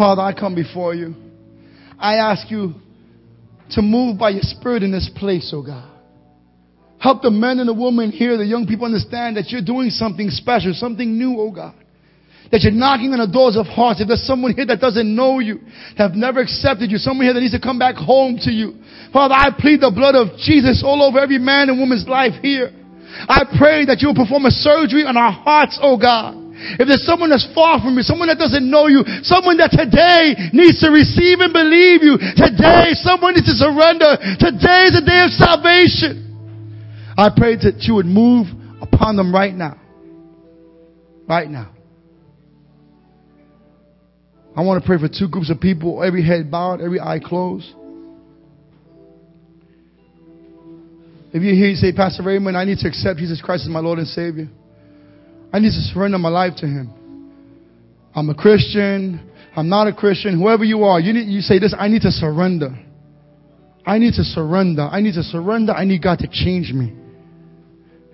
Father, 0.00 0.22
I 0.22 0.32
come 0.32 0.54
before 0.54 0.94
you. 0.94 1.14
I 1.98 2.14
ask 2.14 2.50
you 2.50 2.72
to 3.72 3.82
move 3.82 4.16
by 4.18 4.30
your 4.30 4.40
spirit 4.40 4.82
in 4.82 4.90
this 4.90 5.10
place, 5.14 5.52
oh 5.54 5.60
God. 5.60 5.92
Help 6.98 7.20
the 7.20 7.30
men 7.30 7.58
and 7.58 7.68
the 7.68 7.74
women 7.74 8.10
here, 8.10 8.38
the 8.38 8.46
young 8.46 8.66
people 8.66 8.86
understand 8.86 9.36
that 9.36 9.50
you're 9.50 9.60
doing 9.60 9.90
something 9.90 10.30
special, 10.30 10.72
something 10.72 11.18
new, 11.18 11.38
oh 11.38 11.52
God. 11.52 11.74
That 12.50 12.62
you're 12.62 12.72
knocking 12.72 13.12
on 13.12 13.20
the 13.20 13.30
doors 13.30 13.58
of 13.60 13.66
hearts. 13.66 14.00
If 14.00 14.08
there's 14.08 14.24
someone 14.24 14.54
here 14.54 14.64
that 14.72 14.80
doesn't 14.80 15.04
know 15.04 15.38
you, 15.38 15.60
that 15.98 16.08
have 16.08 16.16
never 16.16 16.40
accepted 16.40 16.90
you, 16.90 16.96
someone 16.96 17.26
here 17.26 17.34
that 17.34 17.40
needs 17.40 17.52
to 17.52 17.60
come 17.60 17.78
back 17.78 17.96
home 17.96 18.40
to 18.48 18.50
you. 18.50 18.80
Father, 19.12 19.36
I 19.36 19.52
plead 19.52 19.84
the 19.84 19.92
blood 19.92 20.16
of 20.16 20.32
Jesus 20.40 20.80
all 20.82 21.04
over 21.04 21.20
every 21.20 21.36
man 21.36 21.68
and 21.68 21.78
woman's 21.78 22.08
life 22.08 22.40
here. 22.40 22.72
I 23.28 23.44
pray 23.52 23.84
that 23.84 24.00
you 24.00 24.08
will 24.08 24.24
perform 24.24 24.48
a 24.48 24.50
surgery 24.50 25.04
on 25.04 25.18
our 25.20 25.32
hearts, 25.32 25.78
oh 25.82 26.00
God. 26.00 26.40
If 26.60 26.84
there's 26.86 27.04
someone 27.06 27.30
that's 27.30 27.48
far 27.54 27.80
from 27.80 27.96
you, 27.96 28.02
someone 28.02 28.28
that 28.28 28.38
doesn't 28.38 28.64
know 28.64 28.86
you, 28.86 29.04
someone 29.24 29.56
that 29.58 29.72
today 29.72 30.36
needs 30.52 30.80
to 30.84 30.92
receive 30.92 31.40
and 31.40 31.52
believe 31.52 32.04
you, 32.04 32.20
today 32.36 32.92
someone 33.00 33.34
needs 33.34 33.48
to 33.48 33.56
surrender. 33.56 34.20
Today 34.36 34.92
is 34.92 34.94
a 34.96 35.04
day 35.04 35.20
of 35.24 35.32
salvation. 35.32 36.30
I 37.16 37.32
pray 37.34 37.56
that 37.56 37.84
you 37.88 37.94
would 37.96 38.06
move 38.06 38.46
upon 38.80 39.16
them 39.16 39.34
right 39.34 39.54
now. 39.54 39.80
Right 41.28 41.48
now. 41.48 41.72
I 44.56 44.62
want 44.62 44.82
to 44.82 44.86
pray 44.86 44.98
for 44.98 45.08
two 45.08 45.28
groups 45.28 45.50
of 45.50 45.60
people, 45.60 46.02
every 46.02 46.26
head 46.26 46.50
bowed, 46.50 46.80
every 46.80 47.00
eye 47.00 47.20
closed. 47.22 47.72
If 51.32 51.42
you're 51.42 51.54
here, 51.54 51.68
you 51.68 51.76
say, 51.76 51.92
Pastor 51.92 52.24
Raymond, 52.24 52.56
I 52.56 52.64
need 52.64 52.78
to 52.78 52.88
accept 52.88 53.20
Jesus 53.20 53.40
Christ 53.40 53.62
as 53.62 53.68
my 53.68 53.78
Lord 53.78 54.00
and 54.00 54.08
Savior. 54.08 54.48
I 55.52 55.58
need 55.58 55.70
to 55.70 55.82
surrender 55.92 56.18
my 56.18 56.28
life 56.28 56.54
to 56.58 56.66
Him. 56.66 56.94
I'm 58.14 58.28
a 58.28 58.34
Christian. 58.34 59.30
I'm 59.56 59.68
not 59.68 59.88
a 59.88 59.92
Christian. 59.92 60.38
Whoever 60.38 60.64
you 60.64 60.84
are, 60.84 61.00
you, 61.00 61.12
need, 61.12 61.28
you 61.28 61.40
say 61.40 61.58
this, 61.58 61.74
I 61.76 61.88
need 61.88 62.02
to 62.02 62.10
surrender. 62.10 62.78
I 63.84 63.98
need 63.98 64.14
to 64.14 64.24
surrender. 64.24 64.82
I 64.82 65.00
need 65.00 65.14
to 65.14 65.22
surrender. 65.22 65.72
I 65.72 65.84
need 65.84 66.02
God 66.02 66.18
to 66.20 66.28
change 66.28 66.72
me. 66.72 66.96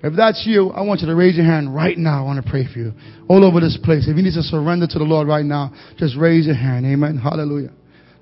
If 0.02 0.14
that's 0.14 0.44
you, 0.46 0.70
I 0.70 0.82
want 0.82 1.00
you 1.00 1.06
to 1.08 1.14
raise 1.14 1.36
your 1.36 1.46
hand 1.46 1.74
right 1.74 1.96
now. 1.96 2.22
I 2.22 2.26
want 2.26 2.44
to 2.44 2.50
pray 2.50 2.66
for 2.70 2.78
you. 2.78 2.92
All 3.28 3.44
over 3.44 3.60
this 3.60 3.78
place. 3.82 4.06
If 4.06 4.16
you 4.16 4.22
need 4.22 4.34
to 4.34 4.42
surrender 4.42 4.86
to 4.86 4.98
the 4.98 5.04
Lord 5.04 5.26
right 5.26 5.44
now, 5.44 5.72
just 5.98 6.16
raise 6.16 6.46
your 6.46 6.54
hand. 6.54 6.86
Amen. 6.86 7.18
Hallelujah. 7.18 7.72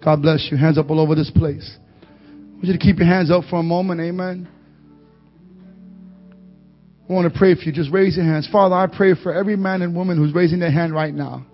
God 0.03 0.23
bless 0.23 0.49
you. 0.51 0.57
Hands 0.57 0.79
up 0.79 0.91
all 0.91 1.01
over 1.01 1.15
this 1.15 1.31
place. 1.31 1.77
I 2.03 2.55
want 2.55 2.65
you 2.65 2.73
to 2.73 2.79
keep 2.79 2.99
your 2.99 3.09
hands 3.09 3.31
up 3.31 3.45
for 3.51 3.57
a 3.57 3.63
moment. 3.63 4.01
Amen. 4.01 4.49
I 7.09 7.13
want 7.13 7.31
to 7.31 7.39
pray 7.39 7.55
for 7.55 7.63
you. 7.63 7.73
Just 7.73 7.93
raise 7.93 8.17
your 8.17 8.25
hands. 8.25 8.49
Father, 8.51 8.75
I 8.75 8.87
pray 8.87 9.15
for 9.15 9.33
every 9.33 9.57
man 9.57 9.83
and 9.83 9.95
woman 9.95 10.17
who's 10.17 10.35
raising 10.35 10.59
their 10.59 10.71
hand 10.71 10.95
right 10.95 11.13
now. 11.13 11.45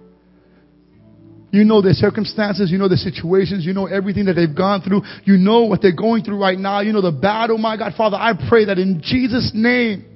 You 1.50 1.64
know 1.64 1.82
their 1.82 1.94
circumstances. 1.94 2.70
You 2.70 2.78
know 2.78 2.88
their 2.88 2.96
situations. 2.96 3.66
You 3.66 3.72
know 3.72 3.86
everything 3.86 4.26
that 4.26 4.34
they've 4.34 4.54
gone 4.54 4.82
through. 4.82 5.02
You 5.24 5.36
know 5.36 5.64
what 5.64 5.82
they're 5.82 5.96
going 5.96 6.22
through 6.22 6.40
right 6.40 6.58
now. 6.58 6.80
You 6.80 6.92
know 6.92 7.02
the 7.02 7.10
battle, 7.10 7.58
my 7.58 7.76
God. 7.76 7.94
Father, 7.96 8.16
I 8.16 8.34
pray 8.48 8.66
that 8.66 8.78
in 8.78 9.02
Jesus' 9.02 9.50
name, 9.52 10.06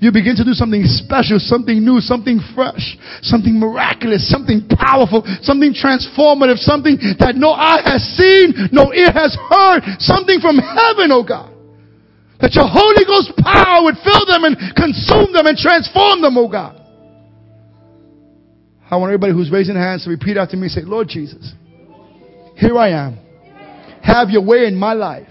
you 0.00 0.12
begin 0.12 0.34
to 0.36 0.44
do 0.44 0.52
something 0.52 0.82
special, 0.84 1.38
something 1.38 1.78
new, 1.78 2.00
something 2.00 2.40
fresh, 2.54 2.98
something 3.22 3.54
miraculous, 3.54 4.28
something 4.28 4.66
powerful, 4.68 5.22
something 5.40 5.72
transformative, 5.72 6.58
something 6.58 6.98
that 7.22 7.38
no 7.38 7.54
eye 7.54 7.80
has 7.86 8.02
seen, 8.18 8.68
no 8.72 8.92
ear 8.92 9.14
has 9.14 9.38
heard, 9.48 9.86
something 10.02 10.40
from 10.40 10.58
heaven, 10.58 11.14
oh 11.14 11.22
God. 11.22 11.51
That 12.42 12.58
your 12.58 12.66
Holy 12.66 13.06
Ghost 13.06 13.32
power 13.38 13.84
would 13.84 13.94
fill 14.02 14.26
them 14.26 14.42
and 14.42 14.58
consume 14.74 15.32
them 15.32 15.46
and 15.46 15.56
transform 15.56 16.20
them, 16.20 16.36
oh 16.36 16.48
God. 16.50 16.82
I 18.90 18.96
want 18.96 19.10
everybody 19.10 19.32
who's 19.32 19.50
raising 19.50 19.76
hands 19.76 20.04
to 20.04 20.10
repeat 20.10 20.36
after 20.36 20.56
me 20.56 20.68
say, 20.68 20.82
Lord 20.82 21.08
Jesus, 21.08 21.54
here 22.56 22.76
I 22.76 22.90
am. 22.90 23.18
Have 24.02 24.30
your 24.30 24.44
way 24.44 24.66
in 24.66 24.76
my 24.76 24.92
life. 24.92 25.28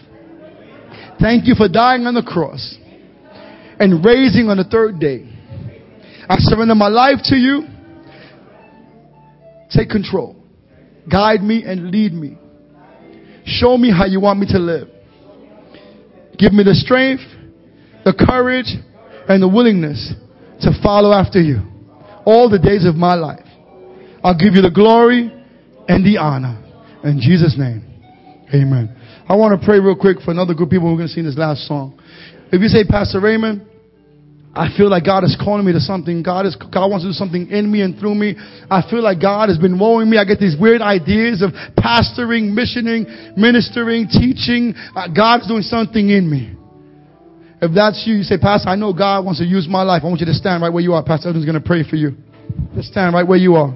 Thank 1.19 1.45
you 1.45 1.53
for 1.53 1.67
dying 1.67 2.07
on 2.07 2.15
the 2.15 2.23
cross 2.23 2.77
and 3.79 4.03
raising 4.03 4.47
on 4.47 4.57
the 4.57 4.63
third 4.63 4.99
day. 4.99 5.27
I 6.29 6.37
surrender 6.39 6.75
my 6.75 6.87
life 6.87 7.19
to 7.25 7.35
you. 7.35 7.67
Take 9.69 9.89
control. 9.89 10.37
Guide 11.11 11.41
me 11.41 11.63
and 11.65 11.91
lead 11.91 12.13
me. 12.13 12.37
Show 13.43 13.77
me 13.77 13.91
how 13.91 14.05
you 14.05 14.21
want 14.21 14.39
me 14.39 14.47
to 14.47 14.59
live. 14.59 14.87
Give 16.41 16.53
me 16.53 16.63
the 16.63 16.73
strength, 16.73 17.21
the 18.03 18.17
courage, 18.17 18.73
and 19.29 19.43
the 19.43 19.47
willingness 19.47 20.11
to 20.61 20.71
follow 20.81 21.13
after 21.13 21.39
you 21.39 21.61
all 22.25 22.49
the 22.49 22.57
days 22.57 22.85
of 22.85 22.95
my 22.95 23.13
life. 23.13 23.45
I'll 24.23 24.37
give 24.37 24.55
you 24.55 24.61
the 24.61 24.71
glory 24.73 25.31
and 25.87 26.03
the 26.03 26.17
honor. 26.17 26.57
In 27.03 27.21
Jesus' 27.21 27.55
name, 27.57 27.85
amen. 28.53 28.95
I 29.29 29.35
want 29.35 29.59
to 29.59 29.65
pray 29.65 29.79
real 29.79 29.95
quick 29.95 30.17
for 30.25 30.31
another 30.31 30.55
group 30.55 30.69
of 30.69 30.71
people. 30.71 30.89
We're 30.89 30.97
going 30.97 31.09
to 31.09 31.13
sing 31.13 31.25
this 31.25 31.37
last 31.37 31.67
song. 31.67 31.99
If 32.51 32.61
you 32.61 32.67
say, 32.67 32.85
Pastor 32.85 33.21
Raymond, 33.21 33.67
I 34.53 34.67
feel 34.75 34.89
like 34.89 35.05
God 35.05 35.23
is 35.23 35.37
calling 35.41 35.65
me 35.65 35.71
to 35.71 35.79
something. 35.79 36.23
God 36.23 36.45
is, 36.45 36.57
God 36.57 36.91
wants 36.91 37.05
to 37.05 37.09
do 37.09 37.13
something 37.13 37.49
in 37.49 37.71
me 37.71 37.81
and 37.81 37.97
through 37.97 38.15
me. 38.15 38.35
I 38.69 38.83
feel 38.89 39.01
like 39.01 39.21
God 39.21 39.47
has 39.47 39.57
been 39.57 39.79
wooing 39.79 40.09
me. 40.09 40.17
I 40.17 40.25
get 40.25 40.39
these 40.39 40.57
weird 40.59 40.81
ideas 40.81 41.41
of 41.41 41.51
pastoring, 41.79 42.51
missioning, 42.51 43.07
ministering, 43.37 44.07
teaching. 44.07 44.75
Uh, 44.93 45.07
God's 45.07 45.47
doing 45.47 45.63
something 45.63 46.09
in 46.09 46.29
me. 46.29 46.57
If 47.61 47.71
that's 47.73 48.03
you, 48.05 48.15
you 48.15 48.23
say, 48.23 48.37
Pastor, 48.37 48.69
I 48.69 48.75
know 48.75 48.91
God 48.91 49.23
wants 49.23 49.39
to 49.39 49.45
use 49.45 49.67
my 49.69 49.83
life. 49.83 50.01
I 50.03 50.07
want 50.07 50.19
you 50.19 50.25
to 50.25 50.33
stand 50.33 50.63
right 50.63 50.73
where 50.73 50.83
you 50.83 50.93
are. 50.93 51.03
Pastor 51.03 51.29
Edwin's 51.29 51.45
going 51.45 51.61
to 51.61 51.65
pray 51.65 51.87
for 51.87 51.95
you. 51.95 52.17
Just 52.75 52.91
stand 52.91 53.13
right 53.13 53.25
where 53.25 53.37
you 53.37 53.55
are. 53.55 53.71